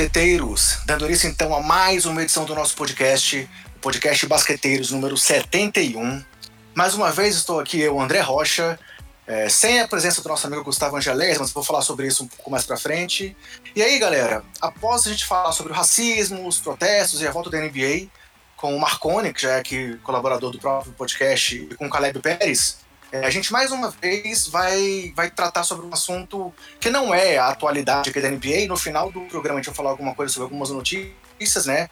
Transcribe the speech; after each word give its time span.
Basqueteiros! 0.00 0.78
Dando 0.86 1.04
início 1.04 1.28
então 1.28 1.54
a 1.54 1.60
mais 1.60 2.06
uma 2.06 2.22
edição 2.22 2.46
do 2.46 2.54
nosso 2.54 2.74
podcast, 2.74 3.46
o 3.76 3.80
podcast 3.80 4.26
Basqueteiros 4.26 4.90
número 4.92 5.14
71. 5.14 6.24
Mais 6.74 6.94
uma 6.94 7.12
vez 7.12 7.36
estou 7.36 7.60
aqui, 7.60 7.78
eu, 7.82 8.00
André 8.00 8.20
Rocha, 8.20 8.78
é, 9.26 9.50
sem 9.50 9.78
a 9.78 9.86
presença 9.86 10.22
do 10.22 10.28
nosso 10.30 10.46
amigo 10.46 10.64
Gustavo 10.64 10.96
Angelés, 10.96 11.36
mas 11.36 11.52
vou 11.52 11.62
falar 11.62 11.82
sobre 11.82 12.06
isso 12.06 12.24
um 12.24 12.28
pouco 12.28 12.50
mais 12.50 12.64
pra 12.64 12.78
frente. 12.78 13.36
E 13.76 13.82
aí, 13.82 13.98
galera, 13.98 14.42
após 14.58 15.06
a 15.06 15.10
gente 15.10 15.26
falar 15.26 15.52
sobre 15.52 15.70
o 15.70 15.76
racismo, 15.76 16.48
os 16.48 16.58
protestos 16.58 17.20
e 17.20 17.26
a 17.26 17.30
volta 17.30 17.50
da 17.50 17.60
NBA, 17.60 18.08
com 18.56 18.74
o 18.74 18.80
Marconi, 18.80 19.34
que 19.34 19.42
já 19.42 19.50
é 19.50 19.58
aqui 19.58 19.98
colaborador 20.02 20.50
do 20.50 20.58
próprio 20.58 20.94
podcast, 20.94 21.56
e 21.56 21.74
com 21.74 21.84
o 21.84 21.90
Caleb 21.90 22.20
Pérez, 22.20 22.78
é, 23.12 23.26
a 23.26 23.30
gente 23.30 23.52
mais 23.52 23.72
uma 23.72 23.90
vez 23.90 24.46
vai, 24.46 25.12
vai 25.16 25.30
tratar 25.30 25.64
sobre 25.64 25.84
um 25.84 25.92
assunto 25.92 26.52
que 26.78 26.90
não 26.90 27.12
é 27.12 27.38
a 27.38 27.48
atualidade 27.48 28.10
aqui 28.10 28.20
da 28.20 28.30
NBA. 28.30 28.66
No 28.68 28.76
final 28.76 29.10
do 29.10 29.22
programa 29.22 29.58
a 29.58 29.62
gente 29.62 29.66
vai 29.66 29.74
falar 29.74 29.90
alguma 29.90 30.14
coisa 30.14 30.32
sobre 30.32 30.44
algumas 30.44 30.70
notícias, 30.70 31.66
né? 31.66 31.88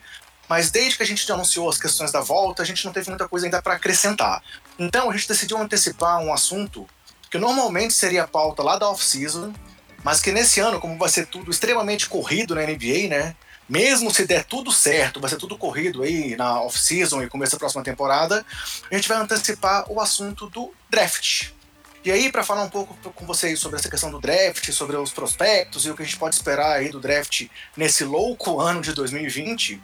Mas 0.48 0.70
desde 0.70 0.96
que 0.96 1.02
a 1.02 1.06
gente 1.06 1.30
anunciou 1.30 1.68
as 1.68 1.78
questões 1.78 2.10
da 2.12 2.20
volta, 2.20 2.62
a 2.62 2.64
gente 2.64 2.84
não 2.84 2.92
teve 2.92 3.08
muita 3.08 3.28
coisa 3.28 3.46
ainda 3.46 3.60
para 3.60 3.74
acrescentar. 3.74 4.42
Então 4.78 5.10
a 5.10 5.12
gente 5.12 5.28
decidiu 5.28 5.58
antecipar 5.58 6.20
um 6.20 6.32
assunto 6.32 6.86
que 7.30 7.36
normalmente 7.36 7.92
seria 7.92 8.22
a 8.22 8.28
pauta 8.28 8.62
lá 8.62 8.78
da 8.78 8.88
off-season, 8.88 9.52
mas 10.02 10.20
que 10.20 10.32
nesse 10.32 10.60
ano, 10.60 10.80
como 10.80 10.96
vai 10.96 11.08
ser 11.08 11.26
tudo 11.26 11.50
extremamente 11.50 12.08
corrido 12.08 12.54
na 12.54 12.62
NBA, 12.62 13.08
né? 13.08 13.36
Mesmo 13.68 14.12
se 14.12 14.26
der 14.26 14.44
tudo 14.44 14.72
certo, 14.72 15.20
vai 15.20 15.28
ser 15.28 15.36
tudo 15.36 15.58
corrido 15.58 16.02
aí 16.02 16.34
na 16.36 16.62
off-season 16.62 17.22
e 17.22 17.28
começo 17.28 17.52
da 17.52 17.58
próxima 17.58 17.82
temporada, 17.82 18.44
a 18.90 18.94
gente 18.94 19.08
vai 19.08 19.18
antecipar 19.18 19.84
o 19.90 20.00
assunto 20.00 20.48
do 20.48 20.72
draft. 20.88 21.50
E 22.04 22.10
aí, 22.10 22.32
para 22.32 22.42
falar 22.42 22.62
um 22.62 22.70
pouco 22.70 22.96
com 23.12 23.26
vocês 23.26 23.58
sobre 23.58 23.78
essa 23.78 23.90
questão 23.90 24.10
do 24.10 24.20
draft, 24.20 24.70
sobre 24.72 24.96
os 24.96 25.12
prospectos 25.12 25.84
e 25.84 25.90
o 25.90 25.94
que 25.94 26.02
a 26.02 26.04
gente 26.04 26.16
pode 26.16 26.36
esperar 26.36 26.76
aí 26.76 26.88
do 26.88 27.00
draft 27.00 27.46
nesse 27.76 28.04
louco 28.04 28.60
ano 28.60 28.80
de 28.80 28.94
2020, 28.94 29.82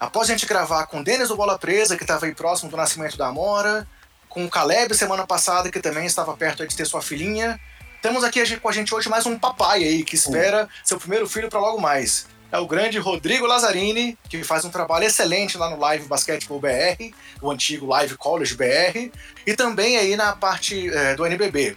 após 0.00 0.28
a 0.28 0.32
gente 0.32 0.46
gravar 0.46 0.86
com 0.86 1.00
o 1.00 1.04
Denis 1.04 1.28
do 1.28 1.36
Bola 1.36 1.58
Presa, 1.58 1.96
que 1.96 2.02
estava 2.02 2.26
aí 2.26 2.34
próximo 2.34 2.70
do 2.70 2.76
nascimento 2.76 3.16
da 3.16 3.28
Amora, 3.28 3.86
com 4.28 4.44
o 4.44 4.50
Caleb 4.50 4.94
semana 4.94 5.26
passada, 5.26 5.70
que 5.70 5.80
também 5.80 6.06
estava 6.06 6.36
perto 6.36 6.66
de 6.66 6.74
ter 6.74 6.86
sua 6.86 7.02
filhinha, 7.02 7.60
temos 8.02 8.24
aqui 8.24 8.56
com 8.56 8.68
a 8.68 8.72
gente 8.72 8.94
hoje 8.94 9.08
mais 9.08 9.26
um 9.26 9.38
papai 9.38 9.84
aí, 9.84 10.02
que 10.02 10.14
espera 10.14 10.68
seu 10.82 10.98
primeiro 10.98 11.28
filho 11.28 11.50
para 11.50 11.60
logo 11.60 11.80
mais 11.80 12.26
é 12.52 12.58
o 12.58 12.66
grande 12.66 12.98
Rodrigo 12.98 13.46
Lazzarini, 13.46 14.18
que 14.28 14.42
faz 14.42 14.64
um 14.64 14.70
trabalho 14.70 15.04
excelente 15.04 15.56
lá 15.56 15.70
no 15.70 15.78
Live 15.78 16.06
Basketball 16.06 16.60
BR, 16.60 17.12
o 17.40 17.50
antigo 17.50 17.86
Live 17.86 18.16
College 18.16 18.54
BR, 18.54 19.10
e 19.46 19.54
também 19.54 19.96
aí 19.96 20.16
na 20.16 20.32
parte 20.34 20.88
é, 20.88 21.14
do 21.14 21.24
NBB. 21.24 21.76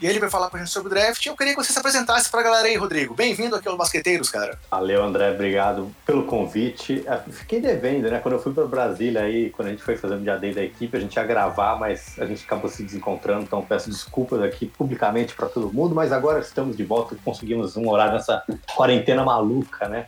E 0.00 0.06
ele 0.06 0.20
vai 0.20 0.30
falar 0.30 0.48
com 0.48 0.56
a 0.56 0.60
gente 0.60 0.70
sobre 0.70 0.86
o 0.86 0.94
draft. 0.94 1.26
Eu 1.26 1.36
queria 1.36 1.56
que 1.56 1.60
você 1.60 1.72
se 1.72 1.78
apresentasse 1.78 2.30
pra 2.30 2.40
galera 2.40 2.68
aí, 2.68 2.76
Rodrigo. 2.76 3.14
Bem-vindo 3.14 3.56
aqui 3.56 3.66
aos 3.66 3.76
Basqueteiros, 3.76 4.30
cara. 4.30 4.56
Valeu, 4.70 5.02
André. 5.02 5.32
Obrigado 5.32 5.90
pelo 6.06 6.22
convite. 6.22 7.02
É, 7.04 7.16
fiquei 7.32 7.60
devendo, 7.60 8.08
né? 8.08 8.20
Quando 8.20 8.34
eu 8.34 8.40
fui 8.40 8.52
para 8.52 8.64
Brasília 8.64 9.22
aí, 9.22 9.50
quando 9.50 9.66
a 9.66 9.70
gente 9.72 9.82
foi 9.82 9.96
fazer 9.96 10.14
o 10.14 10.20
dia 10.20 10.36
day 10.36 10.54
da 10.54 10.62
equipe, 10.62 10.96
a 10.96 11.00
gente 11.00 11.16
ia 11.16 11.24
gravar, 11.24 11.76
mas 11.80 12.16
a 12.16 12.26
gente 12.26 12.44
acabou 12.44 12.70
se 12.70 12.84
desencontrando, 12.84 13.42
então 13.42 13.60
peço 13.60 13.90
desculpas 13.90 14.40
aqui 14.40 14.66
publicamente 14.66 15.34
para 15.34 15.48
todo 15.48 15.72
mundo, 15.72 15.96
mas 15.96 16.12
agora 16.12 16.38
estamos 16.38 16.76
de 16.76 16.84
volta 16.84 17.16
e 17.16 17.18
conseguimos 17.18 17.76
um 17.76 17.88
horário 17.88 18.12
nessa 18.12 18.44
quarentena 18.76 19.24
maluca, 19.24 19.88
né? 19.88 20.06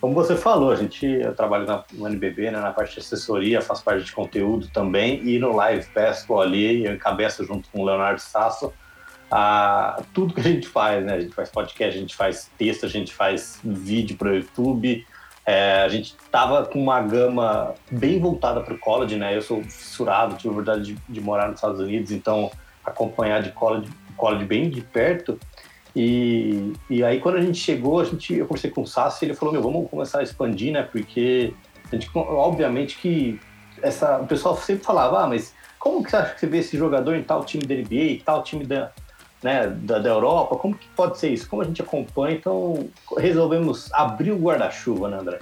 Como 0.00 0.14
você 0.14 0.34
falou, 0.34 0.70
a 0.70 0.76
gente, 0.76 1.04
eu 1.04 1.34
trabalho 1.34 1.66
na, 1.66 1.84
no 1.92 2.08
NBB, 2.08 2.50
né, 2.50 2.58
na 2.58 2.72
parte 2.72 2.94
de 2.94 3.00
assessoria, 3.00 3.60
faço 3.60 3.84
parte 3.84 4.04
de 4.04 4.12
conteúdo 4.12 4.68
também, 4.68 5.22
e 5.28 5.38
no 5.38 5.54
Live 5.54 5.88
Pesco 5.92 6.40
ali, 6.40 6.86
eu 6.86 6.94
encabeço 6.94 7.44
junto 7.44 7.68
com 7.70 7.80
o 7.80 7.84
Leonardo 7.84 8.20
Sasso, 8.20 8.72
a, 9.30 10.02
tudo 10.12 10.34
que 10.34 10.40
a 10.40 10.44
gente 10.44 10.68
faz, 10.68 11.04
né? 11.04 11.14
A 11.14 11.20
gente 11.20 11.34
faz 11.34 11.50
podcast, 11.50 11.96
a 11.96 12.00
gente 12.00 12.16
faz 12.16 12.50
texto, 12.56 12.86
a 12.86 12.88
gente 12.88 13.12
faz 13.12 13.60
vídeo 13.64 14.16
para 14.16 14.28
o 14.28 14.34
YouTube. 14.36 15.04
É, 15.44 15.82
a 15.82 15.88
gente 15.88 16.16
tava 16.30 16.64
com 16.66 16.82
uma 16.82 17.00
gama 17.00 17.74
bem 17.90 18.18
voltada 18.18 18.60
para 18.60 18.74
o 18.74 18.78
college, 18.78 19.16
né? 19.16 19.36
Eu 19.36 19.42
sou 19.42 19.62
fissurado, 19.62 20.36
tive 20.36 20.52
a 20.52 20.56
verdade 20.56 20.94
de, 20.94 20.98
de, 21.08 21.20
morar 21.20 21.46
nos 21.46 21.56
Estados 21.56 21.80
Unidos, 21.80 22.10
então 22.10 22.50
acompanhar 22.84 23.42
de 23.42 23.52
college, 23.52 23.88
college 24.16 24.44
bem 24.44 24.68
de 24.68 24.80
perto. 24.80 25.38
E, 25.94 26.72
e 26.90 27.02
aí 27.02 27.20
quando 27.20 27.36
a 27.36 27.40
gente 27.40 27.58
chegou, 27.58 28.00
a 28.00 28.04
gente, 28.04 28.34
eu 28.34 28.46
conversei 28.46 28.70
com 28.70 28.82
o 28.82 28.86
Sassi 28.86 29.24
ele 29.24 29.34
falou, 29.34 29.54
meu, 29.54 29.62
vamos 29.62 29.88
começar 29.88 30.18
a 30.18 30.22
expandir, 30.22 30.72
né? 30.72 30.82
Porque 30.82 31.54
a 31.90 31.94
gente, 31.94 32.10
obviamente 32.14 32.98
que 32.98 33.40
essa, 33.82 34.18
o 34.18 34.26
pessoal 34.26 34.56
sempre 34.56 34.84
falava, 34.84 35.24
ah, 35.24 35.26
mas 35.28 35.54
como 35.78 36.02
que 36.02 36.10
você 36.10 36.16
acha 36.16 36.34
que 36.34 36.40
você 36.40 36.46
vê 36.46 36.58
esse 36.58 36.76
jogador 36.76 37.14
em 37.14 37.22
tal 37.22 37.44
time 37.44 37.64
da 37.64 37.74
NBA, 37.74 38.24
tal 38.24 38.42
time 38.42 38.64
da, 38.64 38.92
né, 39.42 39.66
da, 39.68 39.98
da, 39.98 40.08
Europa, 40.08 40.56
como 40.56 40.74
que 40.74 40.88
pode 40.88 41.18
ser 41.18 41.30
isso? 41.30 41.48
Como 41.48 41.62
a 41.62 41.64
gente 41.64 41.82
acompanha, 41.82 42.36
então 42.36 42.88
resolvemos 43.18 43.92
abrir 43.92 44.32
o 44.32 44.38
guarda-chuva, 44.38 45.08
né, 45.08 45.18
André? 45.18 45.38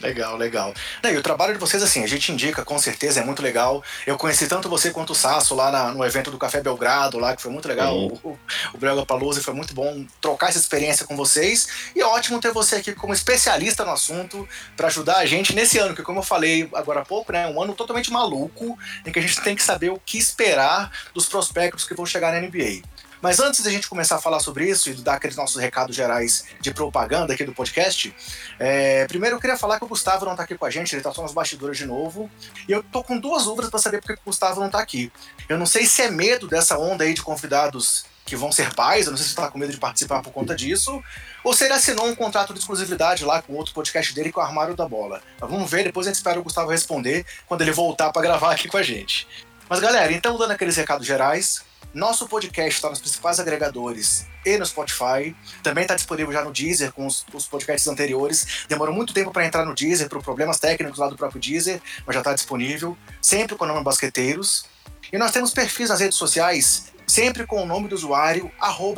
Legal, 0.00 0.36
legal. 0.36 0.74
e 1.04 1.16
o 1.16 1.22
trabalho 1.22 1.52
de 1.52 1.58
vocês, 1.58 1.82
assim, 1.82 2.02
a 2.02 2.06
gente 2.06 2.32
indica, 2.32 2.64
com 2.64 2.78
certeza, 2.78 3.20
é 3.20 3.24
muito 3.24 3.42
legal. 3.42 3.82
Eu 4.06 4.16
conheci 4.16 4.46
tanto 4.46 4.68
você 4.68 4.90
quanto 4.90 5.10
o 5.10 5.14
Sasso 5.14 5.54
lá 5.54 5.70
na, 5.70 5.92
no 5.92 6.04
evento 6.04 6.30
do 6.30 6.38
Café 6.38 6.62
Belgrado, 6.62 7.18
lá, 7.18 7.36
que 7.36 7.42
foi 7.42 7.50
muito 7.50 7.68
legal. 7.68 7.94
O, 7.94 8.14
o, 8.24 8.38
o 8.74 8.78
Brega 8.78 9.04
Paluzzi 9.04 9.42
foi 9.42 9.52
muito 9.52 9.74
bom 9.74 10.06
trocar 10.20 10.48
essa 10.48 10.58
experiência 10.58 11.06
com 11.06 11.16
vocês. 11.16 11.68
E 11.94 12.00
é 12.00 12.06
ótimo 12.06 12.40
ter 12.40 12.52
você 12.52 12.76
aqui 12.76 12.94
como 12.94 13.12
especialista 13.12 13.84
no 13.84 13.92
assunto 13.92 14.48
para 14.76 14.86
ajudar 14.86 15.18
a 15.18 15.26
gente 15.26 15.54
nesse 15.54 15.78
ano, 15.78 15.94
que, 15.94 16.02
como 16.02 16.20
eu 16.20 16.24
falei 16.24 16.68
agora 16.72 17.00
há 17.00 17.04
pouco, 17.04 17.32
né, 17.32 17.44
é 17.44 17.46
um 17.48 17.62
ano 17.62 17.74
totalmente 17.74 18.10
maluco, 18.10 18.78
em 19.04 19.12
que 19.12 19.18
a 19.18 19.22
gente 19.22 19.40
tem 19.42 19.54
que 19.54 19.62
saber 19.62 19.90
o 19.90 20.00
que 20.04 20.16
esperar 20.16 20.90
dos 21.12 21.26
prospectos 21.26 21.84
que 21.84 21.94
vão 21.94 22.06
chegar 22.06 22.32
na 22.32 22.40
NBA. 22.40 22.82
Mas 23.20 23.38
antes 23.38 23.62
da 23.62 23.70
gente 23.70 23.88
começar 23.88 24.16
a 24.16 24.20
falar 24.20 24.40
sobre 24.40 24.68
isso 24.68 24.90
e 24.90 24.94
dar 24.94 25.14
aqueles 25.14 25.36
nossos 25.36 25.60
recados 25.60 25.94
gerais 25.94 26.44
de 26.60 26.72
propaganda 26.72 27.34
aqui 27.34 27.44
do 27.44 27.52
podcast, 27.52 28.14
é, 28.58 29.06
primeiro 29.06 29.36
eu 29.36 29.40
queria 29.40 29.56
falar 29.56 29.78
que 29.78 29.84
o 29.84 29.88
Gustavo 29.88 30.24
não 30.24 30.34
tá 30.34 30.44
aqui 30.44 30.56
com 30.56 30.64
a 30.64 30.70
gente, 30.70 30.94
ele 30.94 31.02
tá 31.02 31.12
só 31.12 31.22
nos 31.22 31.32
bastidores 31.32 31.76
de 31.76 31.86
novo. 31.86 32.30
E 32.68 32.72
eu 32.72 32.82
tô 32.82 33.02
com 33.02 33.18
duas 33.18 33.44
dúvidas 33.44 33.70
para 33.70 33.78
saber 33.78 34.00
porque 34.00 34.14
o 34.14 34.24
Gustavo 34.24 34.60
não 34.60 34.70
tá 34.70 34.78
aqui. 34.78 35.12
Eu 35.48 35.58
não 35.58 35.66
sei 35.66 35.84
se 35.84 36.02
é 36.02 36.10
medo 36.10 36.48
dessa 36.48 36.78
onda 36.78 37.04
aí 37.04 37.14
de 37.14 37.22
convidados 37.22 38.04
que 38.24 38.36
vão 38.36 38.52
ser 38.52 38.72
pais, 38.74 39.06
eu 39.06 39.10
não 39.10 39.16
sei 39.16 39.24
se 39.24 39.30
está 39.30 39.50
com 39.50 39.58
medo 39.58 39.72
de 39.72 39.78
participar 39.78 40.22
por 40.22 40.32
conta 40.32 40.54
disso, 40.54 41.02
ou 41.42 41.52
se 41.52 41.64
ele 41.64 41.72
assinou 41.72 42.06
um 42.06 42.14
contrato 42.14 42.52
de 42.52 42.60
exclusividade 42.60 43.24
lá 43.24 43.42
com 43.42 43.54
outro 43.54 43.74
podcast 43.74 44.14
dele, 44.14 44.30
com 44.30 44.40
o 44.40 44.42
Armário 44.42 44.76
da 44.76 44.86
Bola. 44.86 45.20
Mas 45.40 45.50
vamos 45.50 45.68
ver, 45.68 45.82
depois 45.82 46.06
a 46.06 46.10
gente 46.10 46.18
espera 46.18 46.38
o 46.38 46.42
Gustavo 46.42 46.70
responder 46.70 47.26
quando 47.46 47.62
ele 47.62 47.72
voltar 47.72 48.12
para 48.12 48.22
gravar 48.22 48.52
aqui 48.52 48.68
com 48.68 48.76
a 48.76 48.82
gente. 48.84 49.26
Mas 49.68 49.80
galera, 49.80 50.12
então 50.12 50.38
dando 50.38 50.52
aqueles 50.52 50.76
recados 50.76 51.06
gerais, 51.06 51.64
nosso 51.92 52.28
podcast 52.28 52.70
está 52.70 52.88
nos 52.88 53.00
principais 53.00 53.40
agregadores 53.40 54.26
e 54.46 54.56
no 54.56 54.64
Spotify. 54.64 55.34
Também 55.62 55.82
está 55.82 55.94
disponível 55.94 56.32
já 56.32 56.44
no 56.44 56.52
Deezer 56.52 56.92
com 56.92 57.06
os, 57.06 57.24
os 57.32 57.46
podcasts 57.46 57.88
anteriores. 57.88 58.64
Demorou 58.68 58.94
muito 58.94 59.12
tempo 59.12 59.32
para 59.32 59.44
entrar 59.44 59.64
no 59.64 59.74
Deezer 59.74 60.08
por 60.08 60.22
problemas 60.22 60.58
técnicos 60.58 60.98
lá 60.98 61.08
do 61.08 61.16
próprio 61.16 61.40
Deezer, 61.40 61.80
mas 62.06 62.14
já 62.14 62.20
está 62.20 62.32
disponível. 62.32 62.96
Sempre 63.20 63.56
com 63.56 63.64
o 63.64 63.68
nome 63.68 63.82
Basqueteiros. 63.82 64.66
E 65.12 65.18
nós 65.18 65.32
temos 65.32 65.50
perfis 65.50 65.88
nas 65.88 66.00
redes 66.00 66.16
sociais, 66.16 66.92
sempre 67.06 67.44
com 67.44 67.62
o 67.62 67.66
nome 67.66 67.88
do 67.88 67.96
usuário, 67.96 68.50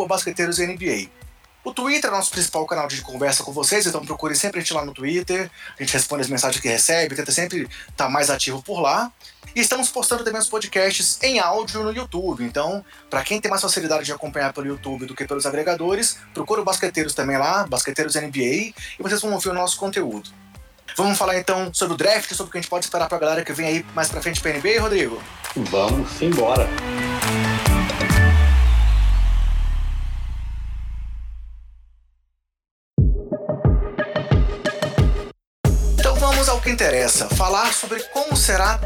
BasqueteirosNBA. 0.06 1.21
O 1.64 1.72
Twitter 1.72 2.10
é 2.10 2.12
nosso 2.12 2.30
principal 2.30 2.66
canal 2.66 2.88
de 2.88 3.00
conversa 3.02 3.44
com 3.44 3.52
vocês, 3.52 3.86
então 3.86 4.04
procure 4.04 4.34
sempre 4.34 4.58
a 4.58 4.62
gente 4.62 4.74
lá 4.74 4.84
no 4.84 4.92
Twitter. 4.92 5.48
A 5.78 5.82
gente 5.82 5.92
responde 5.92 6.22
as 6.22 6.28
mensagens 6.28 6.60
que 6.60 6.68
recebe, 6.68 7.14
tenta 7.14 7.30
sempre 7.30 7.62
estar 7.62 8.06
tá 8.06 8.08
mais 8.08 8.30
ativo 8.30 8.60
por 8.62 8.80
lá. 8.80 9.12
E 9.54 9.60
estamos 9.60 9.88
postando 9.88 10.24
também 10.24 10.40
os 10.40 10.48
podcasts 10.48 11.18
em 11.22 11.38
áudio 11.38 11.84
no 11.84 11.92
YouTube. 11.92 12.42
Então, 12.42 12.84
para 13.08 13.22
quem 13.22 13.40
tem 13.40 13.50
mais 13.50 13.62
facilidade 13.62 14.04
de 14.04 14.12
acompanhar 14.12 14.52
pelo 14.52 14.66
YouTube 14.66 15.06
do 15.06 15.14
que 15.14 15.24
pelos 15.24 15.46
agregadores, 15.46 16.18
procura 16.34 16.62
o 16.62 16.64
Basqueteiros 16.64 17.14
também 17.14 17.38
lá, 17.38 17.64
Basqueteiros 17.66 18.16
NBA, 18.16 18.38
e 18.38 18.74
vocês 18.98 19.20
vão 19.20 19.32
ouvir 19.32 19.50
o 19.50 19.54
nosso 19.54 19.76
conteúdo. 19.76 20.30
Vamos 20.96 21.16
falar 21.16 21.38
então 21.38 21.72
sobre 21.72 21.94
o 21.94 21.96
draft, 21.96 22.32
sobre 22.34 22.48
o 22.48 22.52
que 22.52 22.58
a 22.58 22.60
gente 22.60 22.70
pode 22.70 22.84
esperar 22.84 23.08
para 23.08 23.16
a 23.16 23.20
galera 23.20 23.44
que 23.44 23.52
vem 23.52 23.66
aí 23.66 23.86
mais 23.94 24.08
para 24.08 24.20
frente 24.20 24.40
para 24.40 24.52
NBA, 24.52 24.80
Rodrigo? 24.80 25.22
Vamos 25.56 26.20
embora. 26.20 26.68
Que 36.62 36.70
interessa, 36.70 37.28
falar 37.30 37.72
sobre 37.74 38.00
como 38.04 38.36
será 38.36 38.78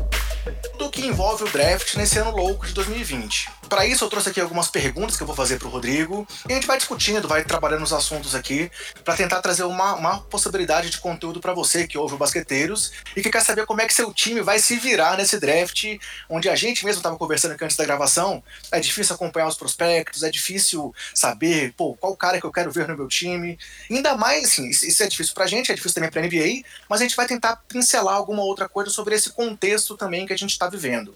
tudo 0.72 0.90
que 0.90 1.04
envolve 1.04 1.44
o 1.44 1.48
draft 1.48 1.94
nesse 1.96 2.18
ano 2.18 2.30
louco 2.30 2.66
de 2.66 2.72
2020. 2.72 3.50
Para 3.68 3.84
isso, 3.84 4.04
eu 4.04 4.08
trouxe 4.08 4.28
aqui 4.28 4.40
algumas 4.40 4.68
perguntas 4.68 5.16
que 5.16 5.22
eu 5.22 5.26
vou 5.26 5.34
fazer 5.34 5.58
para 5.58 5.66
o 5.66 5.70
Rodrigo 5.70 6.26
e 6.48 6.52
a 6.52 6.54
gente 6.54 6.66
vai 6.66 6.76
discutindo, 6.76 7.26
vai 7.26 7.44
trabalhando 7.44 7.82
os 7.82 7.92
assuntos 7.92 8.34
aqui 8.34 8.70
para 9.04 9.16
tentar 9.16 9.40
trazer 9.40 9.64
uma, 9.64 9.94
uma 9.94 10.20
possibilidade 10.20 10.90
de 10.90 10.98
conteúdo 10.98 11.40
para 11.40 11.52
você 11.52 11.86
que 11.86 11.98
ouve 11.98 12.14
o 12.14 12.18
Basqueteiros 12.18 12.92
e 13.16 13.22
que 13.22 13.30
quer 13.30 13.42
saber 13.42 13.66
como 13.66 13.80
é 13.80 13.86
que 13.86 13.94
seu 13.94 14.12
time 14.12 14.40
vai 14.40 14.58
se 14.58 14.76
virar 14.76 15.16
nesse 15.16 15.40
draft, 15.40 15.84
onde 16.28 16.48
a 16.48 16.54
gente 16.54 16.84
mesmo 16.84 17.00
estava 17.00 17.16
conversando 17.16 17.52
aqui 17.52 17.64
antes 17.64 17.76
da 17.76 17.84
gravação. 17.84 18.42
É 18.70 18.78
difícil 18.78 19.14
acompanhar 19.14 19.48
os 19.48 19.56
prospectos, 19.56 20.22
é 20.22 20.30
difícil 20.30 20.94
saber 21.14 21.72
pô, 21.76 21.94
qual 21.94 22.16
cara 22.16 22.40
que 22.40 22.46
eu 22.46 22.52
quero 22.52 22.70
ver 22.70 22.86
no 22.86 22.96
meu 22.96 23.08
time. 23.08 23.58
Ainda 23.90 24.16
mais, 24.16 24.44
assim, 24.44 24.68
isso 24.68 25.02
é 25.02 25.08
difícil 25.08 25.34
para 25.34 25.44
a 25.44 25.48
gente, 25.48 25.72
é 25.72 25.74
difícil 25.74 25.94
também 25.94 26.10
para 26.10 26.22
a 26.22 26.24
NBA, 26.24 26.62
mas 26.88 27.00
a 27.00 27.04
gente 27.04 27.16
vai 27.16 27.26
tentar 27.26 27.56
pincelar 27.68 28.14
alguma 28.14 28.42
outra 28.42 28.68
coisa 28.68 28.90
sobre 28.90 29.14
esse 29.14 29.30
contexto 29.30 29.96
também 29.96 30.24
que 30.24 30.32
a 30.32 30.38
gente 30.38 30.50
está 30.50 30.68
vivendo. 30.68 31.14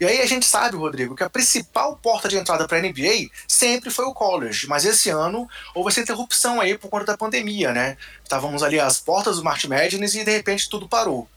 E 0.00 0.04
aí 0.04 0.20
a 0.20 0.26
gente 0.26 0.46
sabe, 0.46 0.76
Rodrigo, 0.76 1.14
que 1.14 1.24
a 1.24 1.30
principal 1.30 1.96
porta 1.96 2.28
de 2.28 2.36
entrada 2.36 2.66
para 2.66 2.78
a 2.78 2.80
NBA 2.80 3.28
sempre 3.48 3.90
foi 3.90 4.04
o 4.04 4.14
college, 4.14 4.66
mas 4.66 4.84
esse 4.84 5.10
ano 5.10 5.48
houve 5.74 5.90
essa 5.90 6.00
interrupção 6.00 6.60
aí 6.60 6.76
por 6.76 6.88
conta 6.88 7.06
da 7.06 7.16
pandemia, 7.16 7.72
né? 7.72 7.96
Estávamos 8.22 8.62
ali 8.62 8.78
às 8.78 9.00
portas 9.00 9.36
do 9.36 9.44
March 9.44 9.64
Madness 9.64 10.14
e 10.14 10.24
de 10.24 10.30
repente 10.30 10.68
tudo 10.68 10.88
parou. 10.88 11.28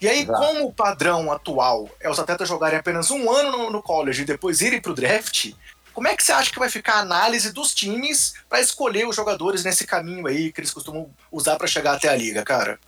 E 0.00 0.08
aí, 0.08 0.22
Exato. 0.22 0.38
como 0.38 0.66
o 0.66 0.72
padrão 0.72 1.32
atual 1.32 1.88
é 2.00 2.10
os 2.10 2.18
atletas 2.18 2.48
jogarem 2.48 2.78
apenas 2.78 3.10
um 3.10 3.30
ano 3.30 3.50
no, 3.50 3.70
no 3.70 3.82
college 3.82 4.22
e 4.22 4.26
depois 4.26 4.60
irem 4.60 4.80
para 4.80 4.92
o 4.92 4.94
draft, 4.94 5.52
como 5.96 6.08
é 6.08 6.14
que 6.14 6.22
você 6.22 6.32
acha 6.32 6.52
que 6.52 6.58
vai 6.58 6.68
ficar 6.68 6.96
a 6.96 7.00
análise 7.00 7.50
dos 7.52 7.72
times 7.72 8.34
para 8.50 8.60
escolher 8.60 9.08
os 9.08 9.16
jogadores 9.16 9.64
nesse 9.64 9.86
caminho 9.86 10.26
aí 10.26 10.52
que 10.52 10.60
eles 10.60 10.70
costumam 10.70 11.10
usar 11.32 11.56
para 11.56 11.66
chegar 11.66 11.94
até 11.94 12.08
a 12.08 12.14
liga, 12.14 12.44
cara? 12.44 12.78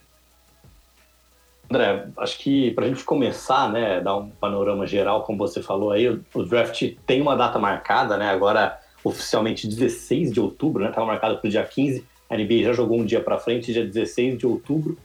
André, 1.70 2.06
acho 2.16 2.38
que 2.38 2.70
para 2.70 2.86
a 2.86 2.88
gente 2.88 3.04
começar, 3.04 3.70
né, 3.70 4.00
dar 4.00 4.16
um 4.16 4.30
panorama 4.30 4.86
geral, 4.86 5.22
como 5.22 5.38
você 5.38 5.62
falou 5.62 5.90
aí, 5.90 6.08
o, 6.08 6.42
draft 6.44 6.94
tem 7.06 7.20
uma 7.20 7.36
data 7.36 7.58
marcada, 7.58 8.16
né, 8.16 8.30
agora 8.30 8.78
oficialmente 9.04 9.68
16 9.68 10.32
de 10.32 10.40
outubro, 10.40 10.82
né, 10.82 10.88
estava 10.88 11.06
marcado 11.06 11.38
para 11.38 11.46
o 11.46 11.50
dia 11.50 11.62
15, 11.62 12.04
a 12.30 12.36
NBA 12.36 12.62
já 12.62 12.72
jogou 12.72 12.98
um 12.98 13.04
dia 13.04 13.20
para 13.20 13.38
frente, 13.38 13.72
dia 13.72 13.84
16 13.84 14.38
de 14.38 14.46
outubro, 14.46 14.98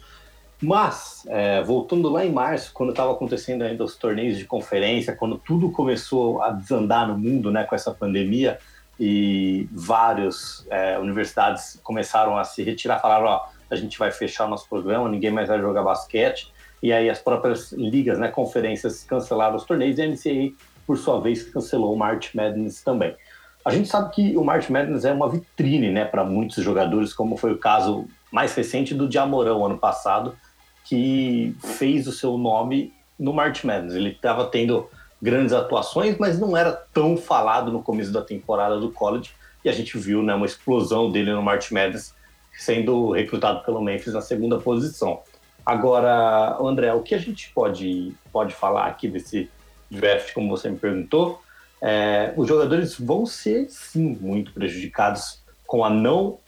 mas, 0.61 1.25
é, 1.27 1.61
voltando 1.61 2.07
lá 2.07 2.25
em 2.25 2.31
março, 2.31 2.71
quando 2.73 2.91
estava 2.91 3.11
acontecendo 3.11 3.63
ainda 3.63 3.83
os 3.83 3.97
torneios 3.97 4.37
de 4.37 4.45
conferência, 4.45 5.13
quando 5.13 5.37
tudo 5.37 5.69
começou 5.69 6.41
a 6.41 6.51
desandar 6.51 7.05
no 7.05 7.17
mundo, 7.17 7.51
né, 7.51 7.65
com 7.65 7.75
essa 7.75 7.91
pandemia, 7.91 8.57
e 8.97 9.67
várias 9.71 10.65
é, 10.69 10.97
universidades 10.97 11.77
começaram 11.83 12.37
a 12.37 12.45
se 12.45 12.63
retirar, 12.63 13.01
falaram, 13.01 13.25
ó, 13.25 13.45
a 13.69 13.75
gente 13.75 13.97
vai 13.99 14.11
fechar 14.11 14.45
o 14.45 14.49
nosso 14.49 14.69
programa, 14.69 15.09
ninguém 15.09 15.31
mais 15.31 15.49
vai 15.49 15.59
jogar 15.59 15.83
basquete, 15.83 16.52
e 16.83 16.91
aí 16.91 17.09
as 17.09 17.19
próprias 17.19 17.71
ligas, 17.71 18.19
né, 18.19 18.27
conferências 18.27 19.05
cancelaram 19.05 19.55
os 19.55 19.63
torneios 19.63 19.97
e 19.97 20.01
a 20.01 20.05
NCAA, 20.05 20.51
por 20.85 20.97
sua 20.97 21.17
vez, 21.21 21.41
cancelou 21.41 21.93
o 21.93 21.97
March 21.97 22.35
Madness 22.35 22.83
também. 22.83 23.15
A 23.63 23.71
gente 23.71 23.87
sabe 23.87 24.13
que 24.13 24.35
o 24.35 24.43
March 24.43 24.69
Madness 24.69 25.05
é 25.05 25.13
uma 25.13 25.29
vitrine, 25.29 25.89
né, 25.89 26.03
para 26.03 26.25
muitos 26.25 26.61
jogadores, 26.61 27.13
como 27.13 27.37
foi 27.37 27.53
o 27.53 27.57
caso 27.57 28.05
mais 28.29 28.53
recente 28.53 28.93
do 28.93 29.07
Diamorão 29.07 29.65
ano 29.65 29.77
passado, 29.77 30.35
que 30.83 31.55
fez 31.63 32.05
o 32.05 32.11
seu 32.11 32.37
nome 32.37 32.91
no 33.17 33.31
March 33.31 33.63
Madness. 33.63 33.95
Ele 33.95 34.09
estava 34.09 34.45
tendo 34.47 34.89
grandes 35.21 35.53
atuações, 35.53 36.17
mas 36.17 36.37
não 36.37 36.57
era 36.57 36.73
tão 36.73 37.15
falado 37.15 37.71
no 37.71 37.81
começo 37.81 38.11
da 38.11 38.21
temporada 38.21 38.77
do 38.77 38.91
college. 38.91 39.31
E 39.63 39.69
a 39.69 39.71
gente 39.71 39.97
viu 39.97 40.21
né, 40.21 40.35
uma 40.35 40.45
explosão 40.45 41.09
dele 41.09 41.31
no 41.31 41.41
March 41.41 41.71
Madness, 41.71 42.13
sendo 42.51 43.11
recrutado 43.11 43.63
pelo 43.63 43.81
Memphis 43.81 44.13
na 44.13 44.21
segunda 44.21 44.59
posição. 44.59 45.21
Agora, 45.65 46.57
André, 46.59 46.93
o 46.93 47.01
que 47.01 47.15
a 47.15 47.17
gente 47.17 47.51
pode, 47.53 48.13
pode 48.31 48.53
falar 48.53 48.87
aqui 48.87 49.07
desse 49.07 49.49
draft, 49.89 50.33
como 50.33 50.49
você 50.49 50.69
me 50.69 50.77
perguntou, 50.77 51.41
é, 51.81 52.33
os 52.35 52.47
jogadores 52.47 52.97
vão 52.97 53.25
ser, 53.25 53.69
sim, 53.69 54.17
muito 54.19 54.53
prejudicados 54.53 55.41
com 55.65 55.83
a 55.83 55.89
não, 55.89 56.39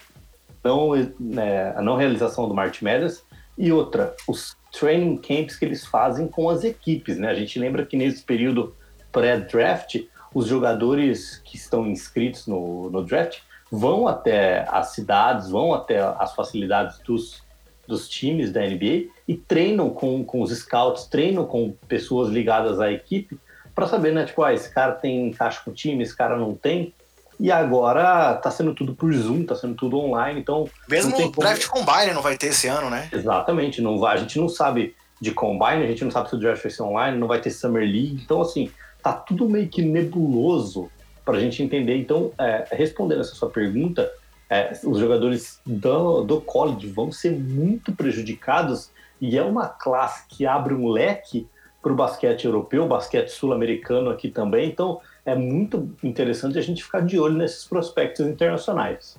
não, 0.64 0.92
né, 1.20 1.74
a 1.76 1.82
não 1.82 1.96
realização 1.96 2.48
do 2.48 2.54
March 2.54 2.82
Madness 2.82 3.24
e 3.58 3.72
outra, 3.72 4.16
os 4.28 4.56
training 4.78 5.18
camps 5.18 5.56
que 5.56 5.66
eles 5.66 5.86
fazem 5.86 6.28
com 6.28 6.50
as 6.50 6.64
equipes. 6.64 7.18
Né? 7.18 7.30
A 7.30 7.34
gente 7.34 7.58
lembra 7.58 7.86
que 7.86 7.96
nesse 7.96 8.22
período 8.24 8.76
pré-draft, 9.12 10.04
os 10.34 10.48
jogadores 10.48 11.42
que 11.46 11.56
estão 11.56 11.88
inscritos 11.88 12.48
no, 12.48 12.90
no 12.90 13.04
draft 13.04 13.40
vão 13.72 14.08
até 14.08 14.66
as 14.70 14.88
cidades, 14.90 15.50
vão 15.50 15.74
até 15.74 16.00
as 16.00 16.36
facilidades 16.36 17.00
dos 17.00 17.45
dos 17.88 18.08
times 18.10 18.52
da 18.52 18.62
NBA 18.62 19.10
e 19.28 19.36
treinam 19.36 19.90
com, 19.90 20.24
com 20.24 20.42
os 20.42 20.52
scouts, 20.52 21.06
treinam 21.06 21.46
com 21.46 21.74
pessoas 21.88 22.30
ligadas 22.30 22.80
à 22.80 22.92
equipe 22.92 23.38
para 23.74 23.88
saber, 23.88 24.14
né, 24.14 24.24
tipo, 24.24 24.42
ah, 24.44 24.54
esse 24.54 24.70
cara 24.70 24.94
tem 24.94 25.28
encaixe 25.28 25.64
com 25.64 25.72
o 25.72 25.74
time, 25.74 26.04
esse 26.04 26.16
cara 26.16 26.38
não 26.38 26.56
tem. 26.56 26.94
E 27.38 27.52
agora 27.52 28.36
tá 28.36 28.50
sendo 28.50 28.74
tudo 28.74 28.96
por 28.96 29.14
Zoom, 29.14 29.44
tá 29.44 29.56
sendo 29.56 29.76
tudo 29.76 30.00
online, 30.00 30.40
então... 30.40 30.70
Mesmo 30.88 31.14
o 31.18 31.32
draft 31.32 31.68
como... 31.68 31.86
combine 31.86 32.14
não 32.14 32.22
vai 32.22 32.38
ter 32.38 32.48
esse 32.48 32.68
ano, 32.68 32.90
né? 32.90 33.10
Exatamente, 33.12 33.82
não 33.82 34.00
vai, 34.00 34.16
a 34.16 34.20
gente 34.20 34.40
não 34.40 34.48
sabe 34.48 34.96
de 35.20 35.32
combine, 35.32 35.84
a 35.84 35.88
gente 35.88 36.04
não 36.04 36.12
sabe 36.12 36.30
se 36.30 36.36
o 36.36 36.40
draft 36.40 36.64
vai 36.64 36.72
ser 36.72 36.84
online, 36.84 37.18
não 37.18 37.28
vai 37.28 37.42
ter 37.42 37.50
Summer 37.50 37.84
League, 37.84 38.22
então 38.24 38.42
assim, 38.42 38.72
tá 39.04 39.12
tudo 39.12 39.50
meio 39.50 39.68
que 39.68 39.82
nebuloso 39.82 40.90
pra 41.26 41.40
gente 41.40 41.62
entender. 41.62 41.98
Então, 41.98 42.32
é, 42.40 42.66
respondendo 42.72 43.22
essa 43.22 43.36
sua 43.36 43.50
pergunta, 43.50 44.10
é, 44.50 44.74
os 44.84 45.00
jogadores 45.00 45.60
do, 45.66 46.24
do 46.24 46.42
college 46.42 46.88
vão 46.88 47.12
ser 47.12 47.32
muito 47.32 47.94
prejudicados 47.94 48.92
e 49.20 49.38
é 49.38 49.44
uma 49.44 49.68
classe 49.68 50.26
que 50.28 50.46
abre 50.46 50.74
um 50.74 50.88
leque 50.88 51.48
para 51.82 51.92
o 51.92 51.96
basquete 51.96 52.46
europeu, 52.46 52.88
basquete 52.88 53.30
sul-americano 53.30 54.10
aqui 54.10 54.30
também. 54.30 54.70
Então 54.70 55.00
é 55.26 55.36
muito 55.36 55.96
interessante 56.04 56.58
a 56.58 56.62
gente 56.62 56.84
ficar 56.84 57.02
de 57.02 57.20
olho 57.20 57.36
nesses 57.36 57.66
prospectos 57.66 58.26
internacionais. 58.26 59.18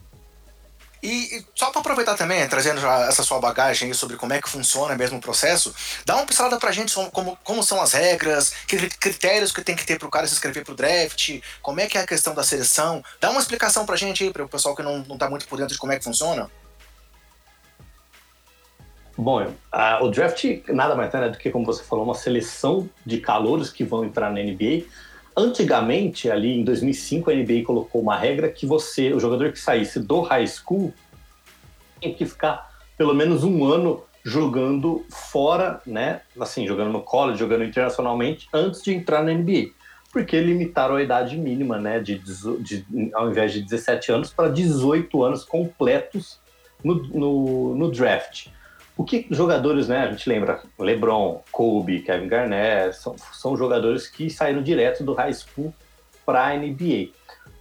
E, 1.07 1.37
e 1.37 1.47
só 1.55 1.71
para 1.71 1.81
aproveitar 1.81 2.17
também, 2.17 2.49
trazendo 2.49 2.81
já 2.81 3.07
essa 3.07 3.23
sua 3.23 3.39
bagagem 3.39 3.95
sobre 3.95 4.17
como 4.17 4.33
é 4.33 4.43
que 4.43 4.49
funciona 4.49 4.97
mesmo 4.97 5.19
o 5.19 5.21
processo, 5.21 5.73
dá 6.05 6.17
uma 6.17 6.27
pincelada 6.27 6.59
pra 6.59 6.73
gente 6.73 6.93
como, 7.13 7.39
como 7.45 7.63
são 7.63 7.81
as 7.81 7.93
regras, 7.93 8.53
que 8.67 8.77
critérios 8.99 9.53
que 9.53 9.63
tem 9.63 9.77
que 9.77 9.87
ter 9.87 10.01
pro 10.01 10.11
cara 10.11 10.27
se 10.27 10.33
inscrever 10.33 10.65
pro 10.65 10.75
draft, 10.75 11.41
como 11.63 11.79
é 11.79 11.87
que 11.87 11.97
é 11.97 12.01
a 12.01 12.07
questão 12.07 12.35
da 12.35 12.43
seleção. 12.43 13.05
Dá 13.21 13.31
uma 13.31 13.39
explicação 13.39 13.87
pra 13.87 13.95
gente 13.95 14.25
aí, 14.25 14.33
pro 14.33 14.49
pessoal 14.49 14.75
que 14.75 14.83
não, 14.83 14.99
não 14.99 15.17
tá 15.17 15.31
muito 15.31 15.47
por 15.47 15.59
dentro 15.59 15.75
de 15.75 15.79
como 15.79 15.93
é 15.93 15.99
que 15.99 16.03
funciona. 16.03 16.51
Bom, 19.17 19.55
o 20.01 20.09
draft 20.09 20.45
nada 20.67 20.97
mais 20.97 21.15
é 21.15 21.21
né, 21.21 21.29
do 21.29 21.39
que, 21.39 21.53
como 21.53 21.65
você 21.65 21.85
falou, 21.85 22.05
uma 22.05 22.17
seleção 22.17 22.91
de 23.05 23.19
calouros 23.19 23.71
que 23.71 23.85
vão 23.85 24.05
entrar 24.05 24.29
na 24.33 24.43
NBA 24.43 24.87
Antigamente, 25.37 26.31
ali 26.31 26.59
em 26.59 26.65
2005, 26.65 27.31
a 27.31 27.35
NBA 27.35 27.63
colocou 27.65 28.01
uma 28.01 28.17
regra 28.17 28.49
que 28.49 28.65
você, 28.65 29.13
o 29.13 29.21
jogador 29.21 29.53
que 29.53 29.59
saísse 29.59 30.01
do 30.01 30.23
high 30.23 30.47
school, 30.47 30.95
tem 32.01 32.15
que 32.15 32.25
ficar 32.25 32.75
pelo 32.97 33.15
menos 33.15 33.45
um 33.45 33.65
ano 33.65 34.03
jogando 34.25 35.05
fora, 35.11 35.81
né? 35.87 36.23
Assim, 36.41 36.67
jogando 36.67 36.91
no 36.91 37.03
college, 37.03 37.39
jogando 37.39 37.65
internacionalmente, 37.65 38.49
antes 38.53 38.83
de 38.83 38.95
entrar 38.95 39.23
na 39.23 39.33
NBA. 39.33 39.71
Porque 40.11 40.41
limitaram 40.41 40.97
a 40.97 41.03
idade 41.03 41.37
mínima, 41.37 41.79
né? 41.79 42.01
De, 42.01 42.19
de 42.19 42.87
ao 43.13 43.29
invés 43.29 43.53
de 43.53 43.61
17 43.63 44.11
anos, 44.13 44.33
para 44.33 44.49
18 44.49 45.23
anos 45.23 45.45
completos 45.45 46.41
no, 46.83 46.95
no, 46.95 47.75
no 47.77 47.91
draft. 47.91 48.49
O 48.97 49.05
que 49.05 49.27
jogadores, 49.31 49.89
né? 49.89 50.05
A 50.05 50.11
gente 50.11 50.29
lembra 50.29 50.63
LeBron, 50.79 51.43
Kobe, 51.53 52.01
Kevin 52.01 52.29
Garnett, 52.29 52.97
são, 52.97 53.15
são 53.33 53.57
jogadores 53.57 54.09
que 54.09 54.31
saíram 54.31 54.63
direto 54.63 55.05
do 55.05 55.13
high 55.13 55.35
school 55.35 55.75
para 56.25 56.47
a 56.47 56.57
NBA. 56.57 57.11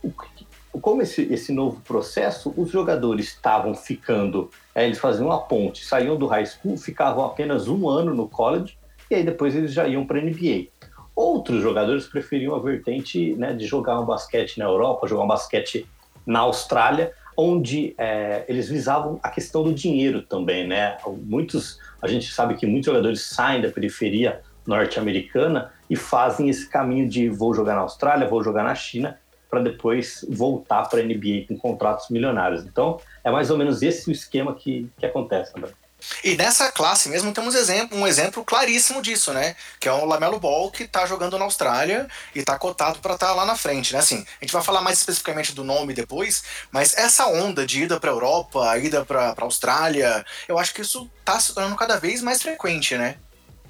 O, 0.01 0.79
como 0.79 1.01
esse, 1.01 1.23
esse 1.33 1.51
novo 1.51 1.81
processo, 1.81 2.53
os 2.55 2.69
jogadores 2.69 3.27
estavam 3.27 3.73
ficando, 3.73 4.49
é, 4.73 4.85
eles 4.85 4.97
faziam 4.97 5.31
a 5.31 5.39
ponte, 5.39 5.85
saíam 5.85 6.15
do 6.15 6.25
high 6.27 6.45
school, 6.45 6.77
ficavam 6.77 7.25
apenas 7.25 7.67
um 7.67 7.87
ano 7.89 8.13
no 8.13 8.27
college 8.27 8.77
e 9.09 9.15
aí 9.15 9.23
depois 9.23 9.55
eles 9.55 9.73
já 9.73 9.87
iam 9.87 10.05
para 10.05 10.19
a 10.19 10.21
NBA. 10.21 10.67
Outros 11.15 11.61
jogadores 11.61 12.07
preferiam 12.07 12.55
a 12.55 12.59
vertente 12.59 13.35
né, 13.35 13.53
de 13.53 13.65
jogar 13.65 13.99
um 13.99 14.05
basquete 14.05 14.57
na 14.57 14.65
Europa, 14.65 15.07
jogar 15.07 15.23
um 15.23 15.27
basquete 15.27 15.85
na 16.25 16.39
Austrália, 16.39 17.13
onde 17.37 17.93
é, 17.97 18.45
eles 18.47 18.69
visavam 18.69 19.19
a 19.21 19.29
questão 19.29 19.63
do 19.63 19.73
dinheiro 19.73 20.21
também, 20.21 20.67
né? 20.67 20.97
Muitos, 21.23 21.79
a 22.01 22.07
gente 22.07 22.31
sabe 22.31 22.55
que 22.55 22.65
muitos 22.65 22.85
jogadores 22.85 23.21
saem 23.21 23.61
da 23.61 23.69
periferia 23.69 24.41
norte-americana 24.65 25.71
e 25.89 25.95
fazem 25.95 26.49
esse 26.49 26.69
caminho 26.69 27.07
de 27.07 27.29
vou 27.29 27.53
jogar 27.53 27.75
na 27.75 27.81
Austrália, 27.81 28.27
vou 28.27 28.43
jogar 28.43 28.63
na 28.63 28.73
China, 28.73 29.19
para 29.49 29.61
depois 29.61 30.25
voltar 30.29 30.89
para 30.89 30.99
a 30.99 31.03
NBA 31.03 31.45
com 31.47 31.57
contratos 31.57 32.09
milionários. 32.09 32.65
Então, 32.65 32.99
é 33.23 33.29
mais 33.29 33.51
ou 33.51 33.57
menos 33.57 33.81
esse 33.81 34.09
o 34.09 34.11
esquema 34.11 34.53
que, 34.53 34.89
que 34.97 35.05
acontece, 35.05 35.53
André. 35.55 35.71
E 36.23 36.35
nessa 36.35 36.71
classe 36.71 37.09
mesmo 37.09 37.31
temos 37.31 37.55
exemplo, 37.55 37.97
um 37.97 38.07
exemplo 38.07 38.43
claríssimo 38.43 39.01
disso, 39.01 39.33
né? 39.33 39.55
Que 39.79 39.87
é 39.87 39.91
o 39.91 40.05
Lamelo 40.05 40.39
Ball 40.39 40.71
que 40.71 40.87
tá 40.87 41.05
jogando 41.05 41.37
na 41.37 41.45
Austrália 41.45 42.07
e 42.33 42.43
tá 42.43 42.57
cotado 42.57 42.99
para 42.99 43.13
estar 43.13 43.27
tá 43.27 43.33
lá 43.33 43.45
na 43.45 43.55
frente, 43.55 43.93
né? 43.93 43.99
Assim, 43.99 44.25
a 44.41 44.45
gente 44.45 44.53
vai 44.53 44.63
falar 44.63 44.81
mais 44.81 44.97
especificamente 44.99 45.53
do 45.53 45.63
nome 45.63 45.93
depois, 45.93 46.43
mas 46.71 46.95
essa 46.97 47.27
onda 47.27 47.65
de 47.65 47.83
ida 47.83 47.99
para 47.99 48.11
Europa, 48.11 48.77
ida 48.77 49.05
para 49.05 49.35
Austrália, 49.39 50.25
eu 50.47 50.57
acho 50.57 50.73
que 50.73 50.81
isso 50.81 51.09
tá 51.23 51.39
se 51.39 51.53
tornando 51.53 51.75
cada 51.75 51.97
vez 51.99 52.21
mais 52.21 52.41
frequente, 52.41 52.97
né? 52.97 53.15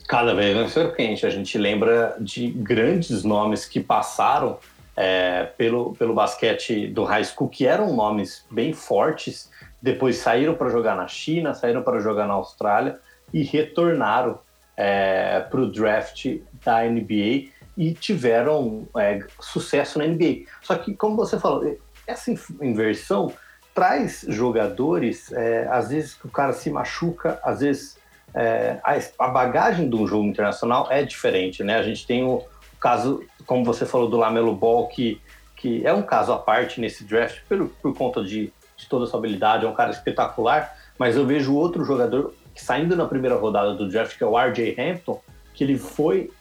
Cada 0.07 0.33
vez 0.35 0.55
mais 0.55 0.73
frequente. 0.73 1.25
A 1.25 1.29
gente 1.29 1.57
lembra 1.57 2.15
de 2.19 2.47
grandes 2.49 3.23
nomes 3.23 3.65
que 3.65 3.79
passaram 3.79 4.59
é, 4.95 5.45
pelo, 5.57 5.93
pelo 5.95 6.13
basquete 6.13 6.87
do 6.87 7.03
high 7.03 7.23
school, 7.23 7.49
que 7.49 7.65
eram 7.65 7.93
nomes 7.93 8.45
bem 8.49 8.71
fortes 8.71 9.49
depois 9.81 10.17
saíram 10.17 10.55
para 10.55 10.69
jogar 10.69 10.95
na 10.95 11.07
China, 11.07 11.53
saíram 11.53 11.83
para 11.83 11.99
jogar 11.99 12.27
na 12.27 12.33
Austrália 12.33 12.99
e 13.33 13.43
retornaram 13.43 14.39
é, 14.75 15.39
para 15.41 15.59
o 15.59 15.71
draft 15.71 16.25
da 16.63 16.83
NBA 16.83 17.49
e 17.77 17.93
tiveram 17.93 18.87
é, 18.97 19.19
sucesso 19.39 19.99
na 19.99 20.05
NBA. 20.05 20.45
Só 20.61 20.75
que, 20.75 20.93
como 20.95 21.15
você 21.15 21.39
falou, 21.39 21.77
essa 22.07 22.31
inversão 22.61 23.31
traz 23.73 24.25
jogadores, 24.27 25.31
é, 25.33 25.67
às 25.69 25.89
vezes 25.89 26.17
o 26.23 26.29
cara 26.29 26.53
se 26.53 26.69
machuca, 26.69 27.39
às 27.43 27.59
vezes 27.59 27.97
é, 28.33 28.79
a, 29.19 29.27
bagagem 29.27 29.89
de 29.89 29.95
um 29.95 30.07
jogo 30.07 30.25
internacional 30.25 30.87
é 30.89 31.03
diferente, 31.03 31.63
né? 31.63 31.75
A 31.75 31.83
gente 31.83 32.07
tem 32.07 32.23
o, 32.23 32.43
caso, 32.79 33.23
como 33.45 33.65
você 33.65 33.85
falou 33.85 34.09
do 34.09 34.17
Lamelo 34.17 34.55
Ball, 34.55 34.87
que, 34.87 35.19
que 35.55 35.85
é 35.85 35.93
um 35.93 36.03
caso 36.03 36.31
à 36.31 36.37
parte 36.37 36.79
nesse 36.79 37.03
draft, 37.03 37.41
por 37.81 37.95
conta 37.95 38.23
de, 38.23 38.53
de 38.77 38.87
toda 38.87 39.05
a 39.05 39.07
sua 39.07 39.19
habilidade, 39.19 39.65
é 39.65 39.69
um 39.69 39.73
cara 39.73 39.91
espetacular, 39.91 40.75
mas 40.97 41.15
eu 41.15 41.25
vejo 41.25 41.55
outro 41.55 41.83
jogador 41.83 42.33
que 42.53 42.63
saindo 42.63 42.95
na 42.95 43.05
primeira 43.05 43.35
rodada 43.35 43.73
do 43.73 43.87
draft, 43.87 44.17
que 44.17 44.23
é 44.23 44.27
o 44.27 44.37
RJ 44.37 44.75
Hampton, 44.79 45.21
que 45.53 45.63
ele 45.63 45.77
foi 45.77 46.31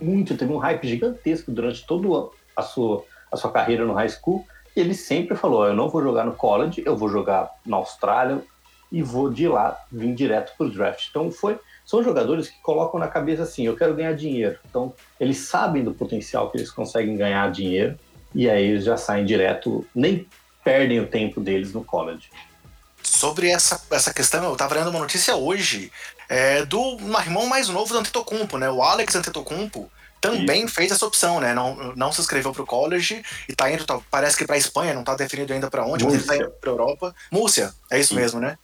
muito, 0.00 0.36
teve 0.36 0.52
um 0.52 0.58
hype 0.58 0.86
gigantesco 0.86 1.50
durante 1.50 1.84
toda 1.86 2.30
a 2.56 2.62
sua, 2.62 3.04
a 3.30 3.36
sua 3.36 3.50
carreira 3.50 3.84
no 3.84 3.92
high 3.92 4.08
school, 4.08 4.46
e 4.76 4.80
ele 4.80 4.94
sempre 4.94 5.36
falou, 5.36 5.66
eu 5.66 5.74
não 5.74 5.88
vou 5.88 6.02
jogar 6.02 6.24
no 6.24 6.32
college, 6.32 6.82
eu 6.86 6.96
vou 6.96 7.08
jogar 7.08 7.50
na 7.66 7.76
Austrália, 7.76 8.42
e 8.90 9.02
vou 9.02 9.30
de 9.30 9.46
lá 9.46 9.78
vir 9.92 10.14
direto 10.14 10.56
para 10.56 10.66
o 10.66 10.70
draft. 10.70 11.08
Então 11.10 11.30
foi, 11.30 11.58
são 11.84 12.02
jogadores 12.02 12.48
que 12.48 12.60
colocam 12.62 12.98
na 12.98 13.08
cabeça 13.08 13.42
assim, 13.42 13.66
eu 13.66 13.76
quero 13.76 13.94
ganhar 13.94 14.14
dinheiro. 14.14 14.58
Então 14.68 14.92
eles 15.20 15.38
sabem 15.38 15.84
do 15.84 15.92
potencial 15.92 16.50
que 16.50 16.58
eles 16.58 16.70
conseguem 16.70 17.16
ganhar 17.16 17.50
dinheiro 17.50 17.98
e 18.34 18.48
aí 18.48 18.64
eles 18.64 18.84
já 18.84 18.96
saem 18.96 19.24
direto, 19.24 19.86
nem 19.94 20.26
perdem 20.68 21.00
o 21.00 21.06
tempo 21.06 21.40
deles 21.40 21.72
no 21.72 21.82
college. 21.82 22.30
Sobre 23.02 23.48
essa, 23.48 23.80
essa 23.90 24.12
questão, 24.12 24.44
eu 24.44 24.52
estava 24.52 24.74
lendo 24.74 24.90
uma 24.90 24.98
notícia 24.98 25.34
hoje 25.34 25.90
é, 26.28 26.62
do 26.66 26.98
irmão 27.20 27.46
mais 27.46 27.70
novo 27.70 27.90
do 27.94 27.98
Antetokounmpo, 27.98 28.58
né? 28.58 28.70
O 28.70 28.82
Alex 28.82 29.14
Antetokounmpo 29.14 29.90
também 30.20 30.64
Isso. 30.64 30.74
fez 30.74 30.92
essa 30.92 31.06
opção, 31.06 31.40
né? 31.40 31.54
Não, 31.54 31.94
não 31.96 32.12
se 32.12 32.20
inscreveu 32.20 32.52
para 32.52 32.62
o 32.62 32.66
college 32.66 33.22
e 33.48 33.52
está 33.52 33.70
indo, 33.72 33.86
tá, 33.86 33.98
parece 34.10 34.36
que 34.36 34.44
para 34.44 34.58
Espanha, 34.58 34.92
não 34.92 35.00
está 35.00 35.14
definido 35.14 35.54
ainda 35.54 35.70
para 35.70 35.86
onde, 35.86 36.04
Múrcia. 36.04 36.08
mas 36.08 36.14
ele 36.14 36.20
está 36.20 36.36
indo 36.36 36.50
para 36.60 36.70
Europa. 36.70 37.14
Múrcia, 37.30 37.72
é 37.90 37.98
isso, 37.98 38.12
isso. 38.12 38.14
mesmo, 38.14 38.40
né? 38.40 38.58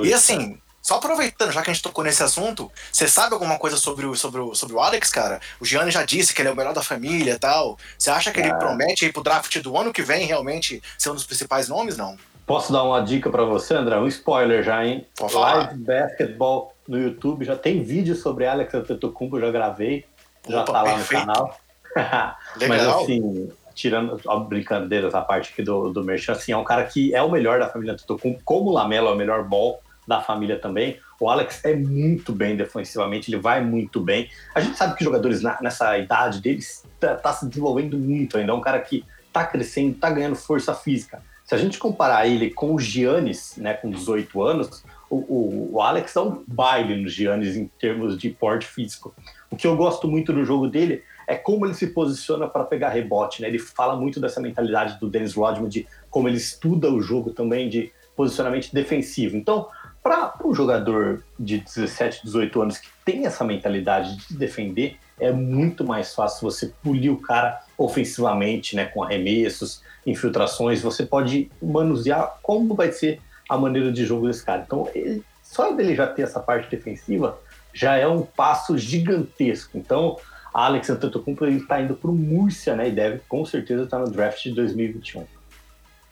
E 0.00 0.12
assim, 0.12 0.58
só 0.84 0.96
aproveitando, 0.96 1.50
já 1.50 1.62
que 1.62 1.70
a 1.70 1.72
gente 1.72 1.82
tocou 1.82 2.04
nesse 2.04 2.22
assunto, 2.22 2.70
você 2.92 3.08
sabe 3.08 3.32
alguma 3.32 3.58
coisa 3.58 3.78
sobre 3.78 4.04
o, 4.04 4.14
sobre 4.14 4.38
o, 4.42 4.54
sobre 4.54 4.76
o 4.76 4.80
Alex, 4.80 5.08
cara? 5.08 5.40
O 5.58 5.64
Gianni 5.64 5.90
já 5.90 6.04
disse 6.04 6.34
que 6.34 6.42
ele 6.42 6.50
é 6.50 6.52
o 6.52 6.56
melhor 6.56 6.74
da 6.74 6.82
família 6.82 7.32
e 7.32 7.38
tal. 7.38 7.78
Você 7.96 8.10
acha 8.10 8.30
que 8.30 8.38
ele 8.38 8.50
é. 8.50 8.54
promete 8.54 9.06
ir 9.06 9.12
pro 9.12 9.22
draft 9.22 9.58
do 9.60 9.78
ano 9.78 9.94
que 9.94 10.02
vem 10.02 10.26
realmente 10.26 10.82
ser 10.98 11.08
um 11.08 11.14
dos 11.14 11.24
principais 11.24 11.70
nomes, 11.70 11.96
não? 11.96 12.18
Posso 12.46 12.70
dar 12.70 12.82
uma 12.82 13.00
dica 13.00 13.30
para 13.30 13.44
você, 13.44 13.72
André? 13.72 13.96
Um 13.96 14.06
spoiler 14.08 14.62
já, 14.62 14.84
hein? 14.84 15.06
Pode 15.16 15.32
falar. 15.32 15.54
Live 15.54 15.84
Basketball 15.84 16.74
no 16.86 16.98
YouTube, 16.98 17.46
já 17.46 17.56
tem 17.56 17.82
vídeo 17.82 18.14
sobre 18.14 18.46
Alex 18.46 18.74
Antetokounmpo, 18.74 19.40
já 19.40 19.50
gravei. 19.50 20.04
Já 20.46 20.60
Opa, 20.60 20.72
tá 20.74 20.82
lá 20.82 20.94
perfeito. 20.96 21.26
no 21.26 21.32
canal. 21.32 21.58
Legal. 22.60 22.68
Mas 22.68 22.86
assim, 22.86 23.50
tirando 23.74 24.20
a 24.28 24.36
brincadeira 24.36 25.08
essa 25.08 25.22
parte 25.22 25.50
aqui 25.50 25.62
do, 25.62 25.90
do 25.94 26.04
Merchan, 26.04 26.32
assim, 26.32 26.52
é 26.52 26.56
um 26.58 26.64
cara 26.64 26.84
que 26.84 27.14
é 27.14 27.22
o 27.22 27.30
melhor 27.30 27.58
da 27.58 27.70
família 27.70 27.94
Antetokounmpo, 27.94 28.42
como 28.44 28.68
o 28.68 28.74
Lamelo 28.74 29.08
é 29.08 29.12
o 29.12 29.16
melhor 29.16 29.44
ball 29.44 29.80
da 30.06 30.20
família 30.20 30.58
também. 30.58 30.98
O 31.20 31.28
Alex 31.28 31.64
é 31.64 31.74
muito 31.74 32.32
bem 32.32 32.56
defensivamente, 32.56 33.30
ele 33.30 33.40
vai 33.40 33.62
muito 33.62 34.00
bem. 34.00 34.28
A 34.54 34.60
gente 34.60 34.76
sabe 34.76 34.96
que 34.96 35.04
jogadores 35.04 35.42
na, 35.42 35.58
nessa 35.60 35.96
idade 35.98 36.40
deles 36.40 36.84
tá, 37.00 37.14
tá, 37.14 37.32
se 37.32 37.48
desenvolvendo 37.48 37.98
muito 37.98 38.36
ainda. 38.36 38.52
É 38.52 38.54
um 38.54 38.60
cara 38.60 38.80
que 38.80 39.04
tá 39.32 39.44
crescendo, 39.44 39.96
tá 39.96 40.10
ganhando 40.10 40.36
força 40.36 40.74
física. 40.74 41.22
Se 41.44 41.54
a 41.54 41.58
gente 41.58 41.78
comparar 41.78 42.26
ele 42.26 42.50
com 42.50 42.74
o 42.74 42.80
Giannis, 42.80 43.54
né, 43.56 43.74
com 43.74 43.90
18 43.90 44.42
anos, 44.42 44.84
o, 45.10 45.16
o, 45.16 45.74
o 45.74 45.80
Alex 45.80 46.14
dá 46.14 46.22
um 46.22 46.42
baile 46.46 47.00
no 47.00 47.08
Giannis 47.08 47.56
em 47.56 47.66
termos 47.78 48.16
de 48.16 48.30
porte 48.30 48.66
físico. 48.66 49.14
O 49.50 49.56
que 49.56 49.66
eu 49.66 49.76
gosto 49.76 50.08
muito 50.08 50.32
do 50.32 50.44
jogo 50.44 50.68
dele 50.68 51.02
é 51.26 51.36
como 51.36 51.66
ele 51.66 51.74
se 51.74 51.88
posiciona 51.88 52.48
para 52.48 52.64
pegar 52.64 52.90
rebote. 52.90 53.42
Né? 53.42 53.48
Ele 53.48 53.58
fala 53.58 53.96
muito 53.96 54.20
dessa 54.20 54.40
mentalidade 54.40 54.98
do 54.98 55.08
Dennis 55.08 55.34
Rodman, 55.34 55.68
de 55.68 55.86
como 56.10 56.28
ele 56.28 56.36
estuda 56.36 56.90
o 56.90 57.00
jogo 57.00 57.30
também, 57.30 57.68
de 57.68 57.92
posicionamento 58.16 58.72
defensivo. 58.72 59.36
Então, 59.36 59.68
para 60.04 60.34
um 60.44 60.54
jogador 60.54 61.24
de 61.40 61.60
17, 61.60 62.24
18 62.24 62.60
anos 62.60 62.76
que 62.76 62.88
tem 63.06 63.24
essa 63.24 63.42
mentalidade 63.42 64.14
de 64.28 64.36
defender, 64.36 64.98
é 65.18 65.32
muito 65.32 65.82
mais 65.82 66.14
fácil 66.14 66.42
você 66.42 66.70
polir 66.82 67.10
o 67.10 67.16
cara 67.16 67.62
ofensivamente, 67.78 68.76
né, 68.76 68.84
com 68.84 69.02
arremessos, 69.02 69.82
infiltrações. 70.06 70.82
Você 70.82 71.06
pode 71.06 71.50
manusear 71.62 72.38
como 72.42 72.74
vai 72.74 72.92
ser 72.92 73.18
a 73.48 73.56
maneira 73.56 73.90
de 73.90 74.04
jogo 74.04 74.26
desse 74.26 74.44
cara. 74.44 74.62
Então, 74.66 74.86
ele, 74.94 75.24
só 75.42 75.72
dele 75.72 75.94
já 75.94 76.06
ter 76.06 76.22
essa 76.22 76.38
parte 76.38 76.70
defensiva 76.70 77.38
já 77.72 77.96
é 77.96 78.06
um 78.06 78.20
passo 78.20 78.76
gigantesco. 78.76 79.78
Então, 79.78 80.18
Alex 80.52 80.90
Antetokounmpo 80.90 81.46
está 81.46 81.80
indo 81.80 81.94
para 81.94 82.10
o 82.10 82.14
Múrcia, 82.14 82.76
né, 82.76 82.88
e 82.88 82.92
deve 82.92 83.22
com 83.26 83.42
certeza 83.46 83.84
estar 83.84 83.98
tá 83.98 84.04
no 84.04 84.10
draft 84.10 84.42
de 84.42 84.52
2021. 84.52 85.24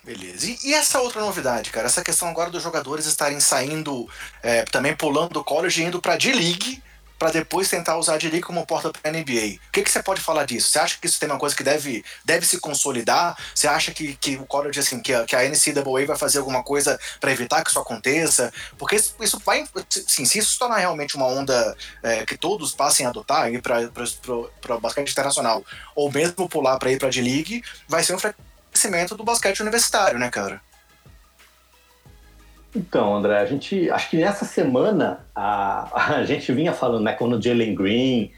Beleza. 0.04 0.46
E, 0.46 0.58
e, 0.64 0.74
essa 0.74 1.00
outra 1.00 1.20
novidade, 1.20 1.70
cara? 1.70 1.86
Essa 1.86 2.02
questão 2.02 2.28
agora 2.28 2.50
dos 2.50 2.62
jogadores 2.62 3.06
estarem 3.06 3.38
saindo, 3.38 4.08
é, 4.42 4.64
também 4.64 4.96
pulando 4.96 5.34
do 5.34 5.44
college 5.44 5.80
e 5.80 5.84
indo 5.84 6.00
pra 6.00 6.16
D-League, 6.16 6.82
para 7.22 7.30
depois 7.30 7.68
tentar 7.70 7.96
usar 7.96 8.14
a 8.14 8.18
D-League 8.18 8.44
como 8.44 8.66
porta 8.66 8.90
para 8.90 9.12
NBA. 9.12 9.58
O 9.68 9.70
que, 9.70 9.82
que 9.82 9.88
você 9.88 10.02
pode 10.02 10.20
falar 10.20 10.44
disso? 10.44 10.72
Você 10.72 10.80
acha 10.80 10.98
que 10.98 11.06
isso 11.06 11.20
tem 11.20 11.30
uma 11.30 11.38
coisa 11.38 11.54
que 11.54 11.62
deve, 11.62 12.04
deve 12.24 12.44
se 12.44 12.58
consolidar? 12.58 13.38
Você 13.54 13.68
acha 13.68 13.92
que, 13.92 14.16
que 14.16 14.34
o 14.34 14.44
college, 14.44 14.80
assim, 14.80 15.00
que 15.00 15.14
a, 15.14 15.24
que 15.24 15.36
a 15.36 15.48
NCAA 15.48 16.04
vai 16.04 16.16
fazer 16.16 16.40
alguma 16.40 16.64
coisa 16.64 16.98
para 17.20 17.30
evitar 17.30 17.62
que 17.62 17.70
isso 17.70 17.78
aconteça? 17.78 18.52
Porque 18.76 18.96
isso, 18.96 19.14
isso 19.20 19.40
vai, 19.46 19.64
sim, 19.88 20.24
se 20.24 20.38
isso 20.40 20.54
se 20.54 20.58
tornar 20.58 20.78
realmente 20.78 21.14
uma 21.14 21.26
onda 21.26 21.76
é, 22.02 22.26
que 22.26 22.36
todos 22.36 22.74
passem 22.74 23.06
a 23.06 23.10
adotar, 23.10 23.48
para 23.62 24.78
basquete 24.78 25.12
internacional, 25.12 25.64
ou 25.94 26.10
mesmo 26.10 26.48
pular 26.48 26.76
para 26.76 26.90
ir 26.90 26.98
para 26.98 27.06
a 27.06 27.12
D-League, 27.12 27.62
vai 27.86 28.02
ser 28.02 28.16
um 28.16 28.18
crescimento 28.72 29.14
do 29.14 29.22
basquete 29.22 29.60
universitário, 29.60 30.18
né, 30.18 30.30
cara? 30.30 30.60
Então, 32.74 33.14
André, 33.14 33.38
a 33.38 33.44
gente 33.44 33.90
acho 33.90 34.08
que 34.08 34.16
nessa 34.16 34.46
semana 34.46 35.26
a, 35.34 36.14
a 36.16 36.24
gente 36.24 36.50
vinha 36.52 36.72
falando, 36.72 37.04
né, 37.04 37.12
quando 37.12 37.36
o 37.36 37.42
Jalen 37.42 37.74
Green 37.74 38.32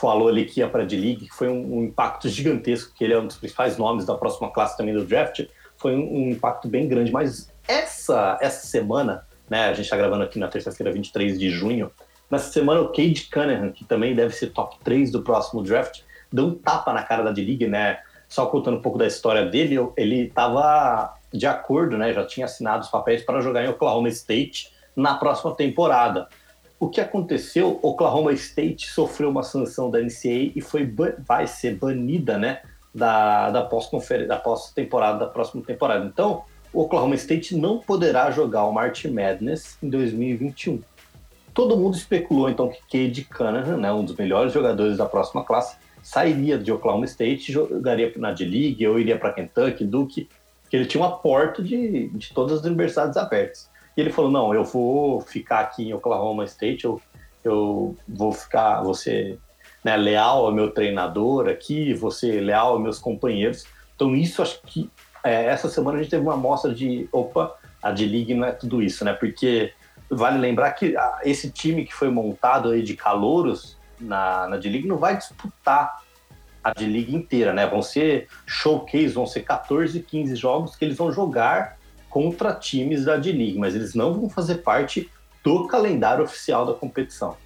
falou 0.00 0.28
ali 0.28 0.46
que 0.46 0.60
ia 0.60 0.68
para 0.68 0.82
a 0.82 0.86
D-League, 0.86 1.26
que 1.26 1.34
foi 1.34 1.48
um, 1.48 1.78
um, 1.78 1.84
impacto 1.84 2.28
gigantesco, 2.28 2.92
que 2.94 3.04
ele 3.04 3.12
é 3.12 3.18
um 3.18 3.26
dos 3.26 3.36
principais 3.36 3.76
nomes 3.76 4.04
da 4.04 4.14
próxima 4.14 4.50
classe 4.50 4.76
também 4.76 4.94
do 4.94 5.04
draft, 5.04 5.46
foi 5.76 5.94
um, 5.94 6.14
um 6.14 6.30
impacto 6.30 6.66
bem 6.66 6.88
grande. 6.88 7.12
Mas 7.12 7.52
essa, 7.68 8.38
essa 8.40 8.66
semana, 8.66 9.26
né, 9.48 9.66
a 9.66 9.74
gente 9.74 9.84
está 9.84 9.96
gravando 9.96 10.24
aqui 10.24 10.38
na 10.38 10.48
terça-feira, 10.48 10.90
23 10.90 11.38
de 11.38 11.50
junho, 11.50 11.92
nessa 12.30 12.50
semana 12.50 12.80
o 12.80 12.88
Cade 12.88 13.28
Cunningham, 13.30 13.70
que 13.70 13.84
também 13.84 14.14
deve 14.14 14.34
ser 14.34 14.48
top 14.48 14.78
3 14.82 15.12
do 15.12 15.22
próximo 15.22 15.62
draft, 15.62 16.00
deu 16.32 16.46
um 16.46 16.54
tapa 16.54 16.92
na 16.92 17.02
cara 17.02 17.22
da 17.22 17.30
D-League, 17.30 17.68
né? 17.68 17.98
Só 18.34 18.46
contando 18.46 18.78
um 18.78 18.82
pouco 18.82 18.98
da 18.98 19.06
história 19.06 19.46
dele, 19.46 19.76
ele 19.96 20.22
estava 20.22 21.14
de 21.32 21.46
acordo, 21.46 21.96
né, 21.96 22.12
já 22.12 22.26
tinha 22.26 22.46
assinado 22.46 22.82
os 22.82 22.88
papéis 22.90 23.22
para 23.22 23.40
jogar 23.40 23.64
em 23.64 23.68
Oklahoma 23.68 24.08
State 24.08 24.72
na 24.96 25.14
próxima 25.14 25.54
temporada. 25.54 26.28
O 26.80 26.88
que 26.88 27.00
aconteceu? 27.00 27.78
Oklahoma 27.80 28.32
State 28.32 28.88
sofreu 28.88 29.30
uma 29.30 29.44
sanção 29.44 29.88
da 29.88 30.00
NCAA 30.00 30.50
e 30.56 30.60
foi 30.60 30.92
vai 31.24 31.46
ser 31.46 31.76
banida, 31.76 32.36
né, 32.36 32.60
da, 32.92 33.50
da 33.50 33.62
pós-temporada 33.62 34.36
pós 34.36 34.72
da 35.18 35.26
próxima 35.26 35.62
temporada. 35.62 36.04
Então, 36.04 36.42
o 36.72 36.82
Oklahoma 36.82 37.14
State 37.14 37.56
não 37.56 37.78
poderá 37.78 38.32
jogar 38.32 38.64
o 38.64 38.72
March 38.72 39.04
Madness 39.04 39.78
em 39.80 39.88
2021. 39.88 40.82
Todo 41.52 41.76
mundo 41.76 41.96
especulou 41.96 42.50
então 42.50 42.68
que 42.68 42.80
Cade 43.06 43.24
Cunningham, 43.26 43.76
né, 43.76 43.92
um 43.92 44.04
dos 44.04 44.16
melhores 44.16 44.52
jogadores 44.52 44.96
da 44.96 45.06
próxima 45.06 45.44
classe, 45.44 45.76
sairia 46.04 46.58
de 46.58 46.70
Oklahoma 46.70 47.06
State, 47.06 47.50
jogaria 47.50 48.12
na 48.16 48.30
D-League, 48.30 48.86
ou 48.86 49.00
iria 49.00 49.18
para 49.18 49.32
Kentucky, 49.32 49.86
Duke, 49.86 50.28
que 50.68 50.76
ele 50.76 50.84
tinha 50.84 51.02
uma 51.02 51.16
porta 51.16 51.62
de, 51.62 52.08
de 52.08 52.34
todas 52.34 52.58
as 52.58 52.64
universidades 52.64 53.16
abertas. 53.16 53.70
E 53.96 54.02
ele 54.02 54.10
falou, 54.10 54.30
não, 54.30 54.52
eu 54.52 54.64
vou 54.64 55.22
ficar 55.22 55.60
aqui 55.60 55.88
em 55.88 55.94
Oklahoma 55.94 56.44
State, 56.44 56.84
eu, 56.84 57.00
eu 57.42 57.96
vou 58.06 58.32
ficar, 58.32 58.82
você 58.82 59.38
né, 59.82 59.96
leal 59.96 60.44
ao 60.44 60.52
meu 60.52 60.70
treinador 60.72 61.48
aqui, 61.48 61.94
você 61.94 62.38
leal 62.38 62.74
aos 62.74 62.82
meus 62.82 62.98
companheiros. 62.98 63.64
Então 63.96 64.14
isso 64.14 64.42
acho 64.42 64.60
que 64.66 64.90
é, 65.24 65.46
essa 65.46 65.70
semana 65.70 65.98
a 65.98 66.02
gente 66.02 66.10
teve 66.10 66.22
uma 66.22 66.34
amostra 66.34 66.74
de, 66.74 67.08
opa, 67.10 67.56
a 67.82 67.90
D-League 67.90 68.34
não 68.34 68.46
é 68.46 68.52
tudo 68.52 68.82
isso, 68.82 69.06
né? 69.06 69.14
Porque 69.14 69.72
vale 70.10 70.36
lembrar 70.36 70.70
que 70.72 70.94
ah, 70.98 71.20
esse 71.24 71.50
time 71.50 71.86
que 71.86 71.94
foi 71.94 72.10
montado 72.10 72.68
aí 72.68 72.82
de 72.82 72.94
calouros 72.94 73.78
na, 74.00 74.48
na 74.48 74.56
D-League 74.56 74.88
não 74.88 74.96
vai 74.96 75.16
disputar 75.16 76.02
a 76.62 76.72
D-League 76.72 77.14
inteira, 77.14 77.52
né? 77.52 77.66
Vão 77.66 77.82
ser 77.82 78.28
showcase, 78.46 79.08
vão 79.08 79.26
ser 79.26 79.40
14, 79.42 80.00
15 80.00 80.36
jogos 80.36 80.76
que 80.76 80.84
eles 80.84 80.96
vão 80.96 81.12
jogar 81.12 81.78
contra 82.08 82.54
times 82.54 83.04
da 83.04 83.16
D-League, 83.16 83.58
mas 83.58 83.74
eles 83.74 83.94
não 83.94 84.14
vão 84.14 84.28
fazer 84.30 84.56
parte 84.56 85.10
do 85.42 85.66
calendário 85.66 86.24
oficial 86.24 86.64
da 86.64 86.72
competição. 86.72 87.36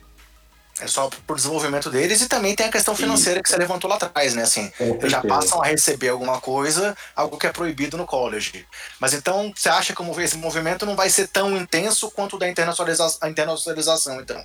É 0.81 0.87
só 0.87 1.11
por 1.26 1.37
desenvolvimento 1.37 1.90
deles 1.90 2.23
e 2.23 2.28
também 2.28 2.55
tem 2.55 2.67
a 2.67 2.71
questão 2.71 2.95
financeira 2.95 3.38
Isso. 3.38 3.43
que 3.43 3.50
você 3.50 3.57
levantou 3.57 3.90
lá 3.90 3.97
atrás, 3.97 4.35
né? 4.35 4.43
Assim, 4.43 4.71
eles 4.78 5.11
já 5.11 5.21
passam 5.23 5.61
a 5.61 5.67
receber 5.67 6.11
alguma 6.11 6.40
coisa, 6.40 6.97
algo 7.17 7.37
que 7.37 7.49
é 7.49 7.52
proibido 7.52 7.97
no 7.97 8.07
college. 8.07 8.64
Mas 9.00 9.12
então, 9.12 9.52
você 9.55 9.69
acha 9.69 9.95
que 9.95 10.02
esse 10.21 10.37
movimento 10.37 10.87
não 10.87 10.95
vai 10.95 11.11
ser 11.11 11.26
tão 11.28 11.57
intenso 11.57 12.11
quanto 12.12 12.37
o 12.37 12.38
da 12.38 12.49
internacionaliza 12.49 13.19
a 13.21 13.28
internacionalização, 13.28 14.21
então? 14.21 14.40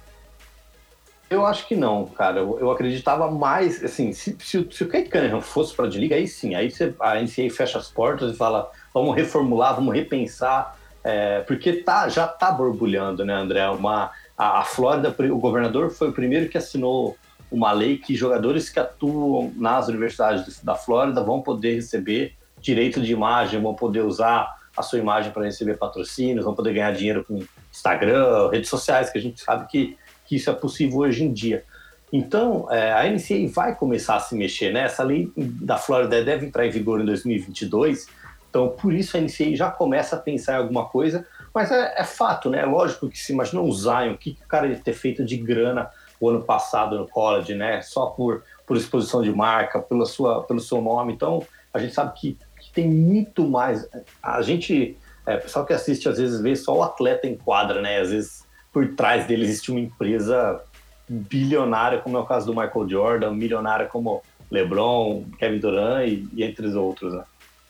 Eu 1.33 1.45
acho 1.45 1.67
que 1.67 1.75
não, 1.75 2.05
cara. 2.05 2.39
Eu, 2.39 2.59
eu 2.59 2.71
acreditava 2.71 3.29
mais, 3.31 3.83
assim, 3.83 4.13
se, 4.13 4.37
se, 4.39 4.67
se 4.69 4.83
o 4.83 4.87
Kate 4.87 5.09
Cunningham 5.09 5.41
fosse 5.41 5.75
para 5.75 5.85
a 5.85 5.89
liga 5.89 6.15
aí 6.15 6.27
sim, 6.27 6.53
aí 6.53 6.69
você, 6.69 6.93
a 6.99 7.15
NCAA 7.15 7.49
fecha 7.49 7.79
as 7.79 7.89
portas 7.89 8.33
e 8.33 8.37
fala, 8.37 8.71
vamos 8.93 9.15
reformular, 9.15 9.75
vamos 9.75 9.93
repensar, 9.93 10.77
é, 11.03 11.41
porque 11.41 11.73
tá, 11.73 12.07
já 12.07 12.27
tá 12.27 12.51
borbulhando, 12.51 13.25
né, 13.25 13.33
André? 13.33 13.67
Uma, 13.69 14.11
a, 14.37 14.59
a 14.59 14.63
Flórida, 14.63 15.13
o 15.31 15.39
governador 15.39 15.89
foi 15.89 16.09
o 16.09 16.13
primeiro 16.13 16.47
que 16.49 16.57
assinou 16.57 17.17
uma 17.51 17.71
lei 17.71 17.97
que 17.97 18.15
jogadores 18.15 18.69
que 18.69 18.79
atuam 18.79 19.51
nas 19.55 19.87
universidades 19.87 20.63
da 20.63 20.75
Flórida 20.75 21.23
vão 21.23 21.41
poder 21.41 21.75
receber 21.75 22.35
direito 22.59 23.01
de 23.01 23.11
imagem, 23.11 23.61
vão 23.61 23.73
poder 23.73 24.01
usar 24.01 24.55
a 24.75 24.81
sua 24.81 24.97
imagem 24.97 25.31
para 25.31 25.43
receber 25.43 25.77
patrocínios, 25.77 26.45
vão 26.45 26.55
poder 26.55 26.73
ganhar 26.73 26.91
dinheiro 26.93 27.23
com 27.23 27.43
Instagram, 27.71 28.49
redes 28.49 28.69
sociais, 28.69 29.11
que 29.11 29.17
a 29.17 29.21
gente 29.21 29.41
sabe 29.41 29.67
que, 29.67 29.97
que 30.25 30.35
isso 30.35 30.49
é 30.49 30.53
possível 30.53 30.99
hoje 30.99 31.23
em 31.23 31.31
dia. 31.31 31.63
Então, 32.11 32.71
é, 32.71 32.91
a 32.91 33.09
NCAA 33.09 33.49
vai 33.51 33.75
começar 33.75 34.15
a 34.15 34.19
se 34.19 34.35
mexer, 34.35 34.71
né? 34.71 34.87
Lei 34.99 35.31
da 35.35 35.77
Flórida 35.77 36.23
deve 36.23 36.45
entrar 36.45 36.65
em 36.65 36.69
vigor 36.69 37.01
em 37.01 37.05
2022, 37.05 38.05
então 38.47 38.69
por 38.69 38.93
isso 38.93 39.17
a 39.17 39.19
NCAA 39.19 39.55
já 39.55 39.71
começa 39.71 40.15
a 40.15 40.19
pensar 40.19 40.53
em 40.53 40.57
alguma 40.57 40.85
coisa, 40.85 41.25
mas 41.51 41.71
é, 41.71 41.95
é 41.97 42.03
fato, 42.03 42.51
né? 42.51 42.59
É 42.59 42.65
lógico 42.65 43.09
que 43.09 43.17
se 43.17 43.33
imagina 43.33 43.61
um 43.61 43.71
Zion, 43.71 44.13
o 44.13 44.17
que, 44.17 44.35
que 44.35 44.43
o 44.43 44.47
cara 44.47 44.67
ia 44.67 44.75
ter 44.75 44.93
feito 44.93 45.25
de 45.25 45.37
grana 45.37 45.89
o 46.19 46.29
ano 46.29 46.43
passado 46.43 46.97
no 46.97 47.07
college, 47.07 47.55
né? 47.55 47.81
Só 47.81 48.05
por, 48.07 48.43
por 48.65 48.77
exposição 48.77 49.21
de 49.21 49.31
marca, 49.33 49.81
pela 49.81 50.05
sua, 50.05 50.43
pelo 50.43 50.59
seu 50.59 50.81
nome. 50.81 51.13
Então, 51.13 51.43
a 51.73 51.79
gente 51.79 51.93
sabe 51.93 52.13
que, 52.13 52.37
que 52.59 52.71
tem 52.71 52.87
muito 52.87 53.47
mais. 53.47 53.89
A 54.21 54.41
gente, 54.41 54.97
é, 55.25 55.37
pessoal 55.37 55.65
que 55.65 55.73
assiste 55.73 56.07
às 56.07 56.17
vezes 56.17 56.39
vê 56.39 56.55
só 56.55 56.77
o 56.77 56.83
atleta 56.83 57.27
em 57.27 57.35
quadra, 57.35 57.81
né? 57.81 57.99
Às 57.99 58.11
vezes 58.11 58.42
por 58.73 58.95
trás 58.95 59.25
dele 59.27 59.43
existe 59.43 59.71
uma 59.71 59.79
empresa 59.79 60.59
bilionária, 61.07 61.99
como 61.99 62.17
é 62.17 62.19
o 62.19 62.25
caso 62.25 62.47
do 62.47 62.59
Michael 62.59 62.89
Jordan, 62.89 63.31
milionária 63.31 63.85
como 63.85 64.23
LeBron, 64.49 65.25
Kevin 65.37 65.59
Durant 65.59 66.07
e, 66.07 66.27
e 66.33 66.43
entre 66.43 66.65
os 66.67 66.75
outros, 66.75 67.13
né? 67.13 67.23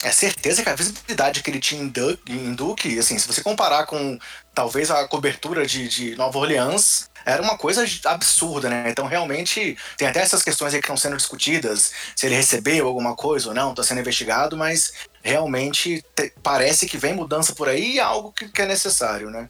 É 0.04 0.12
certeza 0.12 0.62
que 0.62 0.70
a 0.70 0.76
visibilidade 0.76 1.42
que 1.42 1.50
ele 1.50 1.62
tinha 1.62 1.82
em 1.82 2.54
Duke, 2.54 3.00
assim, 3.00 3.18
se 3.18 3.26
você 3.26 3.42
comparar 3.42 3.86
com 3.86 4.20
talvez 4.54 4.92
a 4.92 5.08
cobertura 5.08 5.66
de, 5.66 5.88
de 5.88 6.16
Nova 6.18 6.38
Orleans, 6.40 7.10
era 7.26 7.42
uma 7.42 7.58
coisa 7.58 7.86
absurda, 8.06 8.70
né? 8.70 8.90
Então, 8.90 9.06
realmente, 9.06 9.78
tem 9.98 10.06
até 10.06 10.20
essas 10.20 10.44
questões 10.44 10.74
aí 10.74 10.82
que 10.82 10.86
estão 10.86 10.98
sendo 10.98 11.16
discutidas, 11.16 11.94
se 12.18 12.26
ele 12.26 12.36
recebeu 12.36 12.86
alguma 12.86 13.16
coisa 13.16 13.48
ou 13.48 13.56
não, 13.56 13.72
está 13.72 13.82
sendo 13.82 14.02
investigado, 14.02 14.58
mas 14.58 14.92
realmente 15.24 16.04
te, 16.14 16.34
parece 16.44 16.86
que 16.86 16.98
vem 16.98 17.14
mudança 17.14 17.56
por 17.56 17.70
aí 17.70 17.94
e 17.94 18.00
é 18.00 18.04
algo 18.04 18.34
que, 18.34 18.50
que 18.50 18.62
é 18.62 18.66
necessário, 18.66 19.30
né? 19.30 19.50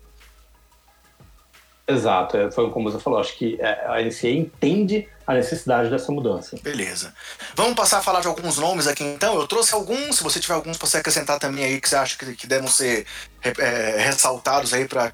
Exato, 1.85 2.37
é, 2.37 2.49
foi 2.49 2.69
como 2.69 2.89
você 2.89 2.97
falou, 2.97 3.19
acho 3.19 3.35
que 3.37 3.59
é, 3.59 3.85
a 3.87 4.01
NCA 4.01 4.29
entende 4.29 5.07
a 5.27 5.33
necessidade 5.33 5.89
dessa 5.89 6.11
mudança. 6.11 6.57
Beleza. 6.61 7.13
Vamos 7.55 7.75
passar 7.75 7.97
a 7.97 8.01
falar 8.01 8.21
de 8.21 8.27
alguns 8.27 8.57
nomes 8.57 8.87
aqui 8.87 9.03
então. 9.03 9.35
Eu 9.35 9.47
trouxe 9.47 9.73
alguns, 9.73 10.17
se 10.17 10.23
você 10.23 10.39
tiver 10.39 10.53
alguns 10.53 10.77
para 10.77 10.87
você 10.87 10.97
acrescentar 10.97 11.39
também 11.39 11.65
aí 11.65 11.81
que 11.81 11.89
você 11.89 11.95
acha 11.95 12.17
que, 12.17 12.35
que 12.35 12.47
devem 12.47 12.69
ser 12.69 13.05
é, 13.41 13.97
ressaltados 13.97 14.73
aí 14.73 14.87
para 14.87 15.13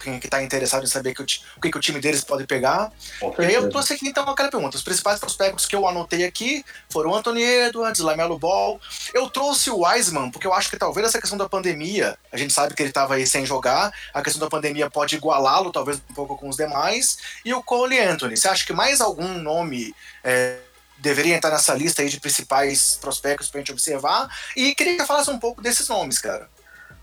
quem 0.00 0.16
está 0.16 0.42
interessado 0.42 0.84
em 0.84 0.86
saber 0.86 1.14
que 1.14 1.22
o, 1.22 1.26
o 1.56 1.60
que, 1.60 1.70
que, 1.70 1.76
o 1.76 1.80
time 1.80 2.00
deles 2.00 2.24
pode 2.24 2.46
pegar. 2.46 2.92
E 3.38 3.44
aí 3.44 3.54
eu 3.54 3.68
trouxe 3.68 3.92
aqui 3.92 4.08
então 4.08 4.28
aquela 4.28 4.50
pergunta. 4.50 4.76
Os 4.76 4.82
principais 4.82 5.20
prospectos 5.20 5.66
que 5.66 5.76
eu 5.76 5.86
anotei 5.86 6.24
aqui 6.24 6.64
foram 6.88 7.14
Anthony 7.14 7.42
Edwards, 7.42 8.00
Lamelo 8.00 8.38
Ball. 8.38 8.80
Eu 9.14 9.28
trouxe 9.28 9.70
o 9.70 9.84
Wiseman, 9.84 10.30
porque 10.30 10.46
eu 10.46 10.54
acho 10.54 10.70
que 10.70 10.76
talvez 10.76 11.06
essa 11.06 11.20
questão 11.20 11.38
da 11.38 11.48
pandemia, 11.48 12.18
a 12.32 12.36
gente 12.36 12.52
sabe 12.52 12.74
que 12.74 12.82
ele 12.82 12.90
estava 12.90 13.14
aí 13.14 13.26
sem 13.26 13.44
jogar, 13.44 13.92
a 14.12 14.22
questão 14.22 14.40
da 14.40 14.48
pandemia 14.48 14.90
pode 14.90 15.16
igualá-lo, 15.16 15.70
talvez 15.70 16.00
um 16.10 16.14
pouco 16.14 16.36
com 16.36 16.48
os 16.48 16.56
demais. 16.56 17.18
E 17.44 17.52
o 17.52 17.62
Cole 17.62 17.98
Anthony, 17.98 18.36
você 18.36 18.48
acha 18.48 18.64
que 18.64 18.72
mais 18.72 19.00
algum 19.00 19.38
nome. 19.38 19.94
É, 20.24 20.56
deveria 21.00 21.34
entrar 21.34 21.50
nessa 21.50 21.74
lista 21.74 22.02
aí 22.02 22.08
de 22.08 22.20
principais 22.20 22.98
prospectos 23.00 23.48
para 23.48 23.58
a 23.58 23.60
gente 23.62 23.72
observar. 23.72 24.28
E 24.54 24.74
queria 24.74 24.96
que 24.96 25.06
falasse 25.06 25.30
um 25.30 25.38
pouco 25.38 25.62
desses 25.62 25.88
nomes, 25.88 26.18
cara. 26.18 26.48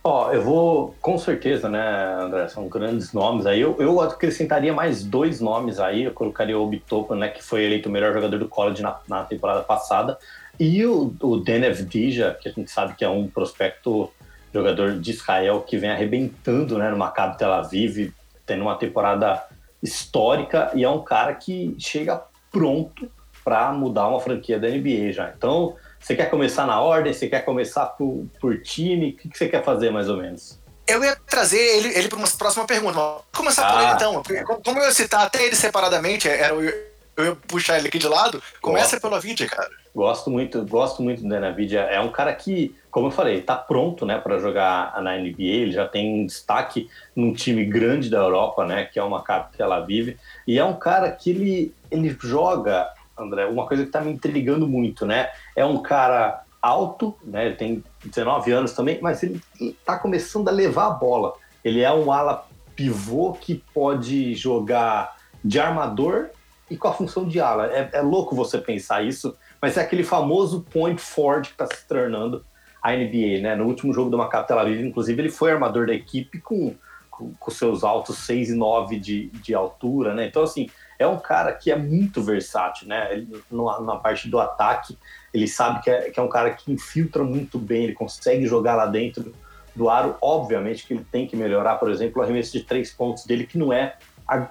Ó, 0.10 0.32
eu 0.32 0.42
vou, 0.42 0.96
com 1.02 1.18
certeza, 1.18 1.68
né, 1.68 2.16
André, 2.18 2.48
são 2.48 2.70
grandes 2.70 3.12
nomes 3.12 3.46
aí. 3.46 3.60
Eu, 3.60 3.76
eu 3.78 4.00
acrescentaria 4.00 4.74
mais 4.74 5.04
dois 5.04 5.42
nomes 5.42 5.82
aí. 5.82 6.06
Eu 6.06 6.14
colocaria 6.14 6.58
o 6.58 6.64
Obi 6.64 6.82
né, 7.18 7.28
que 7.28 7.44
foi 7.44 7.66
eleito 7.66 7.90
o 7.90 7.92
melhor 7.92 8.14
jogador 8.14 8.40
do 8.40 8.48
college 8.48 8.82
na, 8.82 8.98
na 9.06 9.26
temporada 9.26 9.64
passada, 9.64 10.18
e 10.58 10.86
o, 10.86 11.14
o 11.22 11.36
Denev 11.36 11.82
Dija, 11.82 12.38
que 12.40 12.48
a 12.48 12.54
gente 12.54 12.72
sabe 12.72 12.96
que 12.96 13.04
é 13.04 13.10
um 13.10 13.28
prospecto 13.28 14.10
jogador 14.54 14.98
de 14.98 15.12
Israel 15.12 15.60
que 15.68 15.78
vem 15.78 15.90
arrebentando, 15.90 16.78
né, 16.78 16.90
no 16.90 16.96
Maccabi 16.96 17.38
Tel 17.38 17.52
Aviv, 17.52 18.14
tendo 18.46 18.62
uma 18.62 18.78
temporada 18.78 19.44
histórica, 19.84 20.72
e 20.74 20.86
é 20.86 20.90
um 20.90 21.04
cara 21.04 21.34
que 21.36 21.76
chega 21.78 22.24
pronto 22.50 23.12
para 23.44 23.74
mudar 23.74 24.08
uma 24.08 24.22
franquia 24.22 24.58
da 24.58 24.70
NBA 24.70 25.12
já. 25.12 25.34
Então, 25.36 25.76
você 26.00 26.16
quer 26.16 26.30
começar 26.30 26.66
na 26.66 26.80
ordem? 26.80 27.14
Você 27.14 27.28
quer 27.28 27.44
começar 27.44 27.86
por, 27.86 28.26
por 28.40 28.62
time? 28.62 29.10
O 29.10 29.14
que, 29.14 29.30
que 29.30 29.38
você 29.38 29.48
quer 29.48 29.64
fazer 29.64 29.90
mais 29.90 30.10
ou 30.10 30.18
menos? 30.18 30.60
Eu 30.88 31.04
ia 31.04 31.16
trazer 31.28 31.60
ele, 31.60 31.90
ele 31.98 32.08
para 32.08 32.18
uma 32.18 32.28
próxima 32.28 32.66
pergunta. 32.66 32.94
Vamos 32.94 33.24
começar 33.36 33.68
ah, 33.68 33.74
por 33.74 33.82
ele 33.82 33.92
então. 33.94 34.58
Como 34.64 34.80
eu 34.80 34.86
ia 34.86 34.94
citar 34.94 35.26
até 35.26 35.46
ele 35.46 35.56
separadamente, 35.56 36.30
era, 36.30 36.54
eu, 36.54 36.74
eu 37.18 37.26
ia 37.26 37.36
puxar 37.36 37.78
ele 37.78 37.90
aqui 37.90 37.98
de 37.98 38.08
lado. 38.08 38.42
Começa 38.62 38.92
gosto. 38.92 39.02
pelo 39.02 39.16
Avidia, 39.16 39.48
cara. 39.48 39.70
Gosto 39.94 40.30
muito, 40.30 40.64
gosto 40.64 41.02
muito 41.02 41.24
do 41.24 41.28
Navidia. 41.28 41.82
É 41.82 42.00
um 42.00 42.12
cara 42.12 42.32
que, 42.34 42.76
como 42.92 43.08
eu 43.08 43.12
falei, 43.12 43.40
está 43.40 43.56
pronto, 43.56 44.06
né, 44.06 44.20
para 44.20 44.38
jogar 44.38 45.02
na 45.02 45.18
NBA. 45.18 45.34
Ele 45.40 45.72
já 45.72 45.88
tem 45.88 46.22
um 46.22 46.26
destaque 46.26 46.88
num 47.16 47.34
time 47.34 47.66
grande 47.66 48.08
da 48.08 48.20
Europa, 48.20 48.64
né, 48.64 48.86
que 48.86 49.00
é 49.00 49.04
uma 49.04 49.24
cara 49.24 49.50
que 49.52 49.62
ela 49.62 49.80
vive. 49.80 50.16
E 50.48 50.60
é 50.60 50.64
um 50.64 50.76
cara 50.76 51.12
que 51.12 51.32
ele, 51.32 51.76
ele 51.90 52.16
joga 52.22 52.94
André, 53.18 53.46
uma 53.46 53.66
coisa 53.66 53.84
que 53.84 53.90
está 53.90 54.02
me 54.02 54.12
intrigando 54.12 54.68
muito, 54.68 55.06
né? 55.06 55.30
É 55.56 55.66
um 55.66 55.82
cara 55.82 56.44
alto, 56.62 57.16
né? 57.24 57.48
Ele 57.48 57.56
tem 57.56 57.84
19 58.06 58.52
anos 58.52 58.74
também, 58.74 59.00
mas 59.02 59.24
ele 59.24 59.42
está 59.60 59.98
começando 59.98 60.48
a 60.50 60.52
levar 60.52 60.88
a 60.88 60.92
bola. 60.92 61.34
Ele 61.64 61.82
é 61.82 61.92
um 61.92 62.12
ala 62.12 62.48
pivô 62.76 63.34
que 63.34 63.64
pode 63.74 64.36
jogar 64.36 65.18
de 65.44 65.60
armador 65.60 66.30
e 66.70 66.78
com 66.78 66.88
a 66.88 66.94
função 66.94 67.28
de 67.28 67.40
ala. 67.40 67.68
É, 67.68 67.90
é 67.94 68.02
louco 68.02 68.36
você 68.36 68.58
pensar 68.58 69.04
isso, 69.04 69.36
mas 69.62 69.78
é 69.78 69.82
aquele 69.82 70.04
famoso 70.04 70.66
point 70.72 71.00
forward 71.00 71.48
que 71.48 71.54
está 71.54 71.66
se 71.66 71.88
tornando 71.88 72.46
a 72.82 72.92
NBA, 72.92 73.42
né? 73.42 73.56
No 73.56 73.66
último 73.66 73.94
jogo 73.94 74.10
do 74.10 74.18
Maccabi 74.18 74.48
Tel 74.48 74.60
Aviv, 74.60 74.86
inclusive, 74.86 75.22
ele 75.22 75.30
foi 75.30 75.52
armador 75.52 75.88
da 75.88 75.94
equipe 75.94 76.40
com, 76.40 76.76
com, 77.10 77.34
com 77.34 77.52
seus 77.52 77.84
altos 77.84 78.18
6 78.20 78.50
e 78.52 78.56
9 78.56 79.00
de, 79.00 79.28
de 79.28 79.54
altura, 79.54 80.14
né? 80.14 80.28
Então, 80.28 80.44
assim, 80.44 80.70
é 81.00 81.08
um 81.08 81.20
cara 81.20 81.54
que 81.54 81.72
é 81.72 81.76
muito 81.76 82.22
versátil, 82.22 82.88
né? 82.88 83.10
Ele, 83.12 83.42
na, 83.52 83.82
na, 83.82 83.96
parte 83.98 84.28
do 84.30 84.40
ataque, 84.40 84.98
ele 85.34 85.48
sabe 85.48 85.82
que 85.84 85.90
é, 85.90 86.10
que 86.10 86.20
é 86.20 86.24
um 86.24 86.30
cara 86.30 86.52
que 86.52 86.72
infiltra 86.72 87.24
muito 87.24 87.60
bem, 87.60 87.84
ele 87.84 87.94
consegue 87.94 88.46
jogar 88.48 88.76
lá 88.76 88.86
dentro 88.86 89.34
do 89.76 89.90
aro. 89.90 90.16
Obviamente 90.22 90.86
que 90.86 90.94
ele 90.94 91.06
tem 91.12 91.28
que 91.28 91.36
melhorar, 91.36 91.76
por 91.76 91.92
exemplo, 91.92 92.22
o 92.22 92.24
arremesso 92.24 92.52
de 92.52 92.64
três 92.64 92.92
pontos 92.92 93.26
dele, 93.26 93.46
que 93.46 93.58
não 93.58 93.72
é 93.72 93.96
a, 94.28 94.48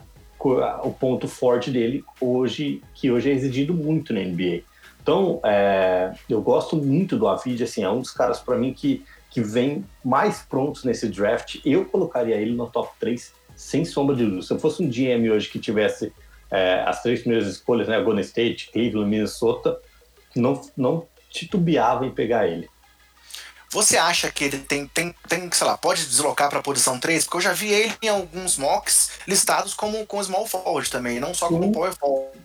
o 0.82 0.92
ponto 0.92 1.26
forte 1.26 1.70
dele 1.70 2.04
hoje, 2.20 2.82
que 2.94 3.10
hoje 3.10 3.30
é 3.30 3.34
exigido 3.34 3.74
muito 3.74 4.12
na 4.12 4.20
NBA. 4.20 4.62
Então, 5.02 5.40
é, 5.44 6.12
eu 6.28 6.40
gosto 6.40 6.76
muito 6.76 7.16
do 7.16 7.28
Avid, 7.28 7.62
assim, 7.62 7.82
é 7.82 7.90
um 7.90 8.00
dos 8.00 8.10
caras 8.10 8.40
para 8.40 8.56
mim 8.56 8.72
que, 8.72 9.04
que 9.30 9.40
vem 9.40 9.84
mais 10.04 10.42
prontos 10.42 10.84
nesse 10.84 11.08
draft. 11.08 11.60
Eu 11.64 11.84
colocaria 11.84 12.36
ele 12.36 12.54
no 12.54 12.66
top 12.66 12.90
3, 12.98 13.32
sem 13.54 13.84
sombra 13.84 14.16
de 14.16 14.24
dúvida. 14.24 14.42
Se 14.42 14.52
eu 14.52 14.58
fosse 14.58 14.82
um 14.82 14.88
GM 14.88 15.30
hoje 15.30 15.48
que 15.48 15.60
tivesse 15.60 16.12
é, 16.50 16.82
as 16.86 17.02
três 17.02 17.20
primeiras 17.20 17.48
escolhas, 17.48 17.88
né, 17.88 18.00
Golden 18.00 18.22
State, 18.22 18.70
Cleveland, 18.72 19.10
Minnesota, 19.10 19.80
não, 20.34 20.60
não 20.76 21.06
titubeava 21.30 22.06
em 22.06 22.10
pegar 22.10 22.46
ele. 22.46 22.68
Você 23.70 23.98
acha 23.98 24.30
que 24.30 24.44
ele 24.44 24.58
tem, 24.58 24.86
tem, 24.86 25.14
tem 25.28 25.50
sei 25.52 25.66
lá, 25.66 25.76
pode 25.76 26.06
deslocar 26.06 26.48
para 26.48 26.60
a 26.60 26.62
posição 26.62 26.98
3? 26.98 27.24
Porque 27.24 27.36
eu 27.38 27.40
já 27.40 27.52
vi 27.52 27.72
ele 27.72 27.92
em 28.00 28.08
alguns 28.08 28.56
mocks 28.56 29.10
listados 29.26 29.74
como 29.74 30.06
com 30.06 30.22
small 30.22 30.46
forward 30.46 30.90
também, 30.90 31.18
não 31.18 31.34
só 31.34 31.48
como 31.48 31.72
power 31.72 31.92
forward. 31.92 32.38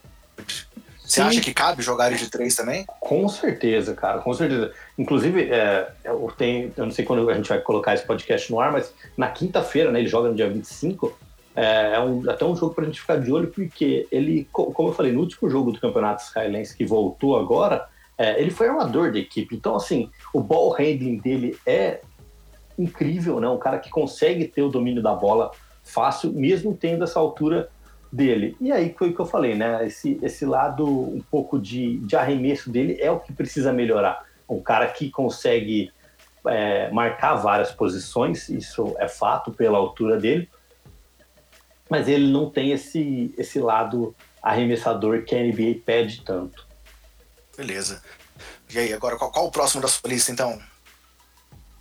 Você 1.12 1.22
Sim. 1.22 1.28
acha 1.28 1.42
que 1.42 1.54
cabe 1.54 1.84
jogar 1.84 2.08
ele 2.08 2.18
de 2.18 2.30
3 2.30 2.56
também? 2.56 2.86
Com 3.00 3.28
certeza, 3.28 3.94
cara, 3.94 4.20
com 4.20 4.34
certeza. 4.34 4.74
Inclusive, 4.98 5.52
é, 5.52 5.92
eu, 6.06 6.34
tenho, 6.38 6.74
eu 6.76 6.86
não 6.86 6.92
sei 6.92 7.04
quando 7.06 7.30
a 7.30 7.34
gente 7.34 7.50
vai 7.50 7.60
colocar 7.60 7.94
esse 7.94 8.06
podcast 8.06 8.50
no 8.50 8.60
ar, 8.60 8.72
mas 8.72 8.94
na 9.18 9.30
quinta-feira, 9.30 9.92
né, 9.92 10.00
ele 10.00 10.08
joga 10.08 10.30
no 10.30 10.36
dia 10.36 10.50
25, 10.50 11.18
é, 11.56 11.96
é 11.96 12.00
um, 12.00 12.30
até 12.30 12.46
um 12.46 12.56
jogo 12.56 12.74
para 12.74 12.84
a 12.84 12.88
gente 12.88 13.02
ficar 13.02 13.18
de 13.18 13.32
olho, 13.32 13.48
porque 13.48 14.08
ele, 14.12 14.48
como 14.52 14.90
eu 14.90 14.94
falei, 14.94 15.12
no 15.12 15.20
último 15.20 15.50
jogo 15.50 15.72
do 15.72 15.80
Campeonato 15.80 16.24
Israelense 16.24 16.76
que 16.76 16.86
voltou 16.86 17.38
agora, 17.38 17.88
é, 18.18 18.40
ele 18.40 18.52
foi 18.52 18.68
armador 18.68 19.12
da 19.12 19.20
equipe. 19.20 19.56
Então, 19.56 19.76
assim, 19.76 20.10
o 20.34 20.42
ball 20.42 20.72
handling 20.72 21.18
dele 21.18 21.58
é 21.66 22.02
incrível, 22.78 23.40
né? 23.40 23.48
Um 23.48 23.58
cara 23.58 23.80
que 23.80 23.90
consegue 23.90 24.48
ter 24.48 24.62
o 24.62 24.70
domínio 24.70 25.02
da 25.02 25.14
bola 25.14 25.52
fácil, 25.84 26.32
mesmo 26.32 26.76
tendo 26.76 27.04
essa 27.04 27.20
altura 27.20 27.70
dele. 28.12 28.56
E 28.60 28.72
aí 28.72 28.94
foi 28.98 29.10
o 29.10 29.14
que 29.16 29.20
eu 29.20 29.26
falei, 29.26 29.56
né? 29.56 29.86
Esse, 29.86 30.20
esse 30.22 30.46
lado 30.46 30.86
um 30.86 31.22
pouco 31.32 31.60
de, 31.60 31.98
de 32.00 32.16
arremesso 32.16 32.70
dele 32.70 32.98
é 33.00 33.10
o 33.10 33.20
que 33.20 33.34
precisa 33.34 33.74
melhorar. 33.74 34.26
Um 34.48 34.62
cara 34.62 34.88
que 34.88 35.10
consegue 35.10 35.92
é, 36.46 36.92
marcar 36.92 37.36
várias 37.36 37.72
posições, 37.72 38.50
isso 38.50 38.96
é 39.00 39.08
fato 39.08 39.52
pela 39.52 39.78
altura 39.78 40.18
dele, 40.18 40.50
mas 41.91 42.08
ele 42.08 42.32
não 42.32 42.49
tem 42.49 42.71
esse, 42.71 43.36
esse 43.38 43.60
lado 43.60 44.15
arremessador 44.41 45.23
que 45.23 45.36
a 45.36 45.43
NBA 45.43 45.82
pede 45.86 46.21
tanto. 46.21 46.65
Beleza. 47.58 48.01
E 48.73 48.80
aí, 48.80 48.93
agora 48.93 49.17
qual, 49.17 49.30
qual 49.30 49.47
o 49.47 49.51
próximo 49.51 49.82
da 49.82 49.89
sua 49.89 50.10
lista, 50.10 50.32
então? 50.32 50.58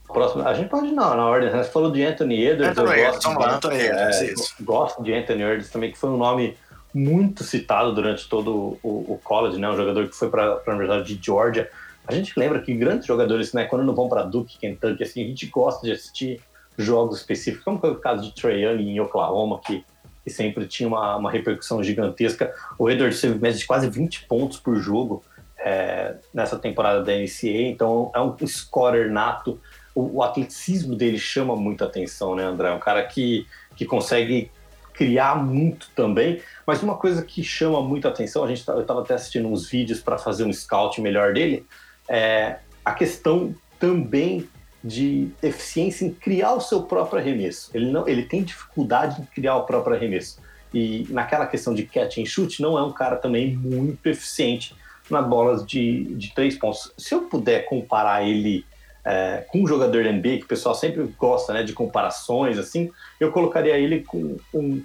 Próximo, 0.09 0.43
a 0.43 0.53
gente 0.53 0.69
pode 0.69 0.91
não, 0.91 1.17
na 1.17 1.25
ordem. 1.25 1.49
Você 1.49 1.71
falou 1.71 1.93
de 1.93 2.05
Anthony 2.05 2.45
Edwards. 2.45 2.77
Anthony 2.77 2.89
eu 2.89 3.05
Edwards, 3.05 3.25
gosto, 3.25 3.39
de, 3.39 3.55
Anthony 3.55 3.81
Edwards, 3.81 4.21
é, 4.21 4.33
isso. 4.33 4.55
gosto 4.63 5.03
de 5.05 5.15
Anthony 5.15 5.43
Edwards 5.43 5.71
também, 5.71 5.93
que 5.93 5.99
foi 5.99 6.11
um 6.11 6.17
nome 6.17 6.57
muito 6.93 7.45
citado 7.45 7.95
durante 7.95 8.29
todo 8.29 8.79
o, 8.83 9.13
o 9.13 9.21
college, 9.23 9.61
né? 9.61 9.71
Um 9.71 9.77
jogador 9.77 10.09
que 10.09 10.17
foi 10.17 10.29
para 10.29 10.61
a 10.67 10.71
Universidade 10.71 11.15
de 11.15 11.25
Georgia. 11.25 11.71
A 12.05 12.13
gente 12.13 12.33
lembra 12.37 12.61
que 12.61 12.75
grandes 12.75 13.07
jogadores, 13.07 13.53
né? 13.53 13.65
Quando 13.67 13.85
não 13.85 13.95
vão 13.95 14.09
para 14.09 14.25
Duke, 14.25 14.59
Kentucky, 14.59 15.05
assim, 15.05 15.23
a 15.23 15.29
gente 15.29 15.47
gosta 15.47 15.87
de 15.87 15.93
assistir 15.93 16.41
jogos 16.77 17.19
específicos, 17.19 17.65
como 17.65 17.79
foi 17.79 17.93
o 17.93 17.97
caso 18.01 18.23
de 18.23 18.35
Trey 18.35 18.65
Young 18.65 18.83
em 18.83 18.99
Oklahoma, 18.99 19.61
que, 19.61 19.85
que 20.25 20.31
sempre 20.31 20.67
tinha 20.67 20.89
uma, 20.89 21.17
uma 21.17 21.31
repercussão 21.31 21.83
gigantesca. 21.83 22.53
O 22.79 22.91
Edwards 22.91 23.21
teve 23.21 23.39
média 23.39 23.59
de 23.59 23.67
quase 23.67 23.89
20 23.89 24.27
pontos 24.27 24.59
por 24.59 24.77
jogo 24.77 25.23
é, 25.59 26.17
nessa 26.33 26.59
temporada 26.59 27.03
da 27.03 27.13
NCAA, 27.13 27.69
então 27.69 28.11
é 28.15 28.21
um 28.21 28.35
scorer 28.47 29.11
nato. 29.11 29.61
O, 29.95 30.19
o 30.19 30.23
atleticismo 30.23 30.95
dele 30.95 31.19
chama 31.19 31.55
muita 31.57 31.85
atenção, 31.85 32.35
né, 32.35 32.45
André? 32.45 32.69
É 32.69 32.73
um 32.73 32.79
cara 32.79 33.03
que, 33.05 33.47
que 33.77 33.85
consegue 33.85 34.51
criar 34.95 35.35
muito 35.35 35.89
também, 35.95 36.43
mas 36.67 36.83
uma 36.83 36.97
coisa 36.97 37.23
que 37.23 37.43
chama 37.43 37.81
muita 37.81 38.09
atenção, 38.09 38.45
a 38.45 38.49
gente 38.49 38.65
tá, 38.65 38.75
eu 38.75 38.83
estava 38.83 39.01
até 39.01 39.15
assistindo 39.15 39.49
uns 39.49 39.69
vídeos 39.69 40.01
para 40.01 40.19
fazer 40.19 40.45
um 40.45 40.53
scout 40.53 41.01
melhor 41.01 41.33
dele, 41.33 41.65
é 42.07 42.59
a 42.85 42.93
questão 42.93 43.55
também 43.79 44.47
de 44.83 45.29
eficiência 45.43 46.05
em 46.05 46.11
criar 46.11 46.55
o 46.55 46.61
seu 46.61 46.83
próprio 46.83 47.21
arremesso. 47.21 47.71
Ele 47.75 47.91
não, 47.91 48.09
ele 48.09 48.23
tem 48.25 48.43
dificuldade 48.43 49.21
em 49.21 49.25
criar 49.27 49.57
o 49.57 49.65
próprio 49.65 49.97
arremesso. 49.97 50.41
E 50.73 51.07
naquela 51.11 51.47
questão 51.47 51.75
de 51.75 51.85
catch 51.85 52.19
and 52.19 52.27
shoot, 52.27 52.63
não 52.63 52.79
é 52.79 52.83
um 52.83 52.93
cara 52.93 53.17
também 53.17 53.57
muito 53.57 54.07
eficiente 54.07 54.75
nas 55.11 55.27
bolas 55.27 55.67
de, 55.67 56.05
de 56.15 56.33
três 56.33 56.57
pontos. 56.57 56.93
Se 56.97 57.15
eu 57.15 57.23
puder 57.23 57.67
comparar 57.67 58.27
ele 58.27 58.65
é, 59.05 59.45
com 59.49 59.63
um 59.63 59.67
jogador 59.67 60.05
da 60.05 60.13
NBA, 60.13 60.39
que 60.39 60.45
o 60.45 60.49
pessoal 60.49 60.75
sempre 60.75 61.03
gosta 61.19 61.53
né, 61.53 61.63
de 61.63 61.73
comparações, 61.73 62.59
assim, 62.59 62.91
eu 63.19 63.33
colocaria 63.33 63.77
ele 63.77 64.01
com 64.01 64.37
um 64.55 64.83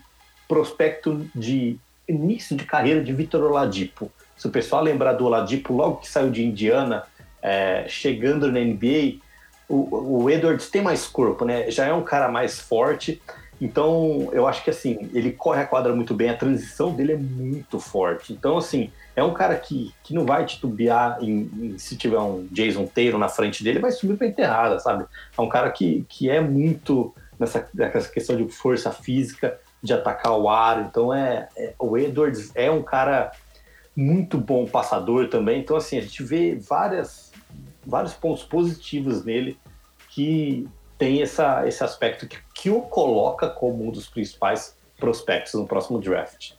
prospecto 0.47 1.25
de 1.33 1.77
início 2.07 2.55
de 2.55 2.65
carreira 2.65 3.03
de 3.03 3.13
Vitor 3.13 3.43
Oladipo. 3.43 4.11
Se 4.35 4.47
o 4.47 4.51
pessoal 4.51 4.83
lembrar 4.83 5.13
do 5.13 5.25
Oladipo, 5.25 5.73
logo 5.73 5.97
que 5.97 6.09
saiu 6.09 6.29
de 6.29 6.43
Indiana, 6.43 7.03
é, 7.41 7.85
chegando 7.87 8.51
na 8.51 8.59
NBA, 8.59 9.19
o, 9.67 10.23
o 10.23 10.29
Edwards 10.29 10.69
tem 10.69 10.81
mais 10.81 11.07
corpo, 11.07 11.45
né? 11.45 11.69
Já 11.71 11.85
é 11.85 11.93
um 11.93 12.03
cara 12.03 12.29
mais 12.29 12.59
forte, 12.59 13.21
então 13.59 14.29
eu 14.31 14.47
acho 14.47 14.63
que 14.63 14.69
assim, 14.69 15.09
ele 15.13 15.31
corre 15.31 15.61
a 15.61 15.65
quadra 15.65 15.93
muito 15.95 16.13
bem, 16.13 16.29
a 16.29 16.37
transição 16.37 16.93
dele 16.93 17.13
é 17.13 17.17
muito 17.17 17.79
forte. 17.79 18.33
Então, 18.33 18.57
assim, 18.57 18.91
é 19.15 19.23
um 19.23 19.33
cara 19.33 19.55
que, 19.55 19.93
que 20.03 20.13
não 20.13 20.25
vai 20.25 20.45
titubear 20.45 21.17
em, 21.21 21.49
em, 21.57 21.77
se 21.77 21.95
tiver 21.95 22.19
um 22.19 22.47
Jason 22.51 22.85
Taylor 22.85 23.19
na 23.19 23.29
frente 23.29 23.63
dele, 23.63 23.79
vai 23.79 23.91
subir 23.91 24.17
para 24.17 24.27
enterrada, 24.27 24.79
sabe? 24.79 25.05
É 25.37 25.41
um 25.41 25.49
cara 25.49 25.71
que, 25.71 26.05
que 26.09 26.29
é 26.29 26.41
muito 26.41 27.13
nessa, 27.39 27.67
nessa 27.73 28.09
questão 28.09 28.35
de 28.35 28.47
força 28.51 28.91
física, 28.91 29.57
de 29.81 29.93
atacar 29.93 30.37
o 30.37 30.49
ar. 30.49 30.81
Então, 30.81 31.13
é, 31.13 31.47
é 31.55 31.73
o 31.79 31.97
Edwards 31.97 32.51
é 32.55 32.69
um 32.69 32.83
cara 32.83 33.31
muito 33.95 34.37
bom 34.37 34.65
passador 34.65 35.29
também. 35.29 35.61
Então, 35.61 35.77
assim, 35.77 35.97
a 35.97 36.01
gente 36.01 36.21
vê 36.21 36.55
várias, 36.55 37.24
vários 37.85 38.13
pontos 38.13 38.43
positivos 38.43 39.23
nele 39.23 39.57
que 40.09 40.67
tem 40.97 41.21
essa, 41.21 41.67
esse 41.67 41.83
aspecto 41.83 42.27
que, 42.27 42.37
que 42.53 42.69
o 42.69 42.81
coloca 42.81 43.49
como 43.49 43.87
um 43.87 43.91
dos 43.91 44.07
principais 44.07 44.75
prospectos 44.97 45.53
no 45.53 45.67
próximo 45.67 45.99
draft. 45.99 46.53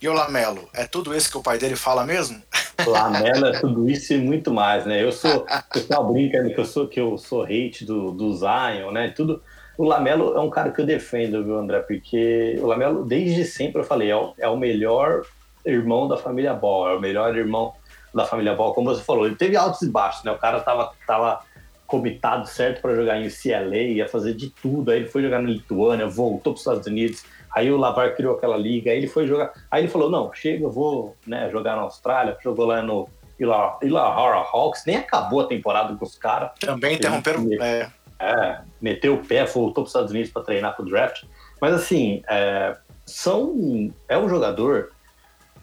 E 0.00 0.08
o 0.08 0.12
Lamelo, 0.12 0.68
é 0.74 0.84
tudo 0.84 1.14
isso 1.14 1.30
que 1.30 1.38
o 1.38 1.42
pai 1.42 1.58
dele 1.58 1.76
fala 1.76 2.04
mesmo? 2.04 2.42
Lamelo 2.86 3.46
é 3.46 3.60
tudo 3.60 3.88
isso 3.88 4.12
e 4.12 4.18
muito 4.18 4.52
mais, 4.52 4.84
né? 4.84 5.02
Eu 5.02 5.12
sou, 5.12 5.44
o 5.46 5.72
pessoal 5.72 6.12
brinca 6.12 6.42
que 6.42 6.58
eu 6.58 6.64
sou 6.64 6.88
que 6.88 6.98
eu 6.98 7.16
sou 7.16 7.44
hate 7.44 7.84
do, 7.84 8.10
do 8.10 8.34
Zion, 8.34 8.90
né? 8.90 9.12
Tudo. 9.14 9.42
O 9.78 9.84
Lamelo 9.84 10.36
é 10.36 10.40
um 10.40 10.50
cara 10.50 10.70
que 10.70 10.80
eu 10.80 10.86
defendo, 10.86 11.44
viu, 11.44 11.56
André? 11.56 11.80
Porque 11.80 12.58
o 12.60 12.66
Lamelo, 12.66 13.04
desde 13.04 13.44
sempre, 13.44 13.80
eu 13.80 13.84
falei, 13.84 14.10
é 14.10 14.16
o, 14.16 14.34
é 14.38 14.48
o 14.48 14.56
melhor 14.56 15.22
irmão 15.64 16.08
da 16.08 16.16
família 16.16 16.52
Ball, 16.52 16.90
é 16.90 16.96
o 16.96 17.00
melhor 17.00 17.36
irmão 17.36 17.72
da 18.14 18.24
família 18.24 18.54
Ball, 18.54 18.74
como 18.74 18.94
você 18.94 19.02
falou. 19.02 19.26
Ele 19.26 19.36
teve 19.36 19.56
altos 19.56 19.82
e 19.82 19.88
baixos, 19.88 20.24
né? 20.24 20.32
O 20.32 20.38
cara 20.38 20.60
tava, 20.60 20.92
tava 21.06 21.40
comitado 21.86 22.46
certo 22.46 22.80
para 22.80 22.94
jogar 22.94 23.20
em 23.20 23.26
UCLA, 23.26 23.76
ia 23.76 24.08
fazer 24.08 24.34
de 24.34 24.50
tudo. 24.50 24.90
Aí 24.90 24.98
ele 24.98 25.08
foi 25.08 25.22
jogar 25.22 25.40
na 25.40 25.48
Lituânia, 25.48 26.06
voltou 26.06 26.52
para 26.52 26.58
os 26.58 26.60
Estados 26.60 26.86
Unidos 26.86 27.24
Aí 27.54 27.70
o 27.70 27.76
Lavar 27.76 28.14
criou 28.16 28.34
aquela 28.34 28.56
liga, 28.56 28.90
aí 28.90 28.96
ele 28.96 29.08
foi 29.08 29.26
jogar. 29.26 29.52
Aí 29.70 29.82
ele 29.82 29.90
falou: 29.90 30.10
não, 30.10 30.32
chega, 30.32 30.64
eu 30.64 30.70
vou 30.70 31.14
né, 31.26 31.50
jogar 31.50 31.76
na 31.76 31.82
Austrália. 31.82 32.36
Jogou 32.42 32.64
lá 32.66 32.82
no 32.82 33.08
Illawarra 33.38 34.48
Hawks, 34.52 34.84
nem 34.86 34.96
acabou 34.96 35.40
a 35.40 35.46
temporada 35.46 35.94
com 35.94 36.04
os 36.04 36.16
caras. 36.16 36.52
Também 36.58 36.94
interromperam. 36.94 37.46
É. 37.60 37.90
é, 38.18 38.60
meteu 38.80 39.14
o 39.14 39.24
pé, 39.24 39.44
voltou 39.44 39.74
para 39.74 39.82
os 39.82 39.88
Estados 39.90 40.10
Unidos 40.10 40.30
para 40.30 40.42
treinar 40.42 40.74
para 40.74 40.82
o 40.82 40.88
draft. 40.88 41.24
Mas 41.60 41.74
assim, 41.74 42.22
é, 42.28 42.74
são, 43.04 43.92
é 44.08 44.16
um 44.16 44.28
jogador 44.28 44.92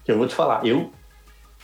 que 0.06 0.12
eu 0.12 0.18
vou 0.18 0.28
te 0.28 0.36
falar. 0.36 0.64
Eu, 0.64 0.92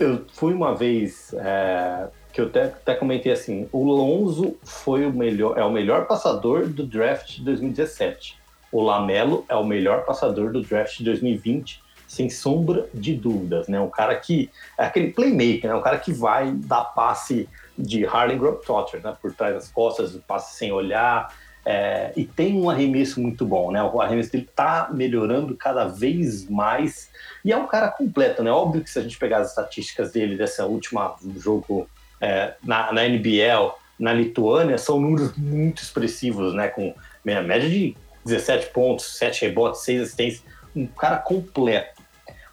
eu 0.03 0.25
fui 0.33 0.53
uma 0.53 0.75
vez. 0.75 1.33
É, 1.33 2.07
que 2.33 2.41
eu 2.41 2.47
até, 2.47 2.63
até 2.63 2.95
comentei 2.95 3.31
assim, 3.31 3.69
o 3.71 3.81
Lonzo 3.83 4.57
foi 4.61 5.05
o 5.05 5.13
melhor, 5.13 5.57
é 5.57 5.63
o 5.63 5.71
melhor 5.71 6.05
passador 6.05 6.67
do 6.67 6.85
draft 6.85 7.35
de 7.35 7.43
2017 7.45 8.37
o 8.75 8.81
Lamelo 8.81 9.45
é 9.47 9.55
o 9.55 9.63
melhor 9.63 10.03
passador 10.03 10.51
do 10.51 10.61
draft 10.61 10.97
de 10.97 11.05
2020, 11.05 11.81
sem 12.09 12.29
sombra 12.29 12.89
de 12.93 13.15
dúvidas, 13.15 13.69
né? 13.69 13.79
Um 13.79 13.89
cara 13.89 14.13
que 14.17 14.49
é 14.77 14.83
aquele 14.83 15.13
playmaker, 15.13 15.69
né? 15.69 15.75
Um 15.75 15.81
cara 15.81 15.97
que 15.97 16.11
vai 16.11 16.51
dar 16.51 16.83
passe 16.83 17.47
de 17.77 18.05
Harlem 18.05 18.37
Globetrotters, 18.37 19.01
né? 19.01 19.15
Por 19.21 19.33
trás 19.33 19.55
das 19.55 19.69
costas, 19.69 20.19
passe 20.27 20.57
sem 20.57 20.73
olhar, 20.73 21.33
é, 21.65 22.13
e 22.15 22.23
tem 22.23 22.55
um 22.55 22.69
arremesso 22.69 23.19
muito 23.19 23.43
bom, 23.43 23.71
né? 23.71 23.81
O 23.81 23.99
arremesso 23.99 24.31
dele 24.31 24.47
tá 24.55 24.89
melhorando 24.93 25.55
cada 25.55 25.85
vez 25.85 26.47
mais 26.47 27.09
e 27.43 27.51
é 27.51 27.57
um 27.57 27.65
cara 27.65 27.89
completo, 27.89 28.43
né? 28.43 28.51
Óbvio 28.51 28.83
que 28.83 28.89
se 28.89 28.99
a 28.99 29.01
gente 29.01 29.17
pegar 29.17 29.39
as 29.39 29.49
estatísticas 29.49 30.11
dele 30.11 30.37
dessa 30.37 30.65
última 30.65 31.15
jogo 31.37 31.89
é, 32.21 32.53
na, 32.63 32.93
na 32.93 33.07
NBL, 33.07 33.71
na 33.99 34.13
Lituânia, 34.13 34.77
são 34.77 34.99
números 34.99 35.35
muito 35.35 35.81
expressivos, 35.81 36.53
né? 36.53 36.67
Com 36.67 36.93
média 37.23 37.67
de 37.67 37.97
17 38.23 38.67
pontos, 38.71 39.17
7 39.17 39.45
rebotes, 39.45 39.81
6 39.81 40.01
assistências, 40.01 40.43
um 40.75 40.85
cara 40.85 41.17
completo. 41.17 42.03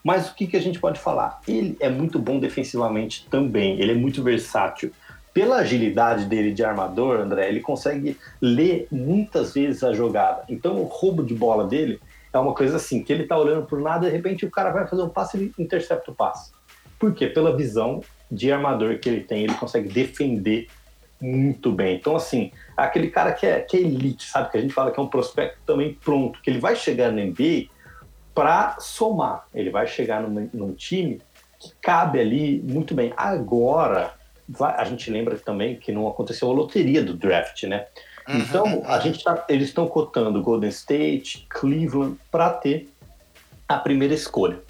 Mas 0.03 0.29
o 0.29 0.35
que, 0.35 0.47
que 0.47 0.57
a 0.57 0.61
gente 0.61 0.79
pode 0.79 0.99
falar? 0.99 1.41
Ele 1.47 1.77
é 1.81 1.89
muito 1.89 2.19
bom 2.19 2.41
defensivamente 2.41 3.27
também, 3.31 3.81
ele 3.81 3.93
é 3.93 3.95
muito 3.95 4.23
versátil. 4.23 4.91
Pela 5.33 5.57
agilidade 5.57 6.27
dele 6.27 6.53
de 6.53 6.63
armador, 6.63 7.21
André, 7.21 7.49
ele 7.49 7.61
consegue 7.61 8.19
ler 8.41 8.87
muitas 8.91 9.55
vezes 9.55 9.83
a 9.83 9.93
jogada. 9.93 10.45
Então 10.49 10.77
o 10.77 10.85
roubo 10.85 11.25
de 11.25 11.35
bola 11.35 11.67
dele 11.67 12.01
é 12.33 12.39
uma 12.39 12.55
coisa 12.55 12.77
assim, 12.77 13.03
que 13.03 13.13
ele 13.13 13.25
tá 13.25 13.39
olhando 13.39 13.67
por 13.67 13.81
nada 13.81 14.07
de 14.07 14.13
repente 14.13 14.47
o 14.47 14.51
cara 14.51 14.71
vai 14.71 14.87
fazer 14.87 15.03
um 15.03 15.09
passe 15.09 15.53
e 15.57 15.63
intercepta 15.63 16.11
o 16.11 16.15
passe. 16.15 16.53
Por 16.99 17.15
quê? 17.15 17.27
Pela 17.27 17.57
visão 17.57 18.03
de 18.31 18.51
armador 18.51 18.99
que 18.99 19.09
ele 19.09 19.21
tem, 19.21 19.45
ele 19.45 19.55
consegue 19.55 19.89
defender 19.89 20.69
muito 21.21 21.71
bem. 21.71 21.97
Então, 21.97 22.17
assim, 22.17 22.51
aquele 22.77 23.09
cara 23.09 23.33
que 23.33 23.47
é, 23.47 23.61
que 23.61 23.77
é 23.77 23.81
elite, 23.81 24.25
sabe? 24.25 24.51
Que 24.51 24.59
a 24.59 24.61
gente 24.61 24.75
fala 24.75 24.91
que 24.91 24.99
é 24.99 25.03
um 25.03 25.09
prospecto 25.09 25.59
também 25.65 25.95
pronto, 25.95 26.41
que 26.43 26.51
ele 26.51 26.59
vai 26.59 26.75
chegar 26.75 27.13
no 27.13 27.23
NBA 27.23 27.69
para 28.35 28.77
somar. 28.81 29.47
Ele 29.55 29.71
vai 29.71 29.87
chegar 29.87 30.21
num, 30.23 30.49
num, 30.53 30.73
time 30.73 31.21
que 31.61 31.73
cabe 31.81 32.19
ali 32.19 32.61
muito 32.63 32.95
bem. 32.95 33.13
Agora, 33.17 34.15
a 34.61 34.85
gente 34.85 35.11
lembra 35.11 35.37
também 35.37 35.77
que 35.77 35.93
não 35.93 36.09
aconteceu 36.09 36.51
a 36.51 36.53
loteria 36.53 37.03
do 37.03 37.15
draft, 37.15 37.65
né? 37.65 37.87
Uhum, 38.29 38.39
então, 38.39 38.83
a 38.87 38.99
gente 39.01 39.23
tá, 39.23 39.45
eles 39.49 39.69
estão 39.69 39.87
cotando 39.87 40.43
Golden 40.43 40.71
State, 40.71 41.47
Cleveland, 41.49 42.17
para 42.31 42.51
ter 42.51 42.89
a 43.69 43.79
primeira 43.79 44.15
escolha. 44.15 44.61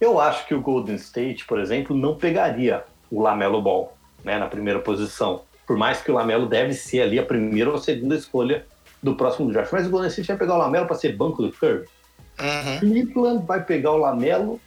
Eu 0.00 0.20
acho 0.20 0.46
que 0.46 0.54
o 0.54 0.60
Golden 0.60 0.96
State, 0.96 1.44
por 1.46 1.60
exemplo, 1.60 1.96
não 1.96 2.16
pegaria 2.16 2.84
o 3.10 3.20
Lamelo 3.20 3.62
Ball 3.62 3.96
né, 4.24 4.38
na 4.38 4.46
primeira 4.46 4.80
posição 4.80 5.42
por 5.66 5.76
mais 5.76 6.00
que 6.00 6.10
o 6.10 6.14
Lamelo 6.14 6.46
deve 6.46 6.72
ser 6.72 7.02
ali 7.02 7.18
a 7.18 7.24
primeira 7.24 7.68
ou 7.68 7.76
a 7.76 7.80
segunda 7.80 8.14
escolha 8.14 8.64
do 9.02 9.16
próximo 9.16 9.50
draft. 9.50 9.72
Mas 9.72 9.86
o 9.86 9.90
Golden 9.90 10.08
State 10.08 10.28
vai 10.28 10.36
pegar 10.36 10.54
o 10.54 10.58
Lamelo 10.58 10.86
para 10.86 10.96
ser 10.96 11.16
banco 11.16 11.42
do 11.42 11.50
Curry. 11.52 11.84
Uhum. 12.38 12.78
Cleveland 12.80 13.44
vai 13.44 13.64
pegar 13.64 13.92
o 13.92 13.96
Lamelo 13.96 14.60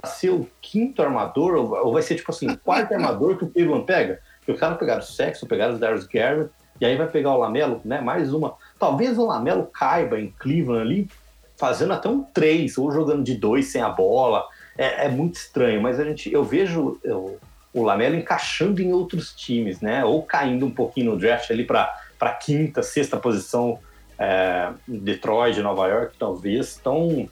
para 0.00 0.10
ser 0.10 0.30
o 0.30 0.48
quinto 0.60 1.02
armador, 1.02 1.54
ou 1.54 1.92
vai 1.92 2.02
ser 2.02 2.16
tipo 2.16 2.30
assim, 2.30 2.48
o 2.48 2.58
quarto 2.58 2.92
armador 2.94 3.36
que 3.36 3.44
o 3.44 3.50
Cleveland 3.50 3.84
pega. 3.84 4.20
Porque 4.38 4.52
os 4.52 4.60
caras 4.60 4.78
pegaram 4.78 5.00
o 5.00 5.04
Sexo, 5.04 5.46
pegaram 5.46 5.74
o 5.74 5.78
Darius 5.78 6.06
Garrett, 6.06 6.50
e 6.80 6.84
aí 6.84 6.96
vai 6.96 7.08
pegar 7.08 7.34
o 7.34 7.38
Lamelo, 7.38 7.80
né? 7.84 8.00
Mais 8.00 8.32
uma. 8.32 8.54
Talvez 8.78 9.18
o 9.18 9.26
Lamelo 9.26 9.66
caiba 9.66 10.20
em 10.20 10.30
Cleveland 10.38 10.82
ali, 10.82 11.08
fazendo 11.56 11.94
até 11.94 12.08
um 12.08 12.22
3, 12.22 12.76
ou 12.78 12.92
jogando 12.92 13.24
de 13.24 13.34
dois 13.34 13.66
sem 13.66 13.80
a 13.80 13.88
bola. 13.88 14.46
É, 14.76 15.06
é 15.06 15.08
muito 15.08 15.36
estranho, 15.36 15.80
mas 15.80 15.98
a 15.98 16.04
gente, 16.04 16.30
eu 16.30 16.44
vejo 16.44 17.00
eu, 17.02 17.38
o 17.72 17.82
Lamelo 17.82 18.14
encaixando 18.14 18.82
em 18.82 18.92
outros 18.92 19.34
times, 19.34 19.80
né? 19.80 20.04
Ou 20.04 20.22
caindo 20.22 20.66
um 20.66 20.70
pouquinho 20.70 21.12
no 21.12 21.18
draft 21.18 21.50
ali 21.50 21.64
para 21.64 22.32
quinta, 22.40 22.82
sexta 22.82 23.16
posição, 23.16 23.78
é, 24.18 24.70
Detroit, 24.86 25.60
Nova 25.60 25.88
York, 25.88 26.16
talvez. 26.18 26.78
Então, 26.78 27.28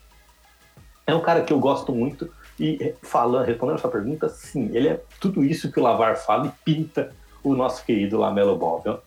é 1.07 1.15
um 1.15 1.21
cara 1.21 1.43
que 1.43 1.53
eu 1.53 1.59
gosto 1.59 1.93
muito. 1.93 2.31
E 2.59 2.95
falando, 3.03 3.45
respondendo 3.47 3.77
a 3.77 3.81
sua 3.81 3.91
pergunta, 3.91 4.29
sim, 4.29 4.71
ele 4.73 4.89
é 4.89 5.01
tudo 5.21 5.45
isso 5.45 5.73
que 5.73 5.81
o 5.81 5.83
Lavar 5.83 6.17
fala 6.17 6.47
e 6.47 6.65
pinta 6.65 7.13
o 7.43 7.55
nosso 7.55 7.85
querido 7.85 8.19
Lamelo 8.19 8.57
Ball, 8.57 8.81
viu? 8.81 8.99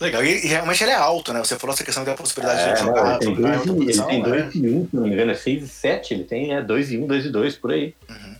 Legal, 0.00 0.24
e, 0.24 0.46
realmente 0.46 0.84
ele 0.84 0.92
é 0.92 0.94
alto, 0.94 1.32
né? 1.32 1.40
Você 1.40 1.58
falou 1.58 1.74
essa 1.74 1.82
questão 1.82 2.04
da 2.04 2.14
possibilidade 2.14 2.60
é, 2.60 2.72
de 2.72 2.80
jogar. 2.80 3.20
Ele 3.20 3.34
tem 3.34 3.34
2 3.34 3.66
e 3.66 3.70
1, 3.70 3.82
ele 3.82 4.02
tem 4.02 4.22
2 4.22 4.54
e 4.54 4.68
1, 4.68 4.88
se 4.88 4.96
não 4.96 5.02
me 5.02 5.10
engano, 5.10 5.32
é 5.32 5.34
6 5.34 5.62
e 5.64 5.68
7, 5.68 6.14
ele 6.14 6.24
tem 6.24 6.64
2 6.64 6.90
é, 6.90 6.94
e 6.94 6.98
1, 6.98 7.06
2 7.06 7.24
e 7.26 7.30
2, 7.30 7.56
por 7.56 7.72
aí. 7.72 7.94
Uhum. 8.08 8.36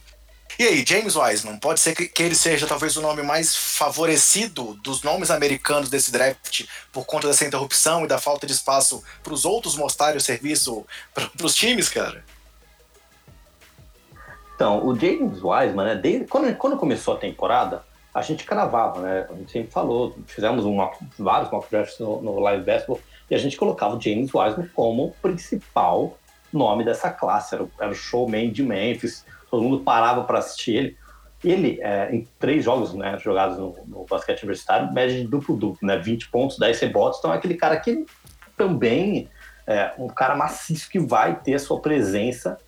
E 0.57 0.65
aí, 0.65 0.85
James 0.87 1.15
Wiseman, 1.15 1.57
pode 1.59 1.79
ser 1.79 1.95
que, 1.95 2.07
que, 2.07 2.23
ele 2.23 2.35
seja 2.35 2.67
talvez 2.67 2.97
o 2.97 3.01
nome 3.01 3.23
mais 3.23 3.55
favorecido 3.55 4.77
dos 4.83 5.03
nomes 5.03 5.31
americanos 5.31 5.89
desse 5.89 6.11
draft 6.11 6.65
por 6.93 7.05
conta 7.05 7.29
dessa 7.29 7.45
interrupção 7.45 8.05
e 8.05 8.09
da 8.09 8.19
falta 8.19 8.45
de 8.45 8.53
espaço 8.53 9.03
para 9.23 9.33
os 9.33 9.45
outros 9.45 9.77
mostrarem 9.77 10.17
o 10.17 10.21
serviço 10.21 10.85
para 11.15 11.29
os 11.45 11.55
times, 11.55 11.89
cara? 11.89 12.25
Então, 14.59 14.85
o 14.85 14.93
James 14.99 15.41
Wiseman, 15.41 15.85
né, 15.85 15.95
desde, 15.95 16.27
quando, 16.27 16.53
quando 16.57 16.77
começou 16.77 17.15
a 17.15 17.17
temporada, 17.17 17.85
a 18.13 18.21
gente 18.23 18.43
cravava, 18.43 19.01
né? 19.01 19.25
A 19.31 19.35
gente 19.35 19.53
sempre 19.53 19.71
falou, 19.71 20.19
fizemos 20.27 20.65
vários 21.17 21.49
mock 21.49 21.71
drafts 21.71 22.01
no, 22.01 22.21
no 22.21 22.41
Live 22.41 22.65
Basketball 22.65 22.99
e 23.31 23.37
a 23.37 23.39
gente 23.39 23.57
colocava 23.57 23.95
o 23.95 24.01
James 24.01 24.35
Wiseman 24.35 24.69
como 24.75 25.05
o 25.05 25.11
principal 25.23 26.19
nome 26.53 26.85
dessa 26.85 27.09
classe. 27.09 27.55
Era, 27.55 27.69
era 27.79 27.91
o 27.93 27.95
showman 27.95 28.51
de 28.51 28.65
Memphis, 28.65 29.25
todo 29.49 29.63
mundo 29.63 29.85
parava 29.85 30.25
para 30.25 30.41
assistir 30.41 30.75
ele. 30.75 30.99
Ele, 31.45 31.79
é, 31.81 32.13
em 32.13 32.27
três 32.41 32.65
jogos 32.65 32.93
né, 32.95 33.17
jogados 33.21 33.59
no, 33.59 33.77
no 33.87 34.07
basquete 34.07 34.43
universitário, 34.43 34.93
média 34.93 35.15
de 35.15 35.29
duplo-duplo, 35.29 35.87
né? 35.87 35.99
20 35.99 36.31
pontos, 36.31 36.59
10 36.59 36.81
rebotes. 36.81 37.21
Então 37.21 37.33
é 37.33 37.37
aquele 37.37 37.55
cara 37.55 37.77
que 37.77 38.05
também 38.57 39.29
é 39.69 39.93
um 39.97 40.09
cara 40.09 40.35
maciço 40.35 40.91
que 40.91 40.99
vai 40.99 41.39
ter 41.39 41.55
a 41.55 41.59
sua 41.61 41.81
presença 41.81 42.59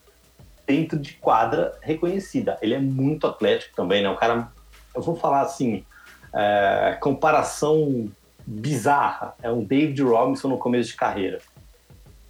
dentro 0.70 1.00
de 1.00 1.14
quadra 1.14 1.76
reconhecida. 1.82 2.56
Ele 2.62 2.74
é 2.74 2.78
muito 2.78 3.26
atlético 3.26 3.74
também, 3.74 4.04
né? 4.04 4.08
Um 4.08 4.14
cara 4.14 4.52
eu 4.94 5.02
vou 5.02 5.16
falar 5.16 5.40
assim, 5.40 5.84
é, 6.32 6.96
comparação 7.00 8.08
bizarra. 8.46 9.34
É 9.42 9.50
um 9.50 9.64
David 9.64 10.00
Robinson 10.02 10.48
no 10.48 10.58
começo 10.58 10.90
de 10.90 10.96
carreira. 10.96 11.40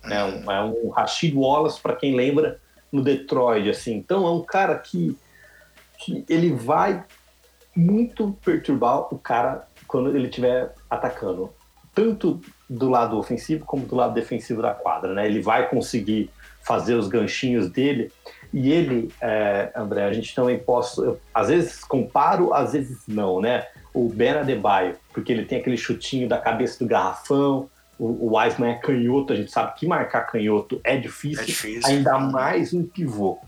É 0.05 0.25
um, 0.25 0.51
é 0.51 0.65
um 0.65 0.89
Rashid 0.89 1.37
Wallace, 1.37 1.79
para 1.81 1.95
quem 1.95 2.17
lembra, 2.17 2.59
no 2.91 3.03
Detroit. 3.03 3.69
assim. 3.69 3.95
Então 3.95 4.27
é 4.27 4.31
um 4.31 4.43
cara 4.43 4.79
que, 4.79 5.17
que 5.99 6.25
ele 6.27 6.51
vai 6.53 7.05
muito 7.77 8.33
perturbar 8.43 9.13
o 9.13 9.19
cara 9.19 9.69
quando 9.87 10.17
ele 10.17 10.29
estiver 10.29 10.75
atacando. 10.89 11.53
Tanto 11.95 12.41
do 12.69 12.89
lado 12.89 13.19
ofensivo 13.19 13.67
como 13.67 13.85
do 13.85 13.97
lado 13.97 14.15
defensivo 14.15 14.63
da 14.63 14.73
quadra. 14.73 15.13
Né? 15.13 15.27
Ele 15.27 15.43
vai 15.43 15.69
conseguir 15.69 16.31
fazer 16.63 16.95
os 16.95 17.09
ganchinhos 17.09 17.71
dele 17.71 18.11
e 18.53 18.73
ele, 18.73 19.13
é, 19.21 19.71
André, 19.77 20.05
a 20.05 20.13
gente 20.13 20.35
também 20.35 20.59
posso, 20.59 21.05
eu, 21.05 21.21
às 21.33 21.49
vezes 21.49 21.85
comparo, 21.85 22.53
às 22.53 22.73
vezes 22.73 22.99
não, 23.07 23.41
né? 23.41 23.67
O 23.95 24.09
Ben 24.09 24.31
Adebayo, 24.31 24.97
porque 25.13 25.33
ele 25.33 25.45
tem 25.45 25.59
aquele 25.59 25.77
chutinho 25.77 26.29
da 26.29 26.39
cabeça 26.39 26.79
do 26.79 26.89
garrafão, 26.89 27.69
o, 27.99 28.27
o 28.27 28.37
Wiseman 28.37 28.73
é 28.73 28.75
canhoto, 28.75 29.33
a 29.33 29.37
gente 29.37 29.51
sabe 29.51 29.75
que 29.77 29.87
marcar 29.87 30.23
canhoto 30.23 30.81
é 30.83 30.97
difícil, 30.97 31.43
é 31.43 31.47
difícil. 31.47 31.91
ainda 31.91 32.19
mais 32.19 32.75
um 32.75 32.85
pivô. 32.85 33.39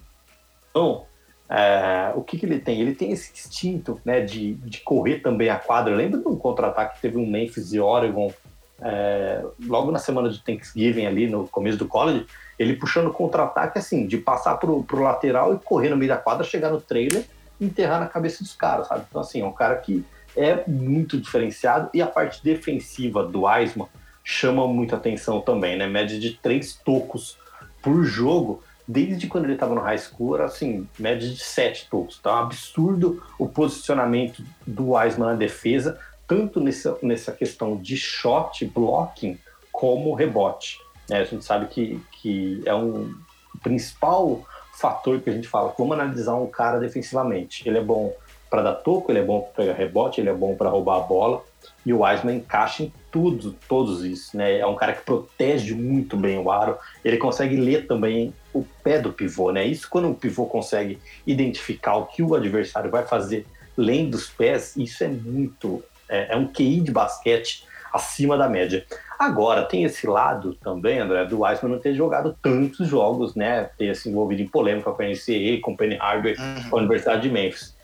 Então, 0.70 1.04
é, 1.48 2.12
o 2.14 2.22
que, 2.22 2.38
que 2.38 2.46
ele 2.46 2.60
tem? 2.60 2.80
Ele 2.80 2.94
tem 2.94 3.10
esse 3.10 3.32
instinto 3.32 4.00
né, 4.04 4.20
de, 4.20 4.54
de 4.54 4.80
correr 4.80 5.18
também 5.18 5.48
a 5.48 5.58
quadra. 5.58 5.94
Lembra 5.94 6.20
de 6.20 6.28
um 6.28 6.36
contra-ataque 6.36 6.96
que 6.96 7.02
teve 7.02 7.18
um 7.18 7.26
Memphis 7.26 7.72
e 7.72 7.80
Oregon 7.80 8.32
é, 8.82 9.44
logo 9.66 9.90
na 9.90 9.98
semana 9.98 10.28
de 10.28 10.42
Thanksgiving 10.42 11.06
ali, 11.06 11.28
no 11.28 11.46
começo 11.48 11.78
do 11.78 11.86
college? 11.86 12.26
Ele 12.58 12.76
puxando 12.76 13.12
contra-ataque, 13.12 13.78
assim, 13.78 14.06
de 14.06 14.18
passar 14.18 14.56
pro, 14.56 14.82
pro 14.82 15.02
lateral 15.02 15.54
e 15.54 15.58
correr 15.58 15.88
no 15.88 15.96
meio 15.96 16.10
da 16.10 16.16
quadra, 16.16 16.44
chegar 16.44 16.70
no 16.70 16.80
trailer 16.80 17.24
e 17.60 17.66
enterrar 17.66 18.00
na 18.00 18.06
cabeça 18.06 18.42
dos 18.42 18.54
caras, 18.54 18.88
sabe? 18.88 19.04
Então, 19.08 19.20
assim, 19.20 19.40
é 19.40 19.46
um 19.46 19.52
cara 19.52 19.76
que 19.76 20.04
é 20.36 20.64
muito 20.66 21.20
diferenciado 21.20 21.90
e 21.94 22.02
a 22.02 22.06
parte 22.06 22.42
defensiva 22.42 23.24
do 23.24 23.48
Eisman 23.48 23.88
chama 24.24 24.66
muita 24.66 24.96
atenção 24.96 25.40
também, 25.40 25.76
né? 25.76 25.86
Média 25.86 26.18
de 26.18 26.34
três 26.34 26.74
tocos 26.74 27.36
por 27.82 28.04
jogo, 28.04 28.62
desde 28.86 29.26
quando 29.26 29.44
ele 29.44 29.54
estava 29.54 29.74
no 29.74 29.80
high 29.80 29.98
school, 29.98 30.36
era 30.36 30.44
assim, 30.44 30.88
média 30.98 31.28
de 31.28 31.42
sete 31.42 31.88
tocos. 31.90 32.20
É 32.24 32.28
um 32.28 32.32
absurdo 32.32 33.22
o 33.38 33.48
posicionamento 33.48 34.44
do 34.66 34.98
Eisman 34.98 35.28
na 35.28 35.34
defesa, 35.34 35.98
tanto 36.32 36.60
nessa, 36.60 36.96
nessa 37.02 37.30
questão 37.30 37.76
de 37.76 37.94
shot, 37.94 38.64
blocking, 38.64 39.38
como 39.70 40.14
rebote. 40.14 40.78
É, 41.10 41.18
a 41.18 41.24
gente 41.24 41.44
sabe 41.44 41.66
que, 41.66 42.00
que 42.10 42.62
é 42.64 42.74
um 42.74 43.14
principal 43.62 44.40
fator 44.72 45.20
que 45.20 45.28
a 45.28 45.32
gente 45.32 45.46
fala, 45.46 45.68
como 45.72 45.92
analisar 45.92 46.34
um 46.36 46.46
cara 46.46 46.78
defensivamente. 46.80 47.68
Ele 47.68 47.76
é 47.76 47.82
bom 47.82 48.14
para 48.48 48.62
dar 48.62 48.74
toco, 48.76 49.12
ele 49.12 49.18
é 49.18 49.22
bom 49.22 49.42
para 49.42 49.64
pegar 49.64 49.74
rebote, 49.74 50.22
ele 50.22 50.30
é 50.30 50.34
bom 50.34 50.56
para 50.56 50.70
roubar 50.70 50.96
a 50.96 51.00
bola. 51.00 51.44
E 51.84 51.92
o 51.92 52.02
Wiseman 52.02 52.36
encaixa 52.36 52.84
em 52.84 52.92
tudo, 53.10 53.54
todos 53.68 54.02
isso, 54.02 54.34
né? 54.34 54.58
É 54.58 54.66
um 54.66 54.74
cara 54.74 54.94
que 54.94 55.04
protege 55.04 55.74
muito 55.74 56.16
bem 56.16 56.38
o 56.38 56.50
aro. 56.50 56.78
Ele 57.04 57.18
consegue 57.18 57.56
ler 57.56 57.86
também 57.86 58.32
o 58.54 58.64
pé 58.82 58.98
do 58.98 59.12
pivô, 59.12 59.52
né? 59.52 59.66
Isso 59.66 59.86
quando 59.90 60.10
o 60.10 60.14
pivô 60.14 60.46
consegue 60.46 60.98
identificar 61.26 61.96
o 61.96 62.06
que 62.06 62.22
o 62.22 62.34
adversário 62.34 62.90
vai 62.90 63.04
fazer 63.04 63.46
lendo 63.76 64.14
os 64.14 64.28
pés, 64.28 64.76
isso 64.76 65.02
é 65.04 65.08
muito 65.08 65.82
é, 66.12 66.34
é 66.34 66.36
um 66.36 66.46
QI 66.46 66.80
de 66.80 66.92
basquete 66.92 67.64
acima 67.92 68.36
da 68.36 68.48
média. 68.48 68.84
Agora, 69.18 69.64
tem 69.64 69.84
esse 69.84 70.06
lado 70.06 70.54
também, 70.54 70.98
André, 70.98 71.24
do 71.24 71.42
Wiseman 71.42 71.72
não 71.72 71.78
ter 71.80 71.94
jogado 71.94 72.36
tantos 72.42 72.88
jogos, 72.88 73.34
né? 73.34 73.70
Ter 73.78 73.94
se 73.94 74.08
envolvido 74.08 74.42
em 74.42 74.48
polêmica 74.48 74.90
com 74.90 75.02
a 75.02 75.06
NCAA, 75.06 75.60
com 75.62 75.72
o 75.72 75.76
Penny 75.76 75.96
Hardaway, 75.96 76.34
uhum. 76.36 76.70
com 76.70 76.76
a 76.76 76.80
Universidade 76.80 77.22
de 77.22 77.30
Memphis. 77.30 77.76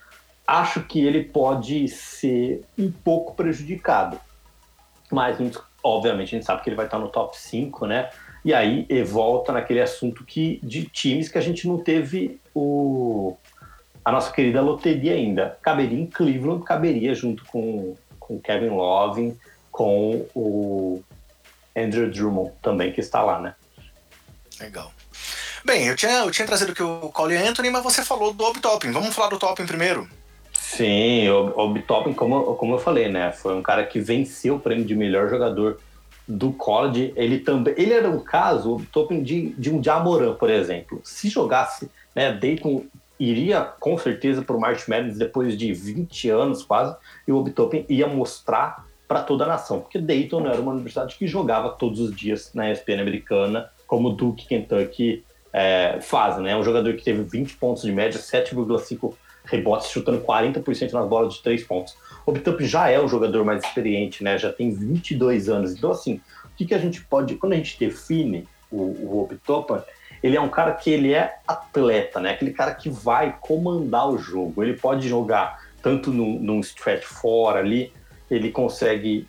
Acho 0.47 0.83
que 0.83 1.05
ele 1.05 1.25
pode 1.25 1.89
ser 1.89 2.65
um 2.79 2.91
pouco 2.91 3.35
prejudicado. 3.35 4.19
Mas, 5.13 5.39
obviamente, 5.83 6.29
a 6.29 6.39
gente 6.39 6.45
sabe 6.45 6.63
que 6.63 6.71
ele 6.71 6.77
vai 6.77 6.87
estar 6.87 6.99
no 6.99 7.09
top 7.09 7.39
5, 7.39 7.87
né? 7.87 8.11
E 8.45 8.53
aí 8.53 8.87
volta 9.05 9.53
naquele 9.53 9.81
assunto 9.81 10.25
que, 10.25 10.59
de 10.63 10.85
times 10.87 11.29
que 11.29 11.39
a 11.39 11.41
gente 11.41 11.69
não 11.69 11.79
teve 11.79 12.41
o, 12.55 13.37
a 14.05 14.11
nossa 14.11 14.33
querida 14.33 14.61
loteria 14.61 15.13
ainda. 15.13 15.59
Caberia 15.61 16.01
em 16.01 16.07
Cleveland, 16.07 16.65
caberia 16.65 17.15
junto 17.15 17.45
com, 17.45 17.95
com 18.29 18.39
Kevin 18.39 18.69
Love, 18.69 19.35
com 19.73 20.27
o 20.35 21.03
Andrew 21.75 22.11
Drummond 22.11 22.53
também, 22.63 22.93
que 22.93 23.01
está 23.01 23.23
lá, 23.23 23.41
né? 23.41 23.55
Legal. 24.61 24.93
Bem, 25.65 25.87
eu 25.87 25.97
tinha, 25.97 26.19
eu 26.21 26.31
tinha 26.31 26.47
trazido 26.47 26.73
aqui 26.73 26.83
o 26.83 27.11
Cole 27.11 27.37
Anthony, 27.37 27.71
mas 27.71 27.83
você 27.83 28.05
falou 28.05 28.33
do 28.33 28.45
Obi 28.45 28.61
Toppin. 28.61 28.93
Vamos 28.93 29.15
falar 29.15 29.31
do 29.31 29.39
Toppin 29.39 29.67
primeiro? 29.67 30.09
Sim, 30.53 31.29
o 31.31 31.83
Toppin, 31.83 32.13
como, 32.13 32.55
como 32.55 32.75
eu 32.75 32.79
falei, 32.79 33.09
né? 33.09 33.33
Foi 33.33 33.55
um 33.55 33.63
cara 33.63 33.85
que 33.85 33.99
venceu 33.99 34.57
o 34.57 34.61
prêmio 34.61 34.85
de 34.85 34.95
melhor 34.95 35.31
jogador 35.31 35.81
do 36.27 36.53
college. 36.53 37.13
Ele 37.17 37.39
também. 37.39 37.75
Ele 37.77 37.95
era 37.95 38.09
um 38.09 38.21
caso, 38.21 38.77
o 38.77 38.87
Toppin, 38.87 39.23
de, 39.23 39.51
de 39.51 39.71
um 39.71 39.83
Jamoran, 39.83 40.35
por 40.35 40.51
exemplo. 40.51 41.01
Se 41.03 41.29
jogasse, 41.29 41.91
né, 42.15 42.33
Dayton 42.33 42.85
iria 43.19 43.61
com 43.63 43.99
certeza 43.99 44.43
para 44.43 44.57
o 44.57 44.61
March 44.61 44.89
Madness 44.89 45.19
depois 45.19 45.57
de 45.57 45.73
20 45.73 46.31
anos 46.31 46.63
quase, 46.63 46.97
e 47.27 47.33
o 47.33 47.37
Obi 47.37 47.51
Toppin 47.51 47.85
ia 47.89 48.07
mostrar 48.07 48.87
para 49.07 49.23
toda 49.23 49.45
a 49.45 49.49
nação, 49.49 49.81
porque 49.81 49.99
Dayton 49.99 50.47
era 50.47 50.61
uma 50.61 50.73
universidade 50.73 51.17
que 51.17 51.27
jogava 51.27 51.71
todos 51.71 51.99
os 51.99 52.15
dias 52.15 52.53
na 52.53 52.71
ESPN 52.71 53.01
americana, 53.01 53.71
como 53.87 54.11
Duke 54.11 54.47
Kentucky 54.47 55.25
é, 55.53 55.99
faz, 56.03 56.37
né? 56.39 56.55
Um 56.55 56.63
jogador 56.63 56.95
que 56.95 57.03
teve 57.03 57.23
20 57.23 57.57
pontos 57.57 57.83
de 57.83 57.91
média, 57.91 58.21
7,5 58.21 59.15
rebotes, 59.45 59.89
chutando 59.89 60.21
40% 60.21 60.93
nas 60.93 61.09
bolas 61.09 61.35
de 61.35 61.43
3 61.43 61.65
pontos. 61.65 61.97
O 62.27 62.31
Obitup 62.31 62.63
já 62.67 62.91
é 62.91 63.01
um 63.01 63.09
jogador 63.09 63.45
mais 63.45 63.65
experiente, 63.65 64.23
né? 64.23 64.37
Já 64.37 64.53
tem 64.53 64.71
22 64.71 65.49
anos. 65.49 65.73
Então, 65.73 65.91
assim, 65.91 66.21
o 66.45 66.57
que, 66.57 66.67
que 66.67 66.75
a 66.75 66.79
gente 66.79 67.03
pode... 67.05 67.37
Quando 67.37 67.55
a 67.55 67.57
gente 67.57 67.79
define 67.79 68.47
o, 68.71 68.77
o 68.77 69.23
ele 70.23 70.37
é 70.37 70.41
um 70.41 70.49
cara 70.49 70.73
que 70.73 70.91
ele 70.91 71.13
é 71.13 71.39
atleta, 71.47 72.21
né? 72.21 72.31
Aquele 72.31 72.53
cara 72.53 72.75
que 72.75 72.91
vai 72.91 73.37
comandar 73.41 74.09
o 74.09 74.19
jogo. 74.19 74.63
Ele 74.63 74.75
pode 74.75 75.09
jogar 75.09 75.61
tanto 75.83 76.11
num, 76.11 76.39
num 76.39 76.61
stretch 76.61 77.05
fora 77.05 77.61
ali, 77.61 77.93
ele 78.31 78.51
consegue 78.51 79.27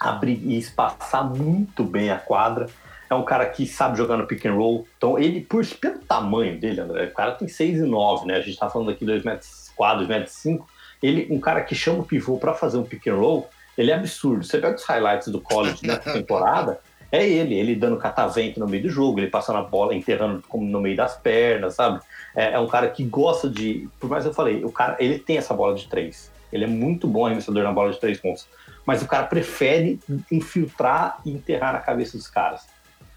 abrir 0.00 0.40
e 0.44 0.56
espaçar 0.56 1.28
muito 1.28 1.84
bem 1.84 2.10
a 2.10 2.18
quadra. 2.18 2.66
É 3.10 3.14
um 3.14 3.24
cara 3.24 3.46
que 3.46 3.66
sabe 3.66 3.96
jogar 3.96 4.16
no 4.16 4.26
pick 4.26 4.44
and 4.46 4.54
roll. 4.54 4.86
Então, 4.96 5.18
ele, 5.18 5.40
por, 5.40 5.64
pelo 5.66 5.98
tamanho 6.00 6.58
dele, 6.58 6.80
André, 6.80 7.06
o 7.06 7.14
cara 7.14 7.32
tem 7.32 7.48
6 7.48 7.78
e 7.78 7.82
9, 7.82 8.26
né? 8.26 8.36
A 8.36 8.40
gente 8.40 8.58
tá 8.58 8.68
falando 8.68 8.90
aqui 8.90 9.04
2 9.04 9.24
metros 9.24 9.70
4, 9.74 9.98
2 9.98 10.08
metros 10.08 10.34
5. 10.34 10.68
Ele, 11.02 11.26
um 11.30 11.40
cara 11.40 11.62
que 11.62 11.74
chama 11.74 12.00
o 12.00 12.04
pivô 12.04 12.36
para 12.38 12.52
fazer 12.52 12.76
um 12.76 12.82
pick 12.82 13.06
and 13.06 13.14
roll, 13.14 13.48
ele 13.76 13.90
é 13.90 13.94
absurdo. 13.94 14.44
Você 14.44 14.58
pega 14.58 14.76
os 14.76 14.84
highlights 14.84 15.28
do 15.28 15.40
college 15.40 15.78
nessa 15.86 16.12
temporada, 16.12 16.80
é 17.10 17.26
ele, 17.26 17.54
ele 17.54 17.74
dando 17.74 17.96
catavento 17.96 18.60
no 18.60 18.68
meio 18.68 18.82
do 18.82 18.90
jogo, 18.90 19.18
ele 19.18 19.28
passando 19.28 19.58
a 19.58 19.62
bola, 19.62 19.94
enterrando 19.94 20.42
no 20.52 20.80
meio 20.80 20.96
das 20.96 21.16
pernas, 21.16 21.74
sabe? 21.74 22.00
É, 22.36 22.52
é 22.52 22.58
um 22.58 22.66
cara 22.66 22.88
que 22.88 23.02
gosta 23.04 23.48
de. 23.48 23.88
Por 23.98 24.10
mais 24.10 24.24
que 24.24 24.30
eu 24.30 24.34
falei, 24.34 24.64
o 24.64 24.70
cara 24.70 24.96
ele 25.00 25.18
tem 25.18 25.38
essa 25.38 25.54
bola 25.54 25.74
de 25.74 25.88
três. 25.88 26.30
Ele 26.52 26.64
é 26.64 26.68
muito 26.68 27.06
bom 27.06 27.26
arremessador 27.26 27.62
na 27.62 27.72
bola 27.72 27.92
de 27.92 28.00
três 28.00 28.20
pontos. 28.20 28.46
Mas 28.84 29.02
o 29.02 29.06
cara 29.06 29.26
prefere 29.26 30.00
infiltrar 30.30 31.20
e 31.24 31.30
enterrar 31.30 31.74
na 31.74 31.80
cabeça 31.80 32.16
dos 32.16 32.26
caras. 32.26 32.66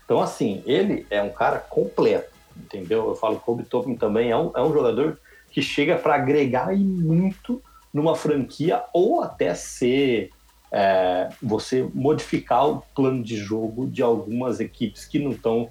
Então, 0.03 0.21
assim, 0.21 0.61
ele 0.65 1.05
é 1.09 1.21
um 1.21 1.29
cara 1.29 1.59
completo, 1.59 2.29
entendeu? 2.57 3.07
Eu 3.07 3.15
falo 3.15 3.35
que 3.35 3.41
o 3.41 3.45
Kobe 3.45 3.63
Toppin 3.63 3.95
também 3.95 4.31
é 4.31 4.37
um, 4.37 4.51
é 4.53 4.61
um 4.61 4.73
jogador 4.73 5.17
que 5.49 5.61
chega 5.61 5.95
para 5.95 6.15
agregar 6.15 6.75
muito 6.75 7.61
numa 7.93 8.15
franquia 8.15 8.83
ou 8.93 9.21
até 9.21 9.53
ser 9.53 10.29
é, 10.71 11.29
você 11.41 11.87
modificar 11.93 12.67
o 12.67 12.83
plano 12.95 13.21
de 13.21 13.35
jogo 13.35 13.87
de 13.87 14.01
algumas 14.01 14.59
equipes 14.59 15.05
que 15.05 15.19
não 15.19 15.31
estão 15.31 15.69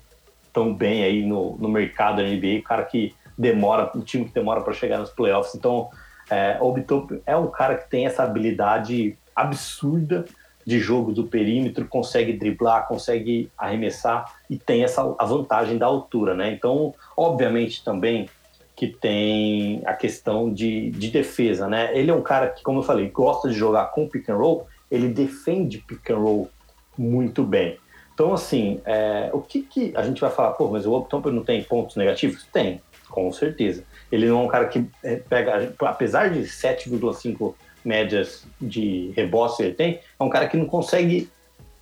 tão 0.52 0.74
bem 0.74 1.04
aí 1.04 1.24
no, 1.24 1.56
no 1.56 1.68
mercado 1.68 2.16
da 2.16 2.22
NBA, 2.22 2.58
o 2.58 2.62
cara 2.62 2.84
que 2.84 3.14
demora, 3.38 3.90
o 3.94 4.02
time 4.02 4.26
que 4.26 4.34
demora 4.34 4.60
para 4.60 4.72
chegar 4.72 4.98
nos 4.98 5.10
playoffs. 5.10 5.54
Então, 5.54 5.88
é, 6.30 6.58
Obitop 6.60 7.22
é 7.24 7.36
um 7.36 7.48
cara 7.48 7.76
que 7.76 7.88
tem 7.88 8.06
essa 8.06 8.22
habilidade 8.22 9.16
absurda 9.34 10.24
de 10.66 10.78
jogo 10.78 11.12
do 11.12 11.24
perímetro, 11.24 11.86
consegue 11.86 12.34
driblar, 12.34 12.86
consegue 12.86 13.50
arremessar 13.56 14.34
e 14.48 14.58
tem 14.58 14.84
essa 14.84 15.14
a 15.18 15.24
vantagem 15.24 15.78
da 15.78 15.86
altura, 15.86 16.34
né? 16.34 16.52
Então, 16.52 16.94
obviamente 17.16 17.82
também 17.82 18.28
que 18.76 18.86
tem 18.86 19.82
a 19.84 19.94
questão 19.94 20.52
de, 20.52 20.90
de 20.90 21.10
defesa, 21.10 21.68
né? 21.68 21.90
Ele 21.96 22.10
é 22.10 22.14
um 22.14 22.22
cara 22.22 22.48
que, 22.48 22.62
como 22.62 22.78
eu 22.78 22.82
falei, 22.82 23.08
gosta 23.08 23.48
de 23.48 23.54
jogar 23.54 23.86
com 23.86 24.08
pick 24.08 24.28
and 24.28 24.36
roll, 24.36 24.66
ele 24.90 25.08
defende 25.08 25.78
pick 25.78 26.10
and 26.10 26.18
roll 26.18 26.50
muito 26.96 27.44
bem. 27.44 27.78
Então, 28.12 28.34
assim, 28.34 28.80
é, 28.84 29.30
o 29.32 29.40
que, 29.40 29.62
que 29.62 29.92
a 29.96 30.02
gente 30.02 30.20
vai 30.20 30.30
falar? 30.30 30.50
Pô, 30.52 30.68
mas 30.68 30.84
o 30.84 30.92
Obtomper 30.92 31.32
não 31.32 31.42
tem 31.42 31.62
pontos 31.62 31.96
negativos? 31.96 32.46
Tem, 32.52 32.82
com 33.08 33.32
certeza. 33.32 33.82
Ele 34.12 34.26
não 34.26 34.40
é 34.40 34.42
um 34.42 34.48
cara 34.48 34.66
que 34.66 34.84
é, 35.02 35.16
pega, 35.16 35.72
apesar 35.80 36.30
de 36.30 36.40
7,5 36.40 37.54
médias 37.84 38.44
de 38.60 39.12
rebote 39.16 39.62
ele 39.62 39.72
tem, 39.72 40.00
é 40.18 40.22
um 40.22 40.28
cara 40.28 40.48
que 40.48 40.56
não 40.56 40.66
consegue 40.66 41.30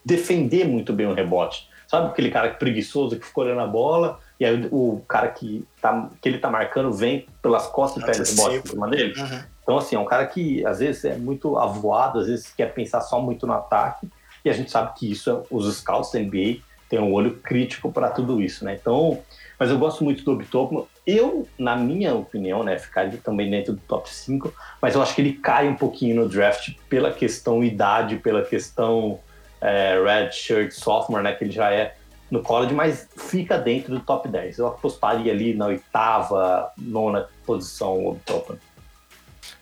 defender 0.05 0.66
muito 0.66 0.92
bem 0.92 1.07
o 1.07 1.14
rebote. 1.14 1.68
Sabe 1.88 2.09
aquele 2.09 2.31
cara 2.31 2.51
preguiçoso 2.51 3.18
que 3.18 3.27
ficou 3.27 3.44
olhando 3.44 3.62
a 3.62 3.66
bola 3.66 4.21
e 4.38 4.44
aí 4.44 4.68
o 4.71 5.03
cara 5.09 5.29
que, 5.29 5.64
tá, 5.81 6.11
que 6.21 6.29
ele 6.29 6.38
tá 6.38 6.51
marcando 6.51 6.92
vem 6.92 7.27
pelas 7.42 7.66
costas 7.66 8.03
e 8.03 8.07
pega 8.07 8.23
o 8.23 8.27
rebote 8.27 8.57
em 8.57 8.71
cima 8.71 8.88
dele? 8.88 9.14
Uhum. 9.18 9.42
Então, 9.68 9.76
assim, 9.76 9.96
é 9.96 9.98
um 9.98 10.07
cara 10.07 10.26
que 10.26 10.64
às 10.64 10.78
vezes 10.78 11.04
é 11.04 11.14
muito 11.14 11.59
avoado, 11.59 12.20
às 12.20 12.26
vezes 12.26 12.50
quer 12.57 12.72
pensar 12.72 13.02
só 13.02 13.20
muito 13.20 13.46
no 13.46 13.52
ataque 13.52 14.09
e 14.42 14.48
a 14.48 14.52
gente 14.54 14.70
sabe 14.70 14.94
que 14.98 15.11
isso, 15.11 15.42
os 15.50 15.76
scouts 15.76 16.11
da 16.11 16.18
NBA 16.18 16.61
têm 16.88 16.98
um 16.98 17.12
olho 17.12 17.35
crítico 17.37 17.92
para 17.92 18.09
tudo 18.09 18.40
isso, 18.40 18.64
né? 18.64 18.78
Então, 18.81 19.22
mas 19.59 19.68
eu 19.68 19.78
gosto 19.78 20.02
muito 20.02 20.24
do 20.24 20.33
Obitopo. 20.33 20.88
Eu, 21.07 21.46
na 21.59 21.76
minha 21.76 22.14
opinião, 22.14 22.62
né, 22.62 22.78
ficaria 22.78 23.20
também 23.22 23.50
dentro 23.50 23.74
do 23.74 23.81
top 23.81 24.09
5, 24.09 24.50
mas 24.81 24.94
eu 24.94 25.02
acho 25.02 25.14
que 25.14 25.20
ele 25.20 25.35
cai 25.35 25.68
um 25.68 25.74
pouquinho 25.74 26.16
no 26.16 26.26
draft 26.26 26.74
pela 26.88 27.12
questão 27.12 27.62
idade, 27.62 28.16
pela 28.16 28.42
questão 28.42 29.18
é, 29.61 30.02
red 30.02 30.33
shirt 30.33 30.72
sophomore, 30.72 31.22
né, 31.22 31.35
que 31.35 31.44
ele 31.44 31.52
já 31.52 31.70
é 31.70 31.94
no 32.31 32.42
college, 32.42 32.72
mas 32.72 33.07
fica 33.18 33.59
dentro 33.59 33.94
do 33.94 34.00
top 34.00 34.28
10. 34.28 34.57
Eu 34.57 34.68
apostaria 34.68 35.31
ali 35.31 35.52
na 35.52 35.66
oitava, 35.66 36.72
nona 36.78 37.28
posição 37.44 37.98
o 37.98 38.09
Obitopo. 38.12 38.57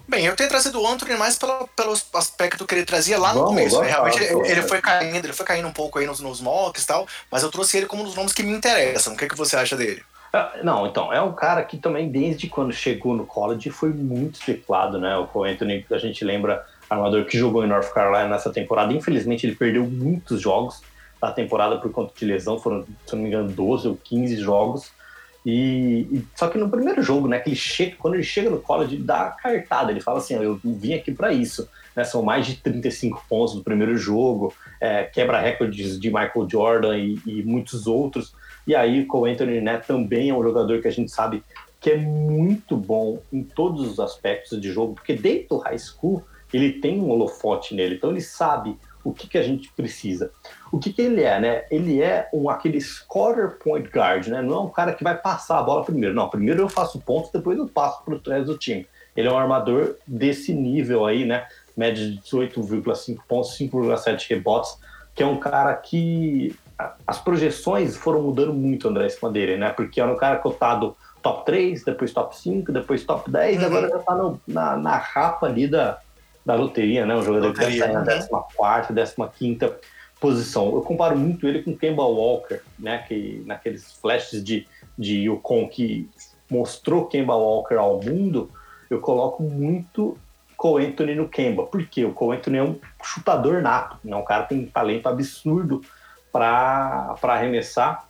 Bem, 0.08 0.24
eu 0.24 0.36
tenho 0.36 0.48
trazido 0.48 0.80
o 0.80 0.86
Anthony 0.86 1.16
mais 1.16 1.36
pelo, 1.36 1.68
pelo 1.74 1.92
aspecto 2.14 2.64
que 2.64 2.74
ele 2.74 2.84
trazia 2.84 3.18
lá 3.18 3.34
no 3.34 3.40
vamos, 3.40 3.54
começo. 3.54 3.80
Né? 3.80 3.88
Realmente 3.88 4.22
ele, 4.22 4.48
ele, 4.48 4.62
foi 4.62 4.80
caindo, 4.80 5.24
ele 5.24 5.32
foi 5.32 5.44
caindo 5.44 5.66
um 5.66 5.72
pouco 5.72 5.98
aí 5.98 6.06
nos, 6.06 6.20
nos 6.20 6.40
mocks 6.40 6.84
e 6.84 6.86
tal, 6.86 7.06
mas 7.30 7.42
eu 7.42 7.50
trouxe 7.50 7.76
ele 7.76 7.86
como 7.86 8.02
um 8.02 8.06
dos 8.06 8.14
nomes 8.14 8.32
que 8.32 8.42
me 8.42 8.52
interessam. 8.52 9.14
O 9.14 9.16
que, 9.16 9.24
é 9.24 9.28
que 9.28 9.36
você 9.36 9.56
acha 9.56 9.76
dele? 9.76 10.02
Ah, 10.32 10.52
não, 10.62 10.86
então, 10.86 11.12
é 11.12 11.20
um 11.20 11.32
cara 11.32 11.64
que 11.64 11.78
também, 11.78 12.10
desde 12.10 12.48
quando 12.48 12.72
chegou 12.72 13.14
no 13.14 13.26
college, 13.26 13.70
foi 13.70 13.90
muito 13.90 14.38
especulado, 14.38 14.98
né? 14.98 15.16
O 15.16 15.44
Anthony, 15.44 15.84
a 15.90 15.98
gente 15.98 16.24
lembra, 16.24 16.64
armador 16.88 17.24
que 17.24 17.38
jogou 17.38 17.64
em 17.64 17.68
North 17.68 17.92
Carolina 17.92 18.28
nessa 18.28 18.52
temporada. 18.52 18.92
Infelizmente, 18.92 19.46
ele 19.46 19.56
perdeu 19.56 19.84
muitos 19.84 20.40
jogos 20.40 20.82
da 21.20 21.32
temporada 21.32 21.78
por 21.78 21.90
conta 21.90 22.12
de 22.14 22.24
lesão, 22.24 22.58
foram, 22.58 22.86
se 23.06 23.16
não 23.16 23.22
me 23.22 23.28
engano, 23.28 23.50
12 23.50 23.88
ou 23.88 23.96
15 23.96 24.36
jogos. 24.36 24.90
E, 25.46 26.08
e, 26.10 26.26
só 26.34 26.48
que 26.48 26.58
no 26.58 26.68
primeiro 26.68 27.00
jogo, 27.00 27.28
né, 27.28 27.38
que 27.38 27.50
ele 27.50 27.56
chega, 27.56 27.94
quando 27.96 28.14
ele 28.14 28.24
chega 28.24 28.50
no 28.50 28.58
college, 28.58 28.96
ele 28.96 29.04
dá 29.04 29.28
a 29.28 29.30
cartada, 29.30 29.92
ele 29.92 30.00
fala 30.00 30.18
assim, 30.18 30.34
eu 30.34 30.58
vim 30.64 30.94
aqui 30.94 31.12
para 31.12 31.32
isso, 31.32 31.68
né, 31.94 32.02
são 32.02 32.20
mais 32.20 32.44
de 32.44 32.56
35 32.56 33.24
pontos 33.28 33.54
no 33.54 33.62
primeiro 33.62 33.96
jogo, 33.96 34.52
é, 34.80 35.04
quebra 35.04 35.40
recordes 35.40 36.00
de 36.00 36.08
Michael 36.08 36.48
Jordan 36.50 36.98
e, 36.98 37.20
e, 37.24 37.44
muitos 37.44 37.86
outros, 37.86 38.34
e 38.66 38.74
aí 38.74 39.02
o 39.02 39.06
Cole 39.06 39.30
Anthony, 39.30 39.60
né, 39.60 39.78
também 39.78 40.30
é 40.30 40.34
um 40.34 40.42
jogador 40.42 40.82
que 40.82 40.88
a 40.88 40.92
gente 40.92 41.12
sabe 41.12 41.44
que 41.80 41.90
é 41.90 41.96
muito 41.96 42.76
bom 42.76 43.22
em 43.32 43.44
todos 43.44 43.88
os 43.88 44.00
aspectos 44.00 44.60
de 44.60 44.72
jogo, 44.72 44.94
porque 44.94 45.14
dentro 45.14 45.50
do 45.50 45.58
high 45.58 45.78
school 45.78 46.24
ele 46.52 46.72
tem 46.72 46.98
um 46.98 47.08
holofote 47.08 47.72
nele, 47.72 47.94
então 47.94 48.10
ele 48.10 48.20
sabe 48.20 48.76
o 49.06 49.12
que, 49.12 49.28
que 49.28 49.38
a 49.38 49.42
gente 49.42 49.70
precisa. 49.72 50.32
O 50.72 50.78
que, 50.78 50.92
que 50.92 51.00
ele 51.00 51.22
é, 51.22 51.38
né? 51.38 51.64
Ele 51.70 52.02
é 52.02 52.28
um, 52.32 52.50
aquele 52.50 52.80
scorer 52.80 53.58
point 53.58 53.88
guard, 53.88 54.26
né? 54.26 54.42
Não 54.42 54.54
é 54.54 54.60
um 54.60 54.68
cara 54.68 54.92
que 54.92 55.04
vai 55.04 55.16
passar 55.16 55.60
a 55.60 55.62
bola 55.62 55.84
primeiro. 55.84 56.14
Não, 56.14 56.28
primeiro 56.28 56.60
eu 56.60 56.68
faço 56.68 57.00
pontos, 57.00 57.30
depois 57.30 57.56
eu 57.56 57.68
passo 57.68 58.02
para 58.04 58.14
o 58.14 58.20
resto 58.20 58.46
do 58.46 58.58
time. 58.58 58.86
Ele 59.16 59.28
é 59.28 59.32
um 59.32 59.38
armador 59.38 59.94
desse 60.06 60.52
nível 60.52 61.06
aí, 61.06 61.24
né? 61.24 61.46
Média 61.76 62.04
de 62.04 62.18
18,5 62.18 63.18
pontos, 63.28 63.56
5,7 63.56 64.28
rebotes, 64.28 64.76
que 65.14 65.22
é 65.22 65.26
um 65.26 65.38
cara 65.38 65.72
que 65.74 66.54
as 67.06 67.18
projeções 67.18 67.96
foram 67.96 68.22
mudando 68.22 68.52
muito, 68.52 68.88
André, 68.88 69.06
dele, 69.32 69.56
né? 69.56 69.70
Porque 69.70 70.00
era 70.00 70.12
um 70.12 70.16
cara 70.16 70.36
cotado 70.36 70.96
top 71.22 71.46
3, 71.46 71.84
depois 71.84 72.12
top 72.12 72.36
5, 72.36 72.72
depois 72.72 73.04
top 73.04 73.30
10, 73.30 73.60
uhum. 73.60 73.66
agora 73.66 73.88
já 73.88 73.98
tá 73.98 74.14
no, 74.14 74.40
na, 74.46 74.76
na 74.76 74.96
rapa 74.96 75.46
ali 75.46 75.66
da, 75.66 75.98
da 76.46 76.54
loteria, 76.54 77.04
né? 77.04 77.16
Um 77.16 77.22
jogador 77.22 77.48
loteria, 77.48 77.88
que 77.88 77.92
deve 78.04 78.20
estar 78.20 78.30
na 78.30 78.94
14, 78.94 79.34
15 79.36 79.58
posição. 80.20 80.72
Eu 80.74 80.80
comparo 80.80 81.18
muito 81.18 81.46
ele 81.46 81.62
com 81.62 81.76
Kemba 81.76 82.04
Walker, 82.04 82.60
né? 82.78 82.98
Que 83.06 83.42
naqueles 83.44 83.92
flashes 83.94 84.42
de, 84.42 84.66
de 84.96 85.24
Yukon 85.24 85.68
que 85.68 86.08
mostrou 86.48 87.06
Kemba 87.06 87.34
Walker 87.34 87.74
ao 87.74 88.00
mundo, 88.00 88.48
eu 88.88 89.00
coloco 89.00 89.42
muito 89.42 90.16
Cole 90.56 90.86
Anthony 90.86 91.16
no 91.16 91.28
Kemba. 91.28 91.64
Porque 91.64 92.04
o 92.04 92.12
Cole 92.12 92.38
Anthony 92.38 92.58
é 92.58 92.62
um 92.62 92.78
chutador 93.02 93.60
nato, 93.60 93.98
né? 94.04 94.16
Um 94.16 94.24
cara 94.24 94.44
que 94.44 94.50
tem 94.50 94.60
um 94.60 94.66
talento 94.66 95.08
absurdo 95.08 95.82
para 96.32 97.16
arremessar. 97.22 98.08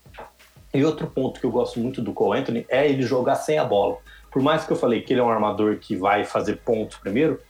E 0.74 0.84
outro 0.84 1.06
ponto 1.06 1.40
que 1.40 1.46
eu 1.46 1.50
gosto 1.50 1.80
muito 1.80 2.02
do 2.02 2.12
Cole 2.12 2.38
Anthony 2.38 2.66
é 2.68 2.86
ele 2.86 3.02
jogar 3.02 3.36
sem 3.36 3.58
a 3.58 3.64
bola. 3.64 3.96
Por 4.30 4.42
mais 4.42 4.66
que 4.66 4.72
eu 4.72 4.76
falei 4.76 5.00
que 5.00 5.14
ele 5.14 5.20
é 5.20 5.24
um 5.24 5.30
armador 5.30 5.78
que 5.78 5.96
vai 5.96 6.22
fazer 6.22 6.56
pontos 6.56 6.98
primeiro, 6.98 7.40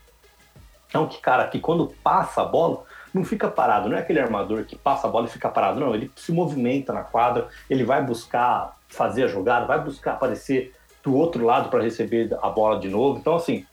é 0.97 1.01
um 1.01 1.09
cara 1.21 1.47
que 1.49 1.59
quando 1.59 1.93
passa 2.03 2.43
a 2.43 2.45
bola, 2.45 2.85
não 3.13 3.25
fica 3.25 3.49
parado, 3.49 3.89
não 3.89 3.97
é 3.97 4.01
aquele 4.01 4.21
armador 4.21 4.65
que 4.65 4.77
passa 4.77 5.07
a 5.07 5.11
bola 5.11 5.27
e 5.27 5.31
fica 5.31 5.49
parado, 5.49 5.81
não, 5.81 5.95
ele 5.95 6.11
se 6.17 6.33
movimenta 6.33 6.93
na 6.93 7.03
quadra, 7.03 7.49
ele 7.69 7.85
vai 7.85 8.05
buscar 8.05 8.77
fazer 8.89 9.25
a 9.25 9.29
jogada, 9.29 9.67
vai 9.67 9.81
buscar 9.81 10.13
aparecer 10.13 10.75
do 11.03 11.15
outro 11.15 11.45
lado 11.45 11.71
para 11.71 11.83
receber 11.83 12.37
a 12.43 12.49
bola 12.49 12.79
de 12.79 12.89
novo. 12.89 13.19
Então, 13.19 13.37
assim, 13.37 13.65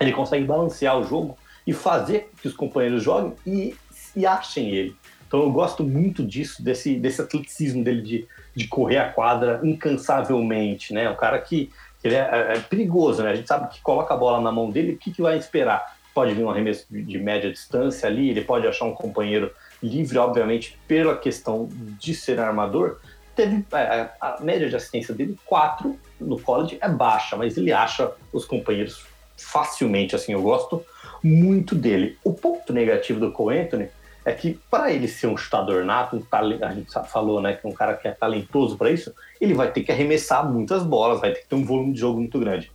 ele 0.00 0.12
consegue 0.12 0.44
balancear 0.44 0.98
o 0.98 1.04
jogo 1.04 1.36
e 1.66 1.72
fazer 1.72 2.30
que 2.40 2.48
os 2.48 2.54
companheiros 2.54 3.02
joguem 3.02 3.34
e, 3.46 3.76
e 4.14 4.26
achem 4.26 4.70
ele. 4.70 4.96
Então, 5.26 5.42
eu 5.42 5.50
gosto 5.50 5.82
muito 5.82 6.24
disso, 6.24 6.62
desse, 6.62 6.96
desse 6.96 7.20
atleticismo 7.20 7.82
dele 7.82 8.02
de, 8.02 8.28
de 8.54 8.68
correr 8.68 8.98
a 8.98 9.12
quadra 9.12 9.60
incansavelmente, 9.64 10.92
né? 10.92 11.10
Um 11.10 11.16
cara 11.16 11.38
que 11.40 11.72
ele 12.04 12.14
é, 12.14 12.18
é, 12.18 12.56
é 12.56 12.60
perigoso, 12.60 13.22
né? 13.22 13.30
A 13.30 13.34
gente 13.34 13.48
sabe 13.48 13.68
que 13.68 13.80
coloca 13.80 14.14
a 14.14 14.16
bola 14.16 14.40
na 14.40 14.52
mão 14.52 14.70
dele, 14.70 14.92
o 14.92 14.98
que, 14.98 15.10
que 15.10 15.22
vai 15.22 15.36
esperar? 15.36 15.96
Pode 16.14 16.32
vir 16.32 16.44
um 16.44 16.50
arremesso 16.50 16.86
de 16.88 17.18
média 17.18 17.50
distância 17.50 18.08
ali, 18.08 18.30
ele 18.30 18.42
pode 18.42 18.66
achar 18.66 18.84
um 18.84 18.94
companheiro 18.94 19.50
livre, 19.82 20.16
obviamente, 20.16 20.78
pela 20.86 21.16
questão 21.16 21.68
de 21.98 22.14
ser 22.14 22.38
armador. 22.38 22.98
Teve 23.34 23.64
é, 23.72 24.08
a 24.20 24.38
média 24.40 24.68
de 24.68 24.76
assistência 24.76 25.12
dele, 25.12 25.36
4 25.44 25.98
no 26.20 26.40
college, 26.40 26.78
é 26.80 26.88
baixa, 26.88 27.36
mas 27.36 27.56
ele 27.56 27.72
acha 27.72 28.12
os 28.32 28.44
companheiros 28.44 29.04
facilmente, 29.36 30.14
assim, 30.14 30.32
eu 30.32 30.42
gosto 30.42 30.84
muito 31.22 31.74
dele. 31.74 32.16
O 32.22 32.32
ponto 32.32 32.72
negativo 32.72 33.18
do 33.18 33.32
Cole 33.32 33.58
Anthony 33.58 33.88
é 34.24 34.32
que 34.32 34.58
para 34.70 34.92
ele 34.92 35.08
ser 35.08 35.26
um 35.26 35.36
chutador 35.36 35.84
nato, 35.84 36.24
a 36.30 36.72
gente 36.72 36.90
falou, 37.08 37.42
né, 37.42 37.54
que 37.54 37.66
é 37.66 37.70
um 37.70 37.74
cara 37.74 37.94
que 37.94 38.08
é 38.08 38.12
talentoso 38.12 38.76
para 38.76 38.90
isso, 38.90 39.12
ele 39.40 39.52
vai 39.52 39.70
ter 39.70 39.82
que 39.82 39.92
arremessar 39.92 40.50
muitas 40.50 40.82
bolas, 40.82 41.20
vai 41.20 41.32
ter 41.32 41.40
que 41.40 41.48
ter 41.48 41.56
um 41.56 41.64
volume 41.64 41.92
de 41.92 42.00
jogo 42.00 42.18
muito 42.20 42.38
grande. 42.38 42.70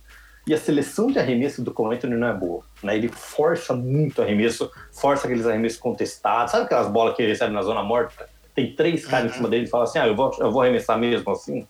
E 0.50 0.54
a 0.54 0.58
seleção 0.58 1.06
de 1.06 1.16
arremesso 1.16 1.62
do 1.62 1.72
Cole 1.72 1.94
Anthony 1.94 2.16
não 2.16 2.26
é 2.26 2.34
boa. 2.34 2.64
Né? 2.82 2.96
Ele 2.96 3.06
força 3.06 3.72
muito 3.72 4.20
arremesso, 4.20 4.68
força 4.90 5.28
aqueles 5.28 5.46
arremessos 5.46 5.78
contestados. 5.78 6.50
Sabe 6.50 6.64
aquelas 6.64 6.88
bolas 6.88 7.14
que 7.14 7.22
ele 7.22 7.30
recebe 7.30 7.54
na 7.54 7.62
zona 7.62 7.84
morta? 7.84 8.28
Tem 8.52 8.74
três 8.74 9.06
caras 9.06 9.26
uhum. 9.26 9.30
em 9.30 9.34
cima 9.36 9.48
dele 9.48 9.66
e 9.66 9.68
fala 9.68 9.84
assim: 9.84 10.00
ah, 10.00 10.08
eu 10.08 10.16
vou, 10.16 10.36
eu 10.40 10.50
vou 10.50 10.60
arremessar 10.60 10.98
mesmo 10.98 11.30
assim. 11.30 11.64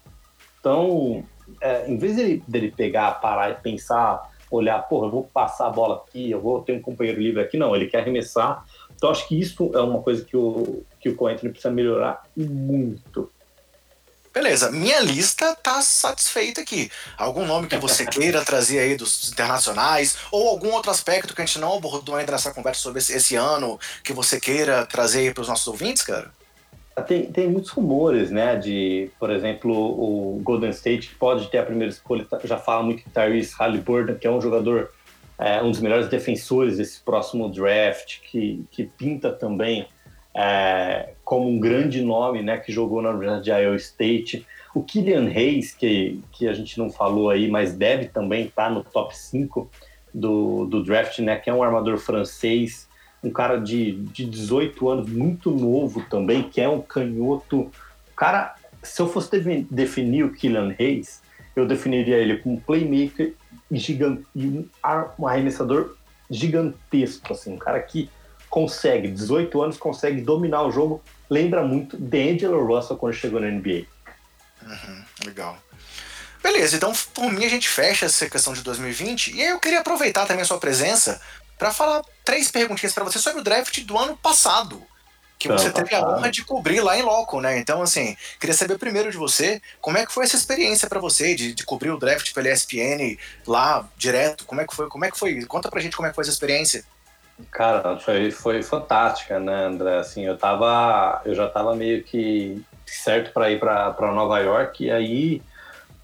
Então, 0.59 1.23
é, 1.61 1.91
em 1.91 1.99
vez 1.99 2.17
dele, 2.17 2.43
dele 2.49 2.73
pegar, 2.75 3.21
parar 3.21 3.51
e 3.51 3.55
pensar, 3.57 4.31
olhar, 4.51 4.79
porra, 4.89 5.09
eu 5.09 5.11
vou 5.11 5.25
passar 5.25 5.67
a 5.67 5.71
bola 5.71 5.97
aqui, 5.97 6.31
eu 6.31 6.41
vou 6.41 6.63
ter 6.63 6.73
um 6.73 6.81
companheiro 6.81 7.21
livre 7.21 7.43
aqui, 7.43 7.59
não, 7.59 7.77
ele 7.77 7.87
quer 7.87 7.99
arremessar. 7.99 8.65
Então, 8.97 9.11
acho 9.11 9.29
que 9.29 9.39
isso 9.39 9.71
é 9.75 9.81
uma 9.81 10.01
coisa 10.01 10.25
que 10.25 10.39
o, 10.39 10.85
que 10.99 11.11
o 11.11 11.17
Cole 11.17 11.35
Anthony 11.35 11.53
precisa 11.53 11.71
melhorar 11.71 12.23
muito. 12.35 13.31
Beleza, 14.33 14.71
minha 14.71 15.01
lista 15.01 15.57
tá 15.57 15.83
satisfeita 15.83 16.61
aqui. 16.61 16.89
Algum 17.19 17.45
nome 17.45 17.67
que 17.67 17.77
você 17.77 18.07
queira 18.07 18.45
trazer 18.45 18.79
aí 18.79 18.97
dos 18.97 19.31
internacionais, 19.31 20.17
ou 20.31 20.49
algum 20.49 20.71
outro 20.71 20.91
aspecto 20.91 21.35
que 21.35 21.43
a 21.43 21.45
gente 21.45 21.59
não 21.59 21.77
abordou 21.77 22.15
ainda 22.15 22.33
nessa 22.33 22.55
conversa 22.55 22.81
sobre 22.81 23.01
esse, 23.01 23.13
esse 23.13 23.35
ano, 23.35 23.79
que 24.05 24.13
você 24.13 24.39
queira 24.39 24.87
trazer 24.87 25.21
aí 25.21 25.35
para 25.35 25.43
os 25.43 25.49
nossos 25.49 25.67
ouvintes, 25.67 26.03
cara? 26.03 26.31
Tem, 27.09 27.33
tem 27.33 27.49
muitos 27.49 27.71
rumores, 27.71 28.31
né? 28.31 28.57
De, 28.57 29.11
por 29.19 29.31
exemplo, 29.31 29.73
o 29.73 30.41
Golden 30.43 30.71
State 30.71 31.15
pode 31.19 31.49
ter 31.49 31.59
a 31.59 31.65
primeira 31.65 31.93
escolha, 31.93 32.27
já 32.45 32.59
fala 32.59 32.83
muito 32.83 33.03
de 33.03 33.11
Tyrese 33.11 33.55
Halliburton, 33.59 34.15
que 34.15 34.27
é 34.27 34.31
um 34.31 34.41
jogador 34.41 34.91
é, 35.41 35.63
um 35.63 35.71
dos 35.71 35.81
melhores 35.81 36.09
defensores 36.09 36.77
desse 36.77 37.01
próximo 37.01 37.49
draft, 37.51 38.21
que, 38.31 38.65
que 38.71 38.85
pinta 38.85 39.33
também 39.33 39.89
é, 40.35 41.11
como 41.25 41.49
um 41.49 41.59
grande 41.59 42.03
nome, 42.03 42.43
né, 42.43 42.59
que 42.59 42.73
jogou 42.73 43.03
na 43.03 43.11
Universidade 43.11 43.45
de 43.45 43.51
Iowa 43.51 43.77
State. 43.77 44.47
O 44.75 44.83
Killian 44.83 45.29
Hayes, 45.29 45.75
que, 45.75 46.21
que 46.33 46.49
a 46.49 46.53
gente 46.53 46.79
não 46.79 46.91
falou 46.91 47.31
aí, 47.31 47.49
mas 47.49 47.75
deve 47.75 48.07
também 48.07 48.47
estar 48.47 48.69
tá 48.69 48.71
no 48.71 48.85
top 48.85 49.17
5 49.17 49.71
do, 50.15 50.67
do 50.67 50.83
draft, 50.83 51.19
né, 51.21 51.37
que 51.37 51.51
é 51.51 51.55
um 51.55 51.63
armador 51.63 51.99
francês, 51.99 52.89
um 53.23 53.31
cara 53.31 53.59
de, 53.59 53.93
de 53.93 54.25
18 54.25 54.89
anos, 54.89 55.11
muito 55.11 55.51
novo 55.51 56.03
também, 56.09 56.43
que 56.43 56.61
é 56.61 56.69
um 56.69 56.81
canhoto. 56.81 57.71
Cara, 58.17 58.55
se 58.83 59.03
eu 59.03 59.09
fosse 59.09 59.31
definir 59.71 60.25
o 60.25 60.33
Killian 60.33 60.75
Hayes, 60.79 61.23
eu 61.55 61.67
definiria 61.67 62.17
ele 62.17 62.39
como 62.39 62.61
playmaker 62.61 63.35
gigante, 63.71 64.25
e 64.35 64.67
um 65.19 65.27
arremessador 65.27 65.97
gigantesco, 66.31 67.33
assim, 67.33 67.55
um 67.55 67.59
cara 67.59 67.81
que 67.81 68.09
consegue, 68.51 69.09
18 69.09 69.63
anos, 69.63 69.77
consegue 69.79 70.21
dominar 70.21 70.65
o 70.65 70.73
jogo. 70.73 71.03
Lembra 71.31 71.63
muito 71.63 71.97
D'Angelo 71.97 72.67
Russell 72.67 72.97
quando 72.97 73.15
chegou 73.15 73.41
na 73.41 73.47
NBA. 73.47 73.85
Uhum, 74.63 75.05
legal. 75.25 75.57
Beleza, 76.43 76.77
então 76.77 76.93
por 77.15 77.31
mim 77.33 77.45
a 77.45 77.49
gente 77.49 77.69
fecha 77.69 78.07
essa 78.07 78.29
questão 78.29 78.53
de 78.53 78.63
2020 78.63 79.35
e 79.35 79.43
aí 79.43 79.49
eu 79.49 79.61
queria 79.61 79.81
aproveitar 79.81 80.27
também 80.27 80.43
a 80.43 80.47
sua 80.47 80.59
presença 80.59 81.21
para 81.59 81.71
falar 81.71 82.03
três 82.25 82.51
perguntinhas 82.51 82.95
para 82.95 83.05
você 83.05 83.19
sobre 83.19 83.41
o 83.41 83.45
draft 83.45 83.79
do 83.85 83.97
ano 83.97 84.17
passado 84.17 84.83
que 85.41 85.49
você 85.49 85.71
teve 85.71 85.95
a 85.95 86.07
honra 86.07 86.31
de 86.31 86.45
cobrir 86.45 86.83
lá 86.83 86.99
em 86.99 87.03
loco, 87.03 87.41
né? 87.41 87.59
Então, 87.59 87.81
assim, 87.81 88.15
queria 88.39 88.55
saber 88.55 88.77
primeiro 88.77 89.11
de 89.11 89.17
você, 89.17 89.61
como 89.81 89.97
é 89.97 90.05
que 90.05 90.13
foi 90.13 90.25
essa 90.25 90.37
experiência 90.37 90.87
para 90.87 91.01
você 91.01 91.35
de, 91.35 91.55
de, 91.55 91.65
cobrir 91.65 91.91
o 91.91 91.99
draft 91.99 92.35
pela 92.35 92.53
ESPN 92.53 93.17
lá 93.47 93.89
direto? 93.97 94.45
Como 94.45 94.61
é 94.61 94.67
que 94.67 94.77
foi? 94.77 94.87
Como 94.89 95.03
é 95.03 95.11
que 95.11 95.19
foi? 95.19 95.43
Conta 95.47 95.71
pra 95.71 95.81
gente 95.81 95.97
como 95.97 96.07
é 96.07 96.11
que 96.11 96.15
foi 96.15 96.23
essa 96.23 96.31
experiência. 96.31 96.85
Cara, 97.51 97.99
foi, 97.99 98.31
foi 98.31 98.63
fantástica, 98.63 99.39
né, 99.39 99.67
André? 99.67 99.99
Assim, 99.99 100.25
eu 100.25 100.37
tava, 100.37 101.21
eu 101.25 101.35
já 101.35 101.49
tava 101.49 101.75
meio 101.75 102.03
que 102.03 102.63
certo 102.87 103.33
para 103.33 103.51
ir 103.51 103.59
para 103.61 104.13
Nova 104.13 104.39
York 104.41 104.85
e 104.85 104.91
aí 104.91 105.43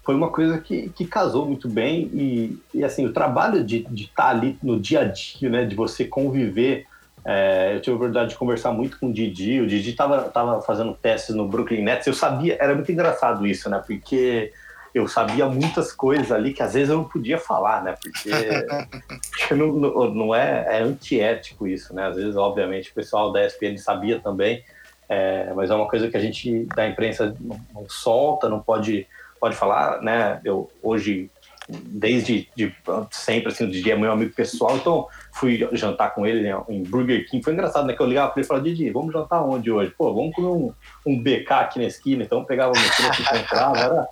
foi 0.03 0.15
uma 0.15 0.29
coisa 0.29 0.57
que, 0.57 0.89
que 0.89 1.05
casou 1.05 1.45
muito 1.45 1.67
bem 1.67 2.09
e, 2.13 2.61
e 2.73 2.83
assim 2.83 3.05
o 3.05 3.11
trabalho 3.11 3.61
de 3.63 3.85
estar 3.93 4.23
tá 4.23 4.29
ali 4.29 4.57
no 4.63 4.79
dia 4.79 5.01
a 5.01 5.03
dia, 5.03 5.49
né, 5.49 5.65
de 5.65 5.75
você 5.75 6.05
conviver 6.05 6.87
é, 7.29 7.75
eu 7.75 7.81
tive 7.81 7.91
a 7.91 7.95
oportunidade 7.95 8.29
de 8.29 8.37
conversar 8.37 8.71
muito 8.71 8.97
com 8.97 9.07
o 9.07 9.13
Didi. 9.13 9.59
O 9.59 9.67
Didi 9.67 9.89
estava 9.89 10.21
tava 10.29 10.61
fazendo 10.61 10.93
testes 10.93 11.35
no 11.35 11.45
Brooklyn 11.45 11.83
Nets. 11.83 12.07
Eu 12.07 12.13
sabia, 12.13 12.55
era 12.57 12.73
muito 12.73 12.89
engraçado 12.89 13.45
isso, 13.45 13.69
né? 13.69 13.83
Porque 13.85 14.53
eu 14.97 15.07
sabia 15.07 15.45
muitas 15.47 15.93
coisas 15.93 16.31
ali 16.31 16.53
que 16.53 16.63
às 16.63 16.73
vezes 16.73 16.89
eu 16.89 16.97
não 16.97 17.03
podia 17.03 17.37
falar, 17.37 17.83
né? 17.83 17.95
Porque, 18.01 18.29
porque 19.31 19.53
não, 19.53 19.73
não, 20.09 20.35
é, 20.35 20.77
é 20.77 20.81
antiético 20.81 21.67
isso, 21.67 21.93
né? 21.93 22.07
Às 22.07 22.15
vezes, 22.15 22.35
obviamente, 22.35 22.91
o 22.91 22.93
pessoal 22.93 23.31
da 23.31 23.45
ESPN 23.45 23.77
sabia 23.77 24.19
também, 24.19 24.63
é, 25.07 25.53
mas 25.55 25.69
é 25.69 25.75
uma 25.75 25.87
coisa 25.87 26.09
que 26.09 26.17
a 26.17 26.19
gente 26.19 26.65
da 26.75 26.87
imprensa 26.87 27.35
não, 27.39 27.59
não 27.73 27.89
solta, 27.89 28.49
não 28.49 28.59
pode, 28.59 29.07
pode 29.39 29.55
falar, 29.55 30.01
né? 30.01 30.41
Eu 30.43 30.69
hoje 30.81 31.29
desde 31.69 32.47
de 32.55 32.73
sempre, 33.11 33.51
assim, 33.51 33.65
o 33.65 33.69
Didi 33.69 33.91
é 33.91 33.97
meu 33.97 34.11
amigo 34.11 34.33
pessoal, 34.33 34.77
então 34.77 35.07
fui 35.33 35.67
jantar 35.73 36.15
com 36.15 36.25
ele 36.25 36.41
né, 36.41 36.57
em 36.69 36.81
Burger 36.83 37.29
King. 37.29 37.43
Foi 37.43 37.53
engraçado, 37.53 37.85
né? 37.85 37.93
Que 37.93 38.01
eu 38.01 38.07
ligava 38.07 38.31
pra 38.31 38.39
ele 38.39 38.45
e 38.45 38.47
falava, 38.47 38.65
Didi, 38.65 38.89
vamos 38.89 39.11
jantar 39.11 39.43
onde 39.43 39.69
hoje? 39.69 39.93
Pô, 39.97 40.13
vamos 40.13 40.33
comer 40.33 40.47
um, 40.47 40.73
um 41.05 41.21
BK 41.21 41.51
aqui 41.51 41.79
na 41.79 41.85
esquina, 41.85 42.23
então 42.23 42.45
pegava 42.45 42.71
o 42.71 42.79
metrô 42.79 43.11
que 43.11 43.21
encontrava, 43.21 43.77
era, 43.77 44.07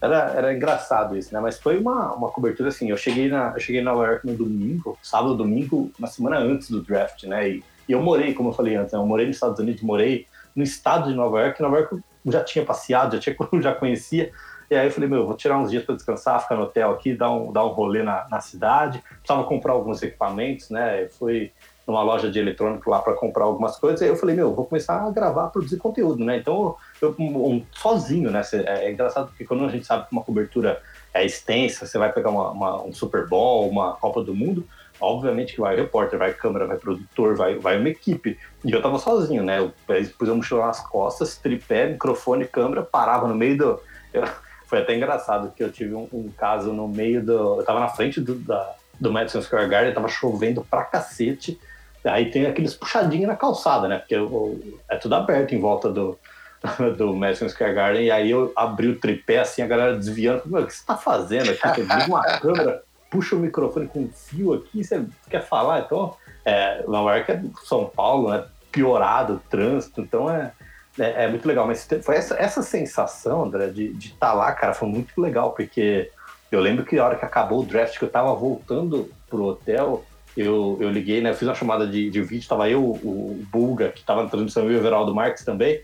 era, 0.00 0.32
era 0.34 0.54
engraçado 0.54 1.16
isso, 1.16 1.32
né? 1.32 1.40
Mas 1.40 1.58
foi 1.58 1.78
uma, 1.78 2.12
uma 2.14 2.30
cobertura 2.30 2.68
assim, 2.68 2.90
eu 2.90 2.96
cheguei, 2.96 3.28
na, 3.28 3.52
eu 3.54 3.60
cheguei 3.60 3.80
em 3.80 3.84
Nova 3.84 4.06
York 4.06 4.26
no 4.26 4.34
domingo, 4.34 4.98
sábado, 5.02 5.36
domingo, 5.36 5.90
uma 5.98 6.08
semana 6.08 6.38
antes 6.38 6.70
do 6.70 6.82
draft, 6.82 7.24
né? 7.24 7.48
E, 7.48 7.64
e 7.88 7.92
eu 7.92 8.02
morei, 8.02 8.32
como 8.32 8.50
eu 8.50 8.52
falei 8.52 8.76
antes, 8.76 8.92
né, 8.92 8.98
eu 8.98 9.06
morei 9.06 9.26
nos 9.26 9.36
Estados 9.36 9.58
Unidos, 9.58 9.82
morei 9.82 10.26
no 10.54 10.62
estado 10.62 11.10
de 11.10 11.14
Nova 11.14 11.40
York, 11.40 11.60
Nova 11.60 11.76
York 11.78 11.94
eu 12.24 12.32
já 12.32 12.44
tinha 12.44 12.64
passeado, 12.64 13.14
já, 13.14 13.20
tinha, 13.20 13.36
já 13.60 13.74
conhecia, 13.74 14.32
e 14.70 14.76
aí 14.76 14.86
eu 14.86 14.92
falei, 14.92 15.08
meu, 15.08 15.26
vou 15.26 15.34
tirar 15.34 15.58
uns 15.58 15.68
dias 15.68 15.82
para 15.82 15.96
descansar, 15.96 16.40
ficar 16.40 16.54
no 16.54 16.62
hotel 16.62 16.92
aqui, 16.92 17.12
dar 17.12 17.32
um, 17.32 17.52
dar 17.52 17.64
um 17.64 17.70
rolê 17.70 18.04
na, 18.04 18.28
na 18.30 18.40
cidade. 18.40 19.02
Precisava 19.18 19.42
comprar 19.42 19.72
alguns 19.72 20.00
equipamentos, 20.00 20.70
né? 20.70 21.02
Eu 21.02 21.10
fui 21.10 21.50
numa 21.84 22.04
loja 22.04 22.30
de 22.30 22.38
eletrônico 22.38 22.88
lá 22.88 23.02
para 23.02 23.14
comprar 23.14 23.46
algumas 23.46 23.76
coisas. 23.76 24.00
E 24.00 24.04
aí 24.04 24.10
eu 24.10 24.16
falei, 24.16 24.36
meu, 24.36 24.54
vou 24.54 24.64
começar 24.64 25.04
a 25.04 25.10
gravar, 25.10 25.48
produzir 25.48 25.76
conteúdo, 25.78 26.24
né? 26.24 26.36
Então, 26.36 26.76
eu, 27.04 27.14
um, 27.18 27.64
sozinho, 27.72 28.30
né? 28.30 28.42
É, 28.52 28.86
é 28.86 28.92
engraçado 28.92 29.28
porque 29.28 29.44
quando 29.44 29.64
a 29.64 29.68
gente 29.68 29.86
sabe 29.86 30.06
que 30.06 30.12
uma 30.12 30.22
cobertura 30.22 30.82
é 31.12 31.24
extensa, 31.24 31.86
você 31.86 31.98
vai 31.98 32.12
pegar 32.12 32.30
uma, 32.30 32.50
uma, 32.50 32.82
um 32.82 32.92
Super 32.92 33.26
Bowl, 33.26 33.68
uma 33.68 33.94
Copa 33.94 34.22
do 34.22 34.34
Mundo, 34.34 34.66
obviamente 35.00 35.54
que 35.54 35.60
vai 35.60 35.74
repórter, 35.74 36.18
vai 36.18 36.32
câmera, 36.32 36.66
vai 36.66 36.76
produtor, 36.76 37.34
vai, 37.34 37.56
vai 37.56 37.78
uma 37.78 37.88
equipe. 37.88 38.38
E 38.64 38.70
eu 38.70 38.82
tava 38.82 38.98
sozinho, 38.98 39.42
né? 39.42 39.58
Eu 39.58 39.72
pus 40.18 40.28
a 40.28 40.34
mochila 40.34 40.66
nas 40.66 40.80
costas, 40.80 41.36
tripé, 41.36 41.86
microfone, 41.86 42.44
câmera, 42.44 42.82
parava 42.82 43.26
no 43.26 43.34
meio 43.34 43.56
do. 43.56 43.80
Eu, 44.12 44.24
foi 44.66 44.80
até 44.80 44.94
engraçado 44.94 45.52
que 45.54 45.64
eu 45.64 45.72
tive 45.72 45.94
um, 45.94 46.08
um 46.12 46.30
caso 46.30 46.72
no 46.72 46.86
meio 46.86 47.24
do. 47.24 47.60
Eu 47.60 47.64
tava 47.64 47.80
na 47.80 47.88
frente 47.88 48.20
do, 48.20 48.34
da, 48.34 48.74
do 49.00 49.12
Madison 49.12 49.42
Square 49.42 49.68
Garden, 49.68 49.94
tava 49.94 50.08
chovendo 50.08 50.64
pra 50.68 50.84
cacete. 50.84 51.58
Aí 52.04 52.30
tem 52.30 52.46
aqueles 52.46 52.74
puxadinhos 52.74 53.28
na 53.28 53.36
calçada, 53.36 53.88
né? 53.88 53.98
Porque 53.98 54.14
eu, 54.14 54.78
é 54.88 54.96
tudo 54.96 55.14
aberto 55.14 55.54
em 55.54 55.60
volta 55.60 55.90
do, 55.90 56.18
do 56.96 57.14
Madison 57.14 57.48
Square 57.48 57.74
Garden. 57.74 58.04
E 58.06 58.10
aí 58.10 58.30
eu 58.30 58.52
abri 58.54 58.88
o 58.88 58.98
tripé, 58.98 59.38
assim, 59.38 59.62
a 59.62 59.66
galera 59.66 59.96
desviando. 59.96 60.42
Meu, 60.46 60.62
o 60.62 60.66
que 60.66 60.74
você 60.74 60.84
tá 60.84 60.96
fazendo 60.96 61.50
aqui? 61.50 61.68
Você 61.68 61.80
liga 61.82 62.06
uma 62.06 62.22
câmera, 62.22 62.82
puxa 63.10 63.36
o 63.36 63.38
microfone 63.38 63.86
com 63.86 64.00
um 64.00 64.10
fio 64.10 64.52
aqui, 64.54 64.84
você 64.84 65.04
quer 65.28 65.46
falar? 65.46 65.80
Então, 65.80 66.14
é, 66.44 66.82
Nova 66.86 67.16
York 67.16 67.32
é 67.32 67.42
São 67.64 67.86
Paulo, 67.86 68.30
né? 68.30 68.44
Piorado 68.70 69.34
o 69.34 69.38
trânsito, 69.50 70.00
então 70.00 70.30
é 70.30 70.52
é, 70.98 71.24
é, 71.24 71.28
muito 71.28 71.46
legal, 71.46 71.66
mas 71.66 71.88
foi 72.02 72.16
essa, 72.16 72.34
essa 72.34 72.62
sensação, 72.62 73.44
André, 73.44 73.68
de 73.68 73.96
estar 73.96 74.28
tá 74.28 74.32
lá, 74.32 74.52
cara, 74.52 74.74
foi 74.74 74.88
muito 74.88 75.20
legal, 75.20 75.52
porque 75.52 76.10
eu 76.50 76.60
lembro 76.60 76.84
que 76.84 76.98
a 76.98 77.04
hora 77.04 77.16
que 77.16 77.24
acabou 77.24 77.60
o 77.60 77.64
draft, 77.64 77.98
que 77.98 78.04
eu 78.04 78.10
tava 78.10 78.34
voltando 78.34 79.10
pro 79.28 79.44
hotel, 79.44 80.04
eu, 80.36 80.76
eu 80.80 80.90
liguei, 80.90 81.20
né, 81.20 81.30
eu 81.30 81.34
fiz 81.34 81.46
uma 81.46 81.54
chamada 81.54 81.86
de, 81.86 82.10
de 82.10 82.22
vídeo, 82.22 82.48
tava 82.48 82.68
eu, 82.68 82.82
o, 82.82 83.42
Bulga, 83.50 83.90
que 83.90 84.04
tava 84.04 84.24
na 84.24 84.28
transmissão, 84.28 84.70
e 84.70 84.74
o 84.74 84.78
Everaldo 84.78 85.14
Marques 85.14 85.44
também, 85.44 85.80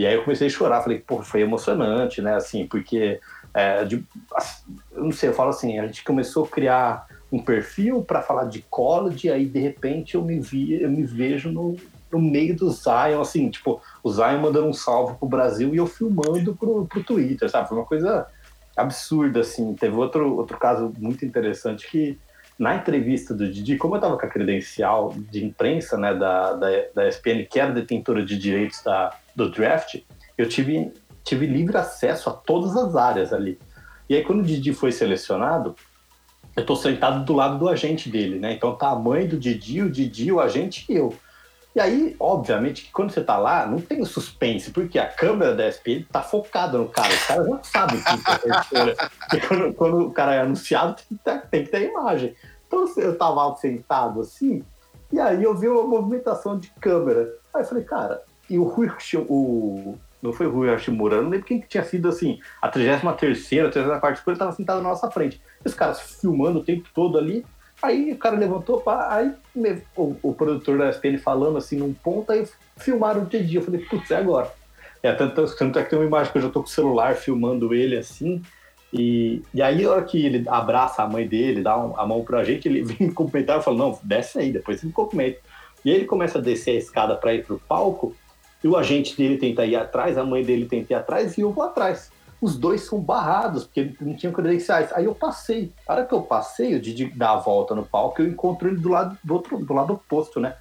e 0.00 0.06
aí 0.06 0.14
eu 0.14 0.22
comecei 0.22 0.46
a 0.46 0.50
chorar, 0.50 0.80
falei, 0.80 0.98
pô, 0.98 1.22
foi 1.22 1.42
emocionante, 1.42 2.22
né, 2.22 2.34
assim, 2.34 2.66
porque, 2.66 3.20
é, 3.52 3.84
de, 3.84 4.02
eu 4.92 5.04
não 5.04 5.12
sei, 5.12 5.28
eu 5.28 5.34
falo 5.34 5.50
assim, 5.50 5.78
a 5.78 5.86
gente 5.86 6.02
começou 6.02 6.44
a 6.46 6.48
criar 6.48 7.06
um 7.30 7.38
perfil 7.38 8.02
para 8.02 8.22
falar 8.22 8.44
de 8.44 8.64
college, 8.70 9.30
aí 9.30 9.44
de 9.44 9.60
repente 9.60 10.14
eu 10.14 10.24
me 10.24 10.40
vi, 10.40 10.80
eu 10.80 10.90
me 10.90 11.04
vejo 11.04 11.52
no, 11.52 11.76
no 12.10 12.18
meio 12.18 12.56
do 12.56 12.70
Zion, 12.70 13.20
assim, 13.20 13.50
tipo, 13.50 13.82
o 14.02 14.10
Zion 14.10 14.38
mandando 14.40 14.68
um 14.68 14.72
salve 14.72 15.18
pro 15.18 15.28
Brasil 15.28 15.74
e 15.74 15.76
eu 15.76 15.86
filmando 15.86 16.56
pro, 16.56 16.86
pro 16.86 17.04
Twitter, 17.04 17.50
sabe? 17.50 17.68
Foi 17.68 17.76
uma 17.76 17.86
coisa 17.86 18.26
absurda, 18.74 19.40
assim. 19.40 19.74
Teve 19.74 19.96
outro, 19.96 20.34
outro 20.34 20.56
caso 20.58 20.92
muito 20.98 21.26
interessante 21.26 21.86
que 21.88 22.18
na 22.60 22.76
entrevista 22.76 23.32
do 23.32 23.50
Didi, 23.50 23.78
como 23.78 23.96
eu 23.96 24.00
tava 24.02 24.18
com 24.18 24.26
a 24.26 24.28
credencial 24.28 25.14
de 25.30 25.42
imprensa, 25.42 25.96
né, 25.96 26.12
da, 26.12 26.52
da, 26.52 26.68
da 26.94 27.08
ESPN, 27.08 27.46
que 27.50 27.58
era 27.58 27.72
detentora 27.72 28.22
de 28.22 28.36
direitos 28.36 28.82
da, 28.82 29.16
do 29.34 29.50
draft, 29.50 30.02
eu 30.36 30.46
tive, 30.46 30.92
tive 31.24 31.46
livre 31.46 31.78
acesso 31.78 32.28
a 32.28 32.34
todas 32.34 32.76
as 32.76 32.94
áreas 32.94 33.32
ali. 33.32 33.58
E 34.10 34.14
aí, 34.14 34.22
quando 34.22 34.40
o 34.40 34.44
Didi 34.44 34.74
foi 34.74 34.92
selecionado, 34.92 35.74
eu 36.54 36.66
tô 36.66 36.76
sentado 36.76 37.24
do 37.24 37.32
lado 37.32 37.58
do 37.58 37.66
agente 37.66 38.10
dele, 38.10 38.38
né? 38.38 38.52
Então 38.52 38.76
tá 38.76 38.90
a 38.90 38.96
mãe 38.96 39.26
do 39.26 39.38
Didi, 39.38 39.80
o 39.80 39.90
Didi, 39.90 40.30
o 40.30 40.38
agente 40.38 40.84
e 40.86 40.96
eu. 40.96 41.14
E 41.74 41.80
aí, 41.80 42.16
obviamente, 42.18 42.82
que 42.82 42.90
quando 42.90 43.12
você 43.12 43.22
tá 43.22 43.38
lá, 43.38 43.64
não 43.64 43.80
tem 43.80 44.00
o 44.00 44.06
suspense, 44.06 44.72
porque 44.72 44.98
a 44.98 45.06
câmera 45.06 45.54
da 45.54 45.68
SPN 45.68 46.04
tá 46.10 46.20
focada 46.20 46.76
no 46.76 46.88
cara. 46.88 47.08
Os 47.08 47.24
caras 47.24 47.46
já 47.46 47.62
sabem 47.62 48.02
que 48.02 48.08
é 48.08 48.92
a 48.92 49.40
quando, 49.46 49.74
quando, 49.74 50.06
o 50.06 50.10
cara 50.10 50.34
é 50.34 50.40
anunciado, 50.40 50.96
tem 50.96 51.16
que, 51.16 51.24
ter, 51.24 51.42
tem 51.48 51.64
que 51.64 51.70
ter 51.70 51.88
imagem. 51.88 52.34
Então 52.70 52.86
eu 52.96 53.18
tava 53.18 53.56
sentado 53.56 54.20
assim, 54.20 54.62
e 55.12 55.18
aí 55.18 55.42
eu 55.42 55.56
vi 55.56 55.66
uma 55.66 55.82
movimentação 55.82 56.56
de 56.56 56.70
câmera. 56.80 57.34
Aí 57.52 57.62
eu 57.62 57.66
falei, 57.66 57.82
cara, 57.82 58.22
e 58.48 58.60
o 58.60 58.62
Rui 58.62 58.88
o 59.28 59.96
não 60.22 60.32
foi 60.32 60.46
o 60.46 60.50
Rui 60.50 60.70
Hashimura, 60.70 61.20
não 61.20 61.30
lembro 61.30 61.46
quem 61.46 61.60
que 61.60 61.66
tinha 61.66 61.82
sido 61.82 62.08
assim, 62.08 62.38
a 62.60 62.68
33 62.68 63.02
ª 63.02 63.66
a 63.66 63.70
34 63.70 64.22
ele 64.26 64.38
tava 64.38 64.52
sentado 64.52 64.82
na 64.82 64.90
nossa 64.90 65.10
frente. 65.10 65.42
Os 65.64 65.74
caras 65.74 66.00
filmando 66.20 66.60
o 66.60 66.64
tempo 66.64 66.88
todo 66.94 67.18
ali, 67.18 67.44
Aí 67.82 68.12
o 68.12 68.18
cara 68.18 68.36
levantou, 68.36 68.78
pá, 68.80 69.08
aí 69.10 69.32
o, 69.96 70.14
o, 70.22 70.34
produtor 70.34 70.76
da 70.76 70.90
SPN 70.90 71.16
falando 71.16 71.56
assim 71.56 71.78
num 71.78 71.94
ponto, 71.94 72.30
aí 72.30 72.46
filmaram 72.76 73.22
o 73.22 73.26
dia 73.26 73.58
Eu 73.58 73.62
falei, 73.62 73.80
putz, 73.86 74.10
é 74.10 74.16
agora. 74.16 74.52
É, 75.02 75.12
tanto, 75.14 75.56
tanto 75.56 75.78
é 75.78 75.82
que 75.82 75.88
tem 75.88 75.98
uma 75.98 76.04
imagem 76.04 76.30
que 76.30 76.36
eu 76.36 76.42
já 76.42 76.50
tô 76.50 76.60
com 76.60 76.66
o 76.66 76.70
celular 76.70 77.16
filmando 77.16 77.72
ele 77.72 77.96
assim. 77.96 78.42
E, 78.92 79.42
e 79.54 79.62
aí, 79.62 79.84
a 79.84 79.90
hora 79.90 80.02
que 80.02 80.24
ele 80.24 80.44
abraça 80.48 81.02
a 81.02 81.08
mãe 81.08 81.26
dele, 81.26 81.62
dá 81.62 81.78
um, 81.78 81.98
a 81.98 82.04
mão 82.06 82.24
pra 82.24 82.42
gente, 82.42 82.66
ele 82.66 82.82
vem 82.84 83.08
me 83.08 83.14
cumprimentar 83.14 83.60
e 83.60 83.62
fala: 83.62 83.76
Não, 83.76 83.98
desce 84.02 84.38
aí, 84.38 84.52
depois 84.52 84.80
você 84.80 84.86
me 84.86 84.92
cumprimenta. 84.92 85.38
E 85.84 85.90
aí 85.90 85.96
ele 85.96 86.04
começa 86.04 86.38
a 86.38 86.40
descer 86.42 86.72
a 86.72 86.78
escada 86.78 87.16
para 87.16 87.34
ir 87.34 87.44
pro 87.44 87.58
palco, 87.58 88.14
e 88.62 88.68
o 88.68 88.76
agente 88.76 89.16
dele 89.16 89.38
tenta 89.38 89.64
ir 89.64 89.76
atrás, 89.76 90.18
a 90.18 90.24
mãe 90.24 90.44
dele 90.44 90.66
tenta 90.66 90.92
ir 90.92 90.96
atrás 90.96 91.38
e 91.38 91.40
eu 91.40 91.52
vou 91.52 91.64
atrás. 91.64 92.10
os 92.40 92.56
dois 92.56 92.82
são 92.82 92.98
barrados, 92.98 93.64
porque 93.64 93.92
não 94.00 94.14
tinham 94.14 94.32
credenciais. 94.32 94.92
Aí 94.92 95.04
eu 95.04 95.14
passei. 95.14 95.72
A 95.86 95.94
hora 95.94 96.06
que 96.06 96.12
eu 96.14 96.22
passei, 96.22 96.74
o 96.74 96.80
Didi 96.80 97.06
dá 97.06 97.32
a 97.32 97.36
volta 97.36 97.74
no 97.74 97.84
palco, 97.84 98.20
eu 98.20 98.28
encontro 98.28 98.68
ele 98.68 98.78
do 98.78 98.88
lado 98.88 99.16
do 99.22 99.34
outro, 99.34 99.58
do 99.58 99.72
lado 99.74 99.92
oposto, 99.92 100.40
né? 100.40 100.54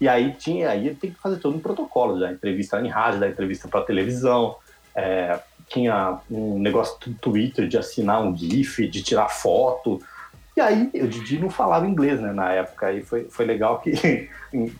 E 0.00 0.08
aí 0.08 0.32
tinha, 0.32 0.70
aí 0.70 0.86
ele 0.86 0.96
tem 0.96 1.10
que 1.10 1.20
fazer 1.20 1.36
todo 1.38 1.56
um 1.56 1.60
protocolo, 1.60 2.18
da 2.18 2.32
entrevista 2.32 2.80
em 2.80 2.88
rádio, 2.88 3.20
da 3.20 3.28
entrevista 3.28 3.68
para 3.68 3.82
televisão, 3.82 4.56
é, 4.94 5.38
tinha 5.70 6.18
um 6.30 6.58
negócio 6.58 6.98
do 7.00 7.14
Twitter 7.14 7.66
de 7.66 7.78
assinar 7.78 8.22
um 8.22 8.36
GIF, 8.36 8.86
de 8.88 9.02
tirar 9.02 9.28
foto. 9.28 10.00
E 10.56 10.60
aí 10.60 10.90
o 10.94 11.08
Didi 11.08 11.38
não 11.38 11.48
falava 11.48 11.86
inglês, 11.86 12.20
né, 12.20 12.32
na 12.32 12.52
época. 12.52 12.88
Aí 12.88 13.02
foi, 13.02 13.24
foi 13.30 13.46
legal 13.46 13.80
que, 13.80 13.92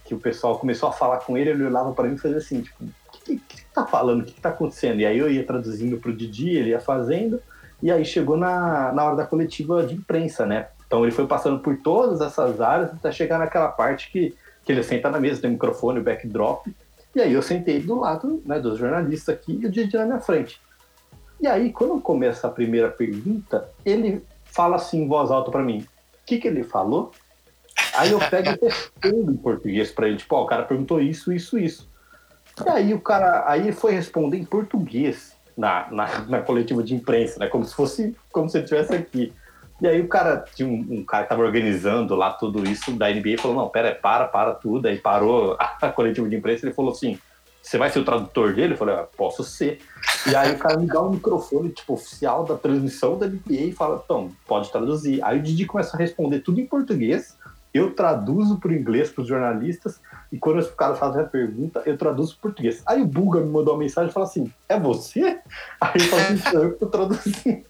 que 0.05 0.14
o 0.14 0.18
pessoal 0.18 0.59
começou 0.59 0.88
a 0.88 0.93
falar 0.93 1.18
com 1.18 1.38
ele, 1.38 1.51
ele 1.51 1.64
olhava 1.64 1.93
para 1.93 2.09
mim 2.09 2.16
e 2.16 2.18
fazia 2.18 2.38
assim, 2.38 2.61
tipo, 2.61 2.84
que, 3.24 3.36
que 3.36 3.64
tá 3.74 3.86
falando? 3.86 4.22
O 4.22 4.24
que, 4.24 4.32
que 4.32 4.41
tá 4.41 4.49
acontecendo? 4.49 5.01
E 5.01 5.07
aí 5.07 5.18
eu 5.18 5.30
ia 5.30 5.45
traduzindo 5.45 5.99
pro 5.99 6.14
Didi, 6.14 6.51
ele 6.51 6.70
ia 6.70 6.80
fazendo, 6.80 7.41
e 7.82 7.91
aí 7.91 8.05
chegou 8.05 8.36
na, 8.36 8.93
na 8.93 9.05
hora 9.05 9.16
da 9.16 9.26
coletiva 9.26 9.86
de 9.86 9.95
imprensa, 9.95 10.45
né? 10.47 10.68
Então 10.86 11.05
ele 11.05 11.12
foi 11.12 11.26
passando 11.26 11.61
por 11.61 11.76
todas 11.78 12.20
essas 12.20 12.61
áreas 12.61 12.91
até 12.91 13.12
chegar 13.12 13.38
naquela 13.38 13.68
parte 13.68 14.11
que, 14.11 14.34
que 14.64 14.72
ele 14.72 14.82
senta 14.82 15.09
na 15.11 15.20
mesa, 15.20 15.41
tem 15.41 15.51
o 15.51 15.53
microfone, 15.53 16.01
o 16.01 16.03
backdrop, 16.03 16.66
e 17.14 17.20
aí 17.20 17.32
eu 17.32 17.43
sentei 17.43 17.80
do 17.80 18.01
lado 18.01 18.43
né, 18.45 18.59
dos 18.59 18.78
jornalistas 18.78 19.34
aqui 19.34 19.59
e 19.61 19.66
o 19.66 19.70
Didi 19.70 19.97
na 19.97 20.07
minha 20.07 20.20
frente. 20.20 20.61
E 21.41 21.47
aí, 21.47 21.72
quando 21.72 22.01
começa 22.01 22.47
a 22.47 22.51
primeira 22.51 22.91
pergunta, 22.91 23.68
ele 23.84 24.22
fala 24.45 24.76
assim 24.76 25.03
em 25.03 25.09
voz 25.09 25.30
alta 25.30 25.51
para 25.51 25.62
mim: 25.62 25.78
o 25.78 26.26
que, 26.26 26.38
que 26.38 26.49
ele 26.49 26.62
falou? 26.62 27.12
Aí 27.95 28.12
eu 28.12 28.18
pego 28.18 28.51
e 28.51 28.66
respondo 28.66 29.32
em 29.32 29.36
português 29.36 29.91
para 29.91 30.09
ele, 30.09 30.16
tipo, 30.16 30.34
ó, 30.36 30.45
o 30.45 30.47
cara 30.47 30.64
perguntou 30.64 31.01
isso, 31.01 31.32
isso, 31.32 31.59
isso. 31.59 31.88
E 32.64 32.68
aí 32.68 32.95
o 32.95 33.01
cara, 33.01 33.45
aí 33.47 33.72
foi 33.72 33.93
responder 33.93 34.36
em 34.36 34.45
português 34.45 35.34
na, 35.57 35.91
na, 35.91 36.18
na, 36.26 36.43
coletiva 36.43 36.82
de 36.82 36.95
imprensa, 36.95 37.38
né? 37.38 37.47
Como 37.47 37.64
se 37.64 37.74
fosse, 37.74 38.14
como 38.30 38.49
se 38.49 38.59
ele 38.59 38.64
estivesse 38.64 38.95
aqui. 38.95 39.32
E 39.80 39.88
aí 39.88 40.01
o 40.01 40.09
cara, 40.09 40.45
tinha 40.55 40.68
um, 40.68 40.86
um, 40.91 41.05
cara 41.05 41.22
que 41.22 41.30
tava 41.30 41.43
organizando 41.43 42.14
lá 42.14 42.32
tudo 42.32 42.68
isso 42.68 42.93
da 42.93 43.09
NBA 43.09 43.38
falou, 43.38 43.57
não, 43.57 43.68
pera, 43.68 43.95
para, 43.95 44.28
para 44.28 44.55
tudo. 44.55 44.86
Aí 44.86 44.99
parou 44.99 45.57
a, 45.59 45.91
coletiva 45.91 46.28
de 46.28 46.36
imprensa 46.36 46.66
ele 46.66 46.74
falou 46.74 46.93
assim, 46.93 47.18
você 47.62 47.78
vai 47.78 47.88
ser 47.88 48.01
o 48.01 48.05
tradutor 48.05 48.53
dele? 48.53 48.74
Eu 48.74 48.78
falei, 48.78 48.95
ah, 48.95 49.07
posso 49.16 49.43
ser. 49.43 49.80
E 50.26 50.36
aí 50.36 50.52
o 50.52 50.58
cara 50.58 50.78
me 50.78 50.86
dá 50.86 51.02
um 51.02 51.10
microfone, 51.10 51.70
tipo, 51.70 51.94
oficial 51.94 52.44
da 52.44 52.56
transmissão 52.56 53.18
da 53.18 53.26
NBA 53.26 53.40
e 53.48 53.72
fala, 53.72 54.02
então, 54.04 54.30
pode 54.46 54.70
traduzir. 54.70 55.22
Aí 55.24 55.38
o 55.38 55.42
Didi 55.42 55.64
começa 55.64 55.96
a 55.96 55.98
responder 55.98 56.40
tudo 56.40 56.60
em 56.60 56.66
português, 56.66 57.36
eu 57.72 57.94
traduzo 57.94 58.58
para 58.58 58.70
o 58.70 58.74
inglês 58.74 59.10
para 59.10 59.22
os 59.22 59.28
jornalistas, 59.28 60.00
e 60.32 60.38
quando 60.38 60.58
os 60.58 60.68
caras 60.70 60.98
fazem 60.98 61.22
a 61.22 61.24
pergunta, 61.24 61.82
eu 61.86 61.96
traduzo 61.96 62.34
para 62.34 62.42
português. 62.42 62.82
Aí 62.84 63.00
o 63.00 63.06
Buga 63.06 63.40
me 63.40 63.50
mandou 63.50 63.74
uma 63.74 63.80
mensagem 63.80 64.10
e 64.10 64.12
falou 64.12 64.28
assim: 64.28 64.52
É 64.68 64.78
você? 64.78 65.38
Aí 65.80 65.92
eu 65.94 66.08
falei 66.08 66.26
assim: 66.26 66.50
Sou 66.50 66.62
eu 66.62 66.68
que 66.68 66.74
estou 66.74 66.88
traduzindo. 66.88 67.64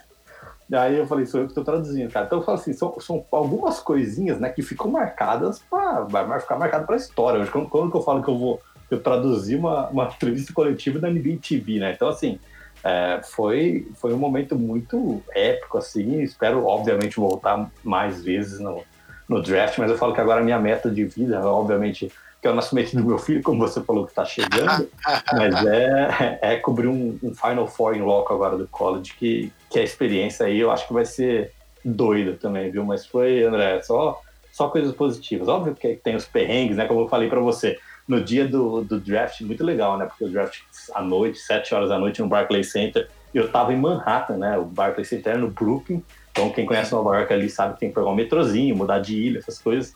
Aí 0.72 0.96
eu 0.96 1.06
falei: 1.06 1.26
Sou 1.26 1.40
eu 1.40 1.46
que 1.46 1.52
estou 1.52 1.64
traduzindo, 1.64 2.10
cara. 2.10 2.26
Então 2.26 2.38
eu 2.38 2.44
falo 2.44 2.58
assim: 2.58 2.72
são, 2.72 2.98
são 3.00 3.24
algumas 3.30 3.80
coisinhas 3.80 4.40
né, 4.40 4.48
que 4.48 4.62
ficam 4.62 4.90
marcadas 4.90 5.62
para. 5.70 6.00
Vai 6.04 6.40
ficar 6.40 6.58
marcado 6.58 6.86
para 6.86 6.94
a 6.94 6.98
história. 6.98 7.46
Quando, 7.46 7.68
quando 7.68 7.94
eu 7.94 8.02
falo 8.02 8.22
que 8.22 8.30
eu 8.30 8.38
vou. 8.38 8.60
Eu 8.90 9.00
traduzi 9.00 9.54
uma, 9.54 9.88
uma 9.88 10.04
entrevista 10.06 10.52
coletiva 10.52 10.98
da 10.98 11.08
NBA 11.08 11.38
TV, 11.46 11.78
né? 11.78 11.92
Então, 11.94 12.08
assim, 12.08 12.38
é, 12.82 13.20
foi, 13.22 13.86
foi 13.94 14.12
um 14.12 14.18
momento 14.18 14.56
muito 14.56 15.22
épico, 15.34 15.78
assim. 15.78 16.20
Espero, 16.22 16.66
obviamente, 16.66 17.16
voltar 17.16 17.70
mais 17.84 18.22
vezes 18.22 18.58
no, 18.58 18.82
no 19.28 19.42
draft, 19.42 19.78
mas 19.78 19.90
eu 19.90 19.98
falo 19.98 20.14
que 20.14 20.20
agora 20.20 20.40
a 20.40 20.44
minha 20.44 20.58
meta 20.58 20.90
de 20.90 21.04
vida, 21.04 21.40
obviamente, 21.46 22.10
que 22.40 22.48
é 22.48 22.50
o 22.50 22.54
nascimento 22.54 22.96
do 22.96 23.04
meu 23.04 23.18
filho, 23.18 23.42
como 23.42 23.66
você 23.66 23.82
falou 23.82 24.04
que 24.04 24.12
está 24.12 24.24
chegando, 24.24 24.88
mas 25.32 25.66
é, 25.66 26.38
é 26.40 26.56
cobrir 26.56 26.88
um, 26.88 27.18
um, 27.22 27.34
Final 27.34 27.68
Four 27.68 27.96
em 27.96 28.00
loco 28.00 28.32
agora 28.32 28.56
do 28.56 28.66
college, 28.66 29.14
que, 29.18 29.52
que 29.68 29.78
a 29.78 29.82
experiência 29.82 30.46
aí 30.46 30.58
eu 30.58 30.70
acho 30.70 30.86
que 30.86 30.92
vai 30.92 31.04
ser 31.04 31.52
doida 31.84 32.32
também, 32.32 32.70
viu? 32.70 32.84
Mas 32.84 33.06
foi, 33.06 33.42
André, 33.42 33.82
só, 33.82 34.20
só 34.52 34.68
coisas 34.68 34.94
positivas. 34.94 35.48
Óbvio 35.48 35.74
que 35.74 35.96
tem 35.96 36.16
os 36.16 36.24
perrengues, 36.24 36.76
né? 36.76 36.86
Como 36.86 37.00
eu 37.00 37.08
falei 37.08 37.28
para 37.28 37.40
você, 37.40 37.78
no 38.10 38.20
dia 38.20 38.46
do, 38.46 38.82
do 38.82 38.98
draft, 38.98 39.40
muito 39.42 39.64
legal, 39.64 39.96
né? 39.96 40.04
Porque 40.04 40.24
o 40.24 40.28
draft 40.28 40.62
à 40.92 41.00
noite, 41.00 41.38
sete 41.38 41.72
horas 41.72 41.88
da 41.88 41.96
noite 41.96 42.20
no 42.20 42.26
Barclays 42.26 42.72
Center, 42.72 43.08
eu 43.32 43.48
tava 43.52 43.72
em 43.72 43.76
Manhattan, 43.76 44.36
né? 44.36 44.58
O 44.58 44.64
Barclays 44.64 45.08
Center 45.08 45.34
é 45.34 45.38
no 45.38 45.48
Brooklyn, 45.48 46.02
então 46.32 46.50
quem 46.50 46.66
conhece 46.66 46.90
Nova 46.90 47.16
York 47.16 47.32
ali 47.32 47.48
sabe 47.48 47.74
que 47.74 47.80
tem 47.80 47.88
que 47.88 47.94
pegar 47.94 48.08
um 48.08 48.14
metrozinho, 48.16 48.76
mudar 48.76 48.98
de 48.98 49.16
ilha, 49.16 49.38
essas 49.38 49.60
coisas. 49.60 49.94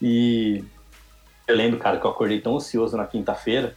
E 0.00 0.64
eu 1.46 1.54
lembro, 1.54 1.78
cara, 1.78 1.98
que 1.98 2.06
eu 2.06 2.10
acordei 2.10 2.40
tão 2.40 2.56
ansioso 2.56 2.96
na 2.96 3.04
quinta-feira 3.04 3.76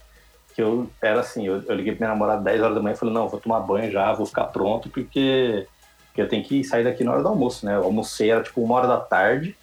que 0.55 0.61
eu 0.61 0.88
era 1.01 1.19
assim, 1.19 1.45
eu, 1.45 1.61
eu 1.63 1.75
liguei 1.75 1.93
pra 1.93 2.05
minha 2.05 2.13
namorada 2.13 2.41
10 2.41 2.61
horas 2.61 2.75
da 2.75 2.81
manhã 2.81 2.93
e 2.93 2.97
falei, 2.97 3.13
não, 3.13 3.27
vou 3.27 3.39
tomar 3.39 3.59
banho 3.61 3.91
já, 3.91 4.13
vou 4.13 4.25
ficar 4.25 4.45
pronto, 4.45 4.88
porque, 4.88 5.67
porque 6.05 6.21
eu 6.21 6.29
tenho 6.29 6.43
que 6.43 6.63
sair 6.63 6.84
daqui 6.84 7.03
na 7.03 7.11
hora 7.11 7.23
do 7.23 7.27
almoço, 7.27 7.65
né? 7.65 7.75
Eu 7.75 7.84
almocei, 7.84 8.29
era 8.31 8.43
tipo 8.43 8.61
uma 8.61 8.75
hora 8.75 8.88
da 8.88 8.97
tarde 8.97 9.57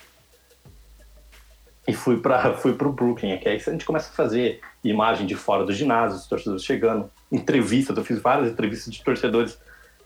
e 1.90 1.92
fui 1.92 2.18
para 2.18 2.54
fui 2.56 2.72
pro 2.72 2.92
Brooklyn, 2.92 3.36
que 3.38 3.48
aí 3.48 3.56
a 3.56 3.70
gente 3.70 3.84
começa 3.84 4.10
a 4.10 4.12
fazer 4.12 4.60
imagem 4.82 5.26
de 5.26 5.34
fora 5.34 5.64
do 5.64 5.72
ginásio, 5.72 6.16
os 6.16 6.26
torcedores 6.26 6.64
chegando, 6.64 7.10
entrevistas, 7.30 7.96
eu 7.96 8.04
fiz 8.04 8.20
várias 8.20 8.52
entrevistas 8.52 8.92
de 8.92 9.02
torcedores 9.02 9.58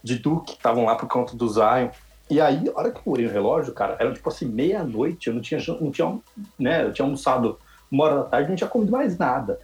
de 0.02 0.18
Duke 0.18 0.52
que 0.52 0.56
estavam 0.58 0.84
lá 0.84 0.96
por 0.96 1.08
conta 1.08 1.36
do 1.36 1.48
Zion. 1.48 1.88
E 2.30 2.40
aí, 2.40 2.70
a 2.74 2.78
hora 2.78 2.90
que 2.90 2.98
eu 3.06 3.12
olhei 3.12 3.26
no 3.26 3.32
relógio, 3.32 3.72
cara, 3.72 3.96
era 3.98 4.12
tipo 4.12 4.28
assim, 4.28 4.46
meia-noite, 4.46 5.28
eu 5.28 5.34
não 5.34 5.42
tinha, 5.42 5.60
não 5.80 5.90
tinha, 5.90 6.18
né, 6.58 6.84
eu 6.84 6.92
tinha 6.92 7.04
almoçado 7.04 7.58
uma 7.90 8.04
hora 8.04 8.16
da 8.16 8.24
tarde 8.24 8.48
não 8.48 8.56
tinha 8.56 8.68
comido 8.68 8.90
mais 8.90 9.16
nada. 9.18 9.60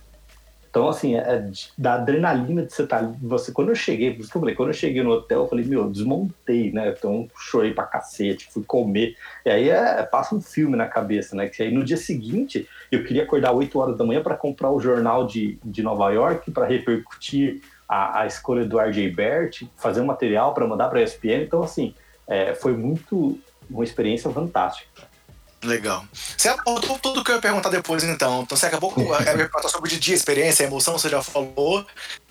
Então, 0.70 0.88
assim, 0.88 1.16
é 1.16 1.50
da 1.76 1.94
adrenalina 1.94 2.64
de 2.64 2.72
você 2.72 2.84
estar 2.84 3.00
tá. 3.00 3.12
Você, 3.22 3.50
quando 3.50 3.70
eu 3.70 3.74
cheguei, 3.74 4.14
por 4.14 4.20
isso 4.20 4.30
que 4.30 4.36
eu 4.36 4.40
falei, 4.40 4.54
quando 4.54 4.68
eu 4.68 4.74
cheguei 4.74 5.02
no 5.02 5.10
hotel, 5.10 5.40
eu 5.40 5.48
falei, 5.48 5.64
meu, 5.64 5.90
desmontei, 5.90 6.70
né? 6.72 6.94
Então, 6.96 7.28
chorei 7.36 7.74
pra 7.74 7.84
cacete, 7.84 8.48
fui 8.52 8.62
comer. 8.62 9.16
E 9.44 9.50
aí 9.50 9.68
é, 9.68 10.02
passa 10.04 10.32
um 10.32 10.40
filme 10.40 10.76
na 10.76 10.86
cabeça, 10.86 11.34
né? 11.34 11.48
Que 11.48 11.64
aí 11.64 11.74
no 11.74 11.82
dia 11.82 11.96
seguinte, 11.96 12.68
eu 12.90 13.02
queria 13.02 13.24
acordar 13.24 13.52
8 13.52 13.76
horas 13.76 13.98
da 13.98 14.04
manhã 14.04 14.22
para 14.22 14.36
comprar 14.36 14.70
o 14.70 14.78
jornal 14.78 15.26
de, 15.26 15.58
de 15.64 15.82
Nova 15.82 16.08
York, 16.12 16.52
para 16.52 16.66
repercutir 16.66 17.62
a, 17.88 18.20
a, 18.20 18.26
escolha 18.26 18.64
do 18.64 18.78
RJ 18.78 19.10
Bert, 19.10 19.64
fazer 19.76 20.00
um 20.00 20.06
material 20.06 20.54
para 20.54 20.68
mandar 20.68 20.88
para 20.88 21.00
a 21.00 21.02
ESPN. 21.02 21.42
Então, 21.42 21.64
assim, 21.64 21.94
é, 22.28 22.54
foi 22.54 22.74
muito 22.74 23.36
uma 23.68 23.82
experiência 23.82 24.30
fantástica. 24.30 25.09
Legal. 25.62 26.04
Você 26.12 26.48
apontou 26.48 26.98
tudo 26.98 27.22
que 27.22 27.30
eu 27.30 27.36
ia 27.36 27.40
perguntar 27.40 27.68
depois, 27.68 28.02
então. 28.02 28.42
Então 28.42 28.56
você 28.56 28.66
acabou 28.66 28.90
com 28.90 29.12
a 29.12 29.18
perguntar 29.18 29.68
sobre 29.68 29.94
o 29.94 29.98
dia, 29.98 30.14
experiência, 30.14 30.64
emoção, 30.64 30.98
você 30.98 31.08
já 31.08 31.22
falou. 31.22 31.84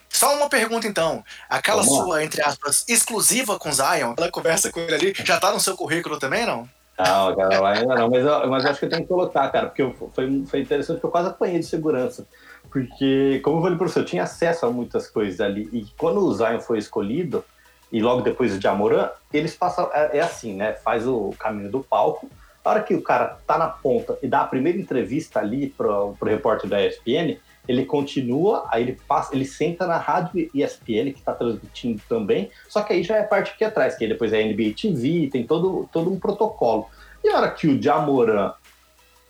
Só 0.10 0.36
uma 0.36 0.50
pergunta, 0.50 0.88
então. 0.88 1.24
Aquela 1.48 1.84
Vamos 1.84 1.98
sua, 1.98 2.16
lá. 2.16 2.24
entre 2.24 2.42
aspas, 2.42 2.84
exclusiva 2.88 3.60
com 3.60 3.72
Zion, 3.72 4.12
aquela 4.12 4.32
conversa 4.32 4.72
com 4.72 4.80
ele 4.80 4.96
ali, 4.96 5.14
já 5.24 5.40
tá 5.40 5.52
no 5.52 5.60
seu 5.60 5.78
currículo 5.78 6.18
também, 6.18 6.46
não? 6.46 6.68
Não, 6.98 7.36
cara, 7.36 7.70
ainda 7.70 7.96
não. 7.96 8.10
Mas, 8.10 8.26
eu, 8.26 8.50
mas 8.50 8.64
eu 8.66 8.72
acho 8.72 8.80
que 8.80 8.86
eu 8.86 8.90
tenho 8.90 9.04
que 9.04 9.08
colocar, 9.08 9.48
cara, 9.50 9.68
porque 9.68 9.84
eu, 9.84 9.96
foi, 10.14 10.44
foi 10.48 10.62
interessante, 10.62 10.96
porque 10.96 11.06
eu 11.06 11.12
quase 11.12 11.30
apanhei 11.30 11.60
de 11.60 11.66
segurança. 11.66 12.28
Porque, 12.72 13.40
como 13.44 13.60
eu 13.60 13.62
falei 13.62 13.78
para 13.78 13.88
você, 13.88 14.00
eu 14.00 14.06
tinha 14.06 14.24
acesso 14.24 14.66
a 14.66 14.72
muitas 14.72 15.08
coisas 15.08 15.40
ali. 15.40 15.70
E 15.72 15.86
quando 15.98 16.20
o 16.20 16.34
Zion 16.34 16.60
foi 16.60 16.80
escolhido, 16.80 17.46
e 17.92 18.02
logo 18.02 18.22
depois 18.22 18.54
o 18.54 18.60
de 18.60 18.68
Amoran, 18.68 19.10
eles 19.32 19.56
passam. 19.56 19.90
É, 19.94 20.18
é 20.18 20.22
assim, 20.22 20.56
né? 20.56 20.74
Faz 20.74 21.08
o 21.08 21.34
caminho 21.40 21.72
do 21.72 21.82
palco 21.82 22.30
a 22.70 22.72
hora 22.72 22.84
que 22.84 22.94
o 22.94 23.02
cara 23.02 23.40
tá 23.48 23.58
na 23.58 23.68
ponta 23.68 24.18
e 24.22 24.28
dá 24.28 24.42
a 24.42 24.48
primeira 24.48 24.78
entrevista 24.78 25.40
ali 25.40 25.70
pro, 25.70 26.14
pro 26.20 26.30
repórter 26.30 26.70
da 26.70 26.86
ESPN, 26.86 27.38
ele 27.68 27.84
continua, 27.86 28.68
aí 28.72 28.84
ele 28.84 29.00
passa, 29.08 29.36
ele 29.36 29.46
senta 29.46 29.88
na 29.88 29.98
rádio 29.98 30.50
ESPN, 30.54 31.12
que 31.12 31.20
está 31.20 31.34
transmitindo 31.34 32.02
também, 32.08 32.52
só 32.68 32.82
que 32.82 32.94
aí 32.94 33.04
já 33.04 33.18
é 33.18 33.22
a 33.22 33.28
parte 33.28 33.52
aqui 33.52 33.64
atrás, 33.64 33.96
que 33.96 34.04
aí 34.04 34.10
depois 34.10 34.34
é 34.34 34.44
NBA 34.44 34.74
TV, 34.80 35.30
tem 35.32 35.46
todo, 35.46 35.90
todo 35.92 36.12
um 36.12 36.20
protocolo. 36.20 36.88
E 37.24 37.30
a 37.30 37.38
hora 37.38 37.52
que 37.52 37.68
o 37.68 37.82
Jamoran 37.82 38.54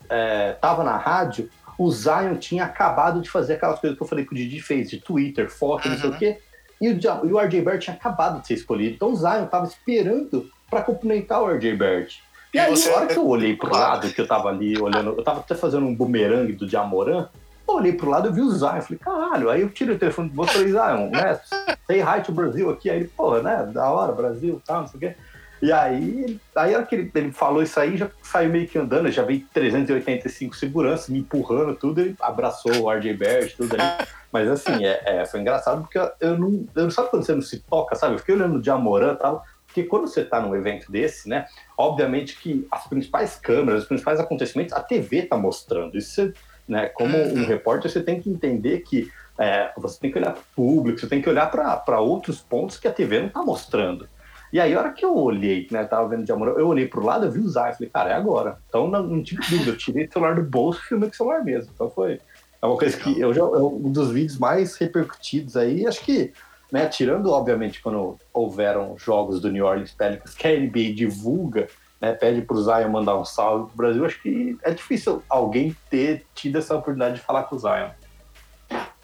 é, 0.10 0.54
tava 0.54 0.84
na 0.84 0.98
rádio, 0.98 1.50
o 1.78 1.90
Zion 1.90 2.36
tinha 2.36 2.66
acabado 2.66 3.22
de 3.22 3.30
fazer 3.30 3.54
aquelas 3.54 3.80
coisas 3.80 3.98
que 3.98 4.04
eu 4.04 4.08
falei 4.08 4.26
que 4.26 4.34
o 4.34 4.36
Didi 4.36 4.62
fez, 4.62 4.90
de 4.90 5.00
Twitter, 5.00 5.50
foto, 5.50 5.86
uhum. 5.86 5.94
não 5.94 6.00
sei 6.00 6.10
o 6.10 6.18
quê, 6.18 6.40
e 6.82 6.90
o, 6.90 7.26
e 7.26 7.34
o 7.34 7.40
RJ 7.40 7.62
Bert 7.62 7.82
tinha 7.82 7.96
acabado 7.96 8.42
de 8.42 8.48
ser 8.48 8.56
escolhido. 8.56 8.96
Então 8.96 9.12
o 9.12 9.16
Zion 9.16 9.46
tava 9.48 9.66
esperando 9.66 10.50
para 10.70 10.82
cumprimentar 10.82 11.42
o 11.42 11.48
RJ 11.48 11.76
Bert. 11.76 12.20
E 12.54 12.60
aí, 12.60 12.74
na 12.74 12.96
hora 12.96 13.08
que 13.08 13.18
eu 13.18 13.28
olhei 13.28 13.56
pro 13.56 13.72
lado, 13.72 14.12
que 14.12 14.20
eu 14.20 14.28
tava 14.28 14.50
ali 14.50 14.80
olhando, 14.80 15.16
eu 15.18 15.24
tava 15.24 15.40
até 15.40 15.54
fazendo 15.54 15.86
um 15.86 15.94
bumerangue 15.96 16.54
do 16.54 16.66
Diamorã, 16.66 17.28
eu 17.68 17.76
olhei 17.76 17.94
pro 17.94 18.10
lado 18.10 18.30
e 18.30 18.32
vi 18.32 18.42
o 18.42 18.50
Zion. 18.50 18.76
Eu 18.76 18.82
falei, 18.82 19.00
caralho. 19.00 19.50
Aí 19.50 19.62
eu 19.62 19.70
tirei 19.70 19.96
o 19.96 20.00
telefone 20.00 20.30
do 20.30 20.36
bolso 20.36 20.52
e 20.52 20.56
falei, 20.56 20.72
Zion, 20.72 21.10
né? 21.12 21.40
Say 21.86 22.02
hi 22.02 22.24
to 22.24 22.32
Brasil 22.32 22.70
aqui. 22.70 22.90
Aí 22.90 22.98
ele, 22.98 23.08
pô, 23.16 23.38
né? 23.40 23.70
Da 23.72 23.92
hora, 23.92 24.12
Brasil 24.12 24.62
tal, 24.66 24.82
não 24.82 24.88
sei 24.88 24.98
o 24.98 25.00
quê. 25.00 25.16
E 25.62 25.74
aí, 25.74 26.40
aí 26.56 26.74
a 26.74 26.84
que 26.84 26.96
ele, 26.96 27.12
ele, 27.14 27.32
falou 27.34 27.62
isso 27.62 27.78
aí, 27.80 27.98
já 27.98 28.10
saiu 28.24 28.50
meio 28.50 28.66
que 28.66 28.80
andando, 28.80 29.12
já 29.12 29.24
veio 29.24 29.46
385 29.54 30.56
seguranças 30.56 31.10
me 31.10 31.20
empurrando, 31.20 31.76
tudo, 31.76 32.00
ele 32.00 32.16
abraçou 32.22 32.72
o 32.84 32.90
RJ 32.90 33.14
Barrett, 33.16 33.58
tudo 33.58 33.76
ali. 33.76 34.08
Mas 34.32 34.48
assim, 34.48 34.86
é, 34.86 35.02
é, 35.06 35.26
foi 35.26 35.42
engraçado 35.42 35.82
porque 35.82 36.00
eu 36.22 36.38
não, 36.38 36.66
eu 36.76 36.84
não 36.84 36.92
sabe 36.92 37.10
quando 37.10 37.26
você 37.26 37.34
não 37.34 37.42
se 37.42 37.60
toca, 37.60 37.96
sabe? 37.96 38.16
Eu 38.16 38.20
fiquei 38.20 38.36
olhando 38.36 38.56
o 38.56 38.62
Diamorã 38.62 39.14
e 39.14 39.18
tal, 39.18 39.44
porque 39.70 39.84
quando 39.84 40.08
você 40.08 40.22
está 40.22 40.42
num 40.42 40.54
evento 40.54 40.92
desse, 40.92 41.30
né, 41.30 41.46
obviamente 41.78 42.38
que 42.38 42.68
as 42.70 42.86
principais 42.88 43.38
câmeras, 43.38 43.84
os 43.84 43.88
principais 43.88 44.20
acontecimentos, 44.20 44.74
a 44.74 44.82
TV 44.82 45.20
está 45.20 45.38
mostrando. 45.38 45.98
Isso, 45.98 46.34
né, 46.68 46.88
como 46.88 47.18
uhum. 47.18 47.44
um 47.44 47.46
repórter, 47.46 47.90
você 47.90 48.04
tem 48.04 48.22
que 48.22 48.30
entender 48.30 48.80
que 48.82 49.10
É, 49.42 49.72
você 49.78 49.98
tem 49.98 50.12
que 50.12 50.18
olhar 50.18 50.34
para 50.34 50.42
o 50.42 50.54
público, 50.54 51.00
você 51.00 51.08
tem 51.08 51.22
que 51.22 51.30
olhar 51.30 51.50
para 51.50 52.02
outros 52.02 52.42
pontos 52.42 52.78
que 52.78 52.90
a 52.90 52.92
TV 52.92 53.20
não 53.20 53.28
está 53.28 53.42
mostrando. 53.42 54.06
E 54.52 54.60
aí, 54.60 54.74
a 54.74 54.80
hora 54.80 54.92
que 54.92 55.06
eu 55.06 55.16
olhei, 55.16 55.66
né, 55.72 55.86
tava 55.86 56.10
vendo 56.10 56.26
de 56.26 56.32
amor, 56.34 56.60
eu 56.60 56.68
olhei 56.68 56.86
pro 56.90 57.06
lado, 57.06 57.26
eu 57.26 57.32
vi 57.32 57.40
o 57.40 57.48
Zay, 57.48 57.72
falei, 57.72 57.90
cara, 57.90 58.10
é 58.10 58.14
agora. 58.16 58.58
Então 58.68 58.90
não, 58.90 59.02
não 59.02 59.24
tive 59.24 59.42
dúvida, 59.50 59.72
eu 59.72 59.78
tirei 59.78 60.08
o 60.08 60.12
celular 60.12 60.36
do 60.36 60.44
bolso 60.44 60.82
e 60.84 60.88
filmei 60.90 61.08
com 61.08 61.14
o 61.14 61.18
celular 61.18 61.42
mesmo. 61.42 61.72
Então 61.74 61.90
foi 61.90 62.20
é 62.62 62.66
uma 62.66 62.78
coisa 62.78 62.98
que 62.98 63.18
eu 63.18 63.34
já, 63.34 63.40
é 63.40 63.46
um 63.46 63.90
dos 63.90 64.12
vídeos 64.12 64.38
mais 64.38 64.76
repercutidos 64.76 65.56
aí, 65.56 65.88
acho 65.88 66.04
que, 66.04 66.34
né, 66.72 66.88
tirando, 66.88 67.32
obviamente, 67.32 67.82
quando 67.82 68.18
houveram 68.34 68.98
jogos 68.98 69.42
do 69.42 69.52
New 69.52 69.66
Orleans 69.66 69.92
Pelicans 69.92 70.34
que 70.34 70.48
a 70.48 70.52
NBA 70.52 70.94
divulga, 70.96 71.68
né, 72.00 72.14
pede 72.14 72.42
pro 72.42 72.62
Zion 72.62 72.90
mandar 72.90 73.18
um 73.18 73.26
salve 73.26 73.68
pro 73.68 73.78
Brasil, 73.78 74.06
acho 74.06 74.22
que 74.22 74.58
é 74.64 74.72
difícil 74.72 75.24
alguém 75.28 75.76
ter 75.90 76.26
tido 76.34 76.58
essa 76.58 76.76
oportunidade 76.76 77.16
de 77.16 77.22
falar 77.22 77.44
com 77.44 77.56
o 77.56 77.60
Zion. 77.60 77.90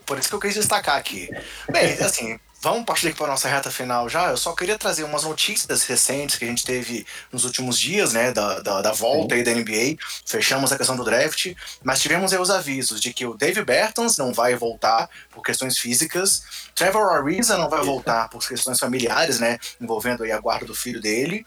Por 0.05 0.19
isso 0.19 0.29
que 0.29 0.35
eu 0.35 0.39
quis 0.39 0.53
destacar 0.53 0.97
aqui. 0.97 1.29
Bem, 1.71 1.93
assim, 1.99 2.39
Vamos 2.65 2.83
partir 2.83 3.09
aqui 3.09 3.17
para 3.17 3.27
a 3.27 3.29
nossa 3.29 3.47
reta 3.47 3.69
final 3.69 4.09
já. 4.09 4.31
Eu 4.31 4.37
só 4.37 4.53
queria 4.53 4.75
trazer 4.75 5.03
umas 5.03 5.23
notícias 5.23 5.83
recentes 5.83 6.35
que 6.35 6.45
a 6.45 6.47
gente 6.47 6.65
teve 6.65 7.05
nos 7.31 7.45
últimos 7.45 7.79
dias, 7.79 8.11
né, 8.11 8.31
da, 8.31 8.59
da, 8.59 8.81
da 8.81 8.91
volta 8.91 9.35
aí 9.35 9.43
da 9.43 9.53
NBA. 9.53 9.97
Fechamos 10.25 10.71
a 10.71 10.75
questão 10.75 10.95
do 10.95 11.03
draft, 11.03 11.53
mas 11.83 12.01
tivemos 12.01 12.33
aí 12.33 12.39
os 12.39 12.49
avisos 12.49 12.99
de 12.99 13.13
que 13.13 13.23
o 13.23 13.35
Dave 13.35 13.63
Bertans 13.63 14.17
não 14.17 14.33
vai 14.33 14.55
voltar 14.55 15.07
por 15.35 15.43
questões 15.43 15.77
físicas, 15.77 16.43
Trevor 16.73 17.11
Ariza 17.11 17.57
não 17.57 17.69
vai 17.69 17.83
voltar 17.83 18.29
por 18.29 18.45
questões 18.47 18.79
familiares, 18.79 19.39
né, 19.39 19.59
envolvendo 19.79 20.23
aí 20.23 20.31
a 20.31 20.39
guarda 20.39 20.65
do 20.65 20.73
filho 20.73 21.01
dele. 21.01 21.45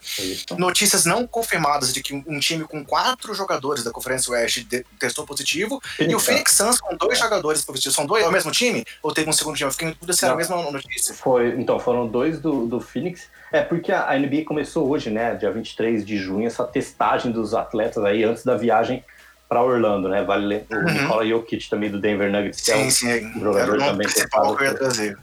Notícias 0.57 1.05
não 1.05 1.25
confirmadas 1.25 1.91
de 1.91 2.01
que 2.01 2.13
um 2.13 2.39
time 2.39 2.63
com 2.65 2.85
quatro 2.85 3.33
jogadores 3.33 3.83
da 3.83 3.91
Conferência 3.91 4.31
Oeste 4.31 4.67
testou 4.99 5.25
positivo 5.25 5.81
e 5.99 6.13
o 6.13 6.19
Phoenix 6.19 6.53
Suns 6.53 6.79
com 6.79 6.95
dois 6.95 7.17
jogadores 7.17 7.63
positivos. 7.63 7.95
São 7.95 8.05
dois? 8.05 8.23
É 8.23 8.27
o 8.27 8.31
mesmo 8.31 8.51
time? 8.51 8.85
Ou 9.01 9.11
teve 9.11 9.29
um 9.29 9.33
segundo 9.33 9.55
time? 9.55 9.67
Eu 9.67 9.71
fiquei 9.71 9.87
em 9.87 9.91
dúvida 9.91 10.13
se 10.13 10.23
era 10.23 10.33
a 10.33 10.37
mesma 10.37 10.61
notícia. 10.71 11.13
Foi, 11.15 11.49
então, 11.59 11.79
foram 11.79 12.07
dois 12.07 12.39
do, 12.39 12.67
do 12.67 12.79
Phoenix. 12.79 13.27
É 13.51 13.61
porque 13.61 13.91
a, 13.91 14.17
NBA 14.17 14.45
começou 14.45 14.87
hoje, 14.87 15.09
né, 15.09 15.35
dia 15.35 15.51
23 15.51 16.05
de 16.05 16.17
junho, 16.17 16.45
essa 16.45 16.63
testagem 16.63 17.31
dos 17.31 17.53
atletas 17.53 18.03
aí 18.03 18.23
antes 18.23 18.43
da 18.43 18.55
viagem 18.55 19.03
para 19.49 19.63
Orlando, 19.63 20.07
né? 20.07 20.23
Vale 20.23 20.45
lembrar 20.45 20.77
o 20.77 20.87
uhum. 20.87 20.93
Nikola 20.93 21.27
Jokic 21.27 21.69
também 21.69 21.89
do 21.89 21.99
Denver 21.99 22.31
Nuggets, 22.31 22.61
que 22.61 22.71
sim, 22.71 22.71
é 22.71 22.85
um 22.85 22.91
sim. 22.91 23.39
jogador 23.39 23.79
também 23.79 24.07
testado. 24.07 24.55
Que 24.55 24.63
eu 24.63 24.67
ia 24.67 24.75
trazer. 24.75 25.17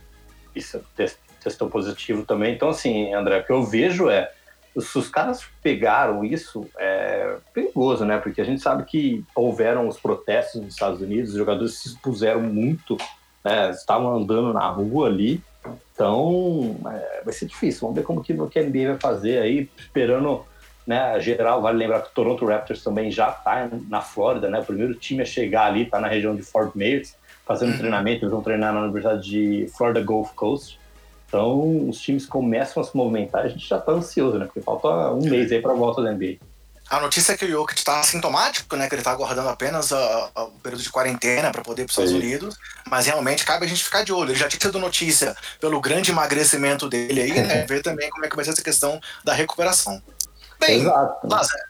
Isso, 0.55 0.81
testou 1.43 1.71
positivo 1.71 2.25
também. 2.25 2.55
Então, 2.55 2.71
assim, 2.71 3.15
André, 3.15 3.39
o 3.39 3.45
que 3.45 3.53
eu 3.53 3.63
vejo 3.63 4.11
é 4.11 4.33
se 4.79 4.99
os 4.99 5.09
caras 5.09 5.43
pegaram 5.63 6.25
isso, 6.25 6.69
é 6.77 7.37
perigoso, 7.55 8.05
né? 8.05 8.19
Porque 8.19 8.41
a 8.41 8.45
gente 8.45 8.61
sabe 8.61 8.85
que 8.85 9.25
houveram 9.35 9.89
os 9.89 9.99
protestos 9.99 10.61
nos 10.61 10.75
Estados 10.75 11.01
Unidos, 11.01 11.31
os 11.31 11.39
jogadores 11.39 11.79
se 11.79 11.89
expuseram 11.89 12.43
muito, 12.43 12.97
né? 13.45 13.71
estavam 13.71 14.15
andando 14.17 14.53
na 14.53 14.69
rua 14.69 15.07
ali, 15.07 15.43
então, 15.95 16.77
é, 16.93 17.23
vai 17.25 17.33
ser 17.33 17.47
difícil. 17.47 17.81
Vamos 17.81 17.97
ver 17.97 18.03
como 18.03 18.23
que, 18.23 18.35
que 18.49 18.59
a 18.59 18.63
NBA 18.63 18.89
vai 18.91 18.99
fazer 18.99 19.39
aí, 19.39 19.69
esperando 19.79 20.45
né, 20.87 21.01
a 21.01 21.19
geral. 21.19 21.61
Vale 21.61 21.79
lembrar 21.79 22.01
que 22.03 22.09
o 22.09 22.13
Toronto 22.13 22.47
Raptors 22.47 22.83
também 22.83 23.11
já 23.11 23.31
está 23.31 23.69
na 23.89 24.01
Flórida, 24.01 24.49
né? 24.49 24.61
O 24.61 24.65
primeiro 24.65 24.95
time 24.95 25.23
a 25.23 25.27
chegar 25.27 25.67
ali 25.67 25.83
está 25.83 26.01
na 26.01 26.09
região 26.09 26.37
de 26.37 26.43
Fort 26.43 26.75
Myers, 26.75 27.15
fazendo 27.45 27.73
uhum. 27.73 27.79
treinamento. 27.79 28.25
Eles 28.25 28.33
vão 28.33 28.43
treinar 28.43 28.73
na 28.73 28.83
Universidade 28.83 29.29
de 29.29 29.69
Florida 29.77 30.03
Gulf 30.03 30.33
Coast. 30.35 30.79
Então, 31.27 31.89
os 31.89 32.01
times 32.01 32.25
começam 32.25 32.83
a 32.83 32.87
se 32.87 32.97
movimentar. 32.97 33.45
A 33.45 33.49
gente 33.49 33.67
já 33.67 33.79
está 33.79 33.93
ansioso, 33.93 34.39
né? 34.39 34.45
Porque 34.45 34.61
falta 34.61 34.89
um 35.13 35.29
mês 35.29 35.51
aí 35.51 35.61
para 35.61 35.73
a 35.73 35.77
volta 35.77 36.03
da 36.03 36.13
NBA. 36.13 36.37
A 36.89 37.01
notícia 37.01 37.33
é 37.33 37.37
que 37.37 37.45
o 37.45 37.49
Jokic 37.49 37.81
está 37.81 38.01
sintomático, 38.05 38.77
né? 38.77 38.89
Que 38.89 38.95
ele 38.95 39.01
está 39.01 39.11
aguardando 39.11 39.49
apenas 39.49 39.91
o 39.91 40.51
período 40.63 40.83
de 40.83 40.91
quarentena 40.91 41.51
para 41.51 41.63
poder 41.63 41.83
ir 41.83 41.87
para 41.87 41.91
os 41.91 41.99
Estados 41.99 42.13
Unidos. 42.13 42.57
Mas 42.89 43.07
realmente 43.07 43.45
cabe 43.45 43.67
a 43.67 43.69
gente 43.69 43.83
ficar 43.83 44.05
de 44.05 44.13
olho. 44.13 44.31
Ele 44.31 44.39
já 44.39 44.47
tinha 44.47 44.61
sido 44.61 44.79
notícia 44.79 45.37
pelo 45.61 45.81
grande 45.81 46.13
emagrecimento 46.13 46.89
dele 46.89 47.21
aí, 47.21 47.33
né? 47.33 47.67
Ver 47.69 47.83
também 47.83 48.09
como 48.11 48.25
é 48.25 48.29
que 48.29 48.37
vai 48.37 48.45
ser 48.45 48.53
essa 48.53 48.63
questão 48.63 49.01
da 49.25 49.35
recuperação. 49.35 50.01
Bem, 50.61 50.81
Exato. 50.81 51.27
Lázaro, 51.29 51.63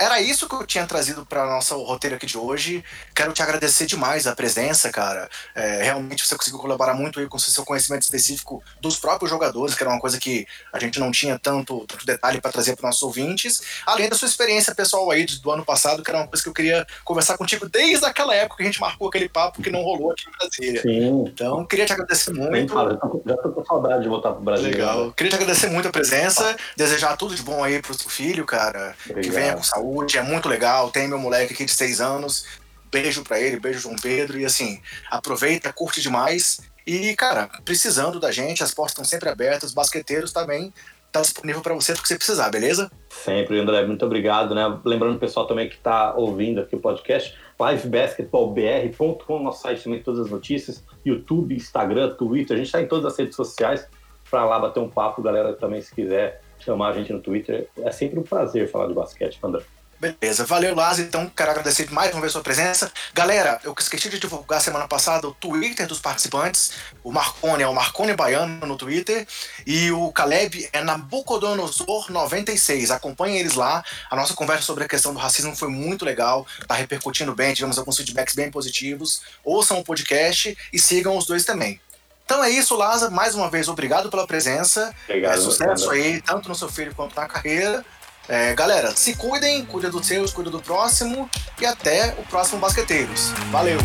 era 0.00 0.18
isso 0.18 0.48
que 0.48 0.54
eu 0.54 0.66
tinha 0.66 0.86
trazido 0.86 1.26
para 1.26 1.44
nosso 1.44 1.76
roteiro 1.82 2.16
aqui 2.16 2.24
de 2.24 2.38
hoje. 2.38 2.82
Quero 3.14 3.34
te 3.34 3.42
agradecer 3.42 3.84
demais 3.84 4.26
a 4.26 4.34
presença, 4.34 4.90
cara. 4.90 5.28
É, 5.54 5.82
realmente 5.82 6.26
você 6.26 6.34
conseguiu 6.34 6.58
colaborar 6.58 6.94
muito 6.94 7.20
aí 7.20 7.28
com 7.28 7.36
o 7.36 7.40
seu 7.40 7.66
conhecimento 7.66 8.02
específico 8.02 8.62
dos 8.80 8.98
próprios 8.98 9.30
jogadores, 9.30 9.74
que 9.74 9.82
era 9.82 9.92
uma 9.92 10.00
coisa 10.00 10.18
que 10.18 10.46
a 10.72 10.78
gente 10.78 10.98
não 10.98 11.10
tinha 11.10 11.38
tanto, 11.38 11.84
tanto 11.86 12.06
detalhe 12.06 12.40
para 12.40 12.50
trazer 12.50 12.76
para 12.76 12.86
nossos 12.86 13.02
ouvintes. 13.02 13.60
Além 13.84 14.08
da 14.08 14.16
sua 14.16 14.26
experiência 14.26 14.74
pessoal 14.74 15.10
aí 15.10 15.26
do 15.26 15.50
ano 15.50 15.66
passado, 15.66 16.02
que 16.02 16.10
era 16.10 16.20
uma 16.20 16.26
coisa 16.26 16.42
que 16.42 16.48
eu 16.48 16.54
queria 16.54 16.86
conversar 17.04 17.36
contigo 17.36 17.68
desde 17.68 18.06
aquela 18.06 18.34
época 18.34 18.56
que 18.56 18.62
a 18.62 18.66
gente 18.66 18.80
marcou 18.80 19.08
aquele 19.08 19.28
papo 19.28 19.60
que 19.60 19.68
não 19.68 19.82
rolou 19.82 20.12
aqui 20.12 20.24
Brasília. 20.38 20.80
Sim. 20.80 21.24
Então, 21.26 21.66
queria 21.66 21.84
te 21.84 21.92
agradecer 21.92 22.32
muito. 22.32 22.72
Fala, 22.72 22.98
já 23.26 23.36
tô 23.36 23.50
com 23.50 23.64
saudade 23.66 24.04
de 24.04 24.08
voltar 24.08 24.32
pro 24.32 24.40
Brasil. 24.40 24.70
Legal. 24.70 25.08
Né? 25.08 25.12
Queria 25.14 25.30
te 25.30 25.36
agradecer 25.36 25.68
muito 25.68 25.88
a 25.88 25.92
presença, 25.92 26.56
desejar 26.74 27.18
tudo 27.18 27.34
de 27.34 27.42
bom 27.42 27.62
aí 27.62 27.82
pro 27.82 27.92
seu 27.92 28.08
filho, 28.08 28.46
cara. 28.46 28.96
Obrigado. 29.04 29.24
Que 29.24 29.30
venha 29.30 29.54
com 29.54 29.62
saúde 29.62 29.89
é 30.16 30.22
muito 30.22 30.48
legal. 30.48 30.90
Tem 30.90 31.08
meu 31.08 31.18
moleque 31.18 31.52
aqui 31.52 31.64
de 31.64 31.72
seis 31.72 32.00
anos. 32.00 32.44
Beijo 32.90 33.22
para 33.22 33.40
ele, 33.40 33.60
beijo 33.60 33.80
João 33.80 33.96
Pedro. 33.96 34.38
E 34.38 34.44
assim, 34.44 34.80
aproveita, 35.10 35.72
curte 35.72 36.00
demais. 36.02 36.60
E, 36.86 37.14
cara, 37.14 37.48
precisando 37.64 38.18
da 38.18 38.32
gente, 38.32 38.62
as 38.62 38.74
portas 38.74 38.92
estão 38.92 39.04
sempre 39.04 39.28
abertas, 39.28 39.70
os 39.70 39.74
basqueteiros 39.74 40.32
também 40.32 40.72
tá 41.12 41.20
disponível 41.20 41.60
para 41.60 41.74
você 41.74 41.92
porque 41.92 42.08
você 42.08 42.16
precisar, 42.16 42.50
beleza? 42.50 42.90
Sempre, 43.08 43.58
André, 43.58 43.84
muito 43.84 44.04
obrigado, 44.04 44.54
né? 44.54 44.78
Lembrando 44.84 45.16
o 45.16 45.18
pessoal 45.18 45.46
também 45.46 45.68
que 45.68 45.74
está 45.74 46.14
ouvindo 46.14 46.60
aqui 46.60 46.76
o 46.76 46.80
podcast, 46.80 47.36
livebasketballbr.com, 47.60 49.42
nosso 49.42 49.62
site 49.62 49.84
também 49.84 50.02
todas 50.02 50.20
as 50.20 50.30
notícias, 50.30 50.84
YouTube, 51.04 51.54
Instagram, 51.54 52.14
Twitter, 52.14 52.54
a 52.54 52.58
gente 52.58 52.66
está 52.66 52.80
em 52.80 52.86
todas 52.86 53.12
as 53.12 53.18
redes 53.18 53.34
sociais 53.34 53.86
para 54.30 54.44
lá 54.44 54.58
bater 54.60 54.80
um 54.80 54.88
papo, 54.88 55.20
galera 55.22 55.52
também 55.54 55.82
se 55.82 55.92
quiser 55.94 56.40
chamar 56.60 56.90
a 56.90 56.92
gente 56.92 57.12
no 57.12 57.20
Twitter, 57.20 57.68
é 57.78 57.90
sempre 57.90 58.18
um 58.18 58.22
prazer 58.22 58.70
falar 58.70 58.86
de 58.86 58.94
basquete, 58.94 59.38
André. 59.42 59.62
Beleza, 60.00 60.44
valeu, 60.46 60.74
Lázaro. 60.74 61.06
Então, 61.06 61.28
quero 61.28 61.50
agradecer 61.50 61.90
mais 61.90 62.10
uma 62.12 62.22
vez 62.22 62.30
a 62.30 62.32
sua 62.32 62.42
presença. 62.42 62.90
Galera, 63.12 63.60
eu 63.62 63.74
esqueci 63.78 64.08
de 64.08 64.18
divulgar 64.18 64.62
semana 64.62 64.88
passada 64.88 65.28
o 65.28 65.34
Twitter 65.34 65.86
dos 65.86 66.00
participantes. 66.00 66.72
O 67.04 67.12
Marcone 67.12 67.62
é 67.62 67.68
o 67.68 67.74
Marcone 67.74 68.14
Baiano 68.14 68.66
no 68.66 68.78
Twitter. 68.78 69.28
E 69.66 69.92
o 69.92 70.10
Caleb 70.10 70.70
é 70.72 70.82
Nabucodonosor96. 70.82 72.90
Acompanhem 72.90 73.40
eles 73.40 73.56
lá. 73.56 73.84
A 74.10 74.16
nossa 74.16 74.32
conversa 74.32 74.62
sobre 74.62 74.84
a 74.84 74.88
questão 74.88 75.12
do 75.12 75.18
racismo 75.18 75.54
foi 75.54 75.68
muito 75.68 76.02
legal. 76.02 76.46
Tá 76.66 76.74
repercutindo 76.74 77.34
bem, 77.34 77.52
tivemos 77.52 77.78
alguns 77.78 77.98
feedbacks 77.98 78.34
bem 78.34 78.50
positivos. 78.50 79.20
Ouçam 79.44 79.80
o 79.80 79.84
podcast 79.84 80.56
e 80.72 80.78
sigam 80.78 81.14
os 81.14 81.26
dois 81.26 81.44
também. 81.44 81.78
Então 82.24 82.42
é 82.42 82.48
isso, 82.48 82.74
Lázaro. 82.74 83.12
Mais 83.12 83.34
uma 83.34 83.50
vez, 83.50 83.68
obrigado 83.68 84.08
pela 84.08 84.26
presença. 84.26 84.94
Obrigado, 85.04 85.34
é, 85.34 85.40
sucesso 85.42 85.90
aí, 85.90 86.22
tanto 86.22 86.48
no 86.48 86.54
seu 86.54 86.70
filho 86.70 86.94
quanto 86.94 87.14
na 87.16 87.26
carreira. 87.26 87.84
É, 88.28 88.54
galera, 88.54 88.94
se 88.94 89.16
cuidem, 89.16 89.64
cuida 89.64 89.90
dos 89.90 90.06
seus, 90.06 90.32
cuida 90.32 90.50
do 90.50 90.60
próximo 90.60 91.28
e 91.60 91.66
até 91.66 92.14
o 92.18 92.22
próximo 92.22 92.60
Basqueteiros. 92.60 93.30
Valeu! 93.50 93.78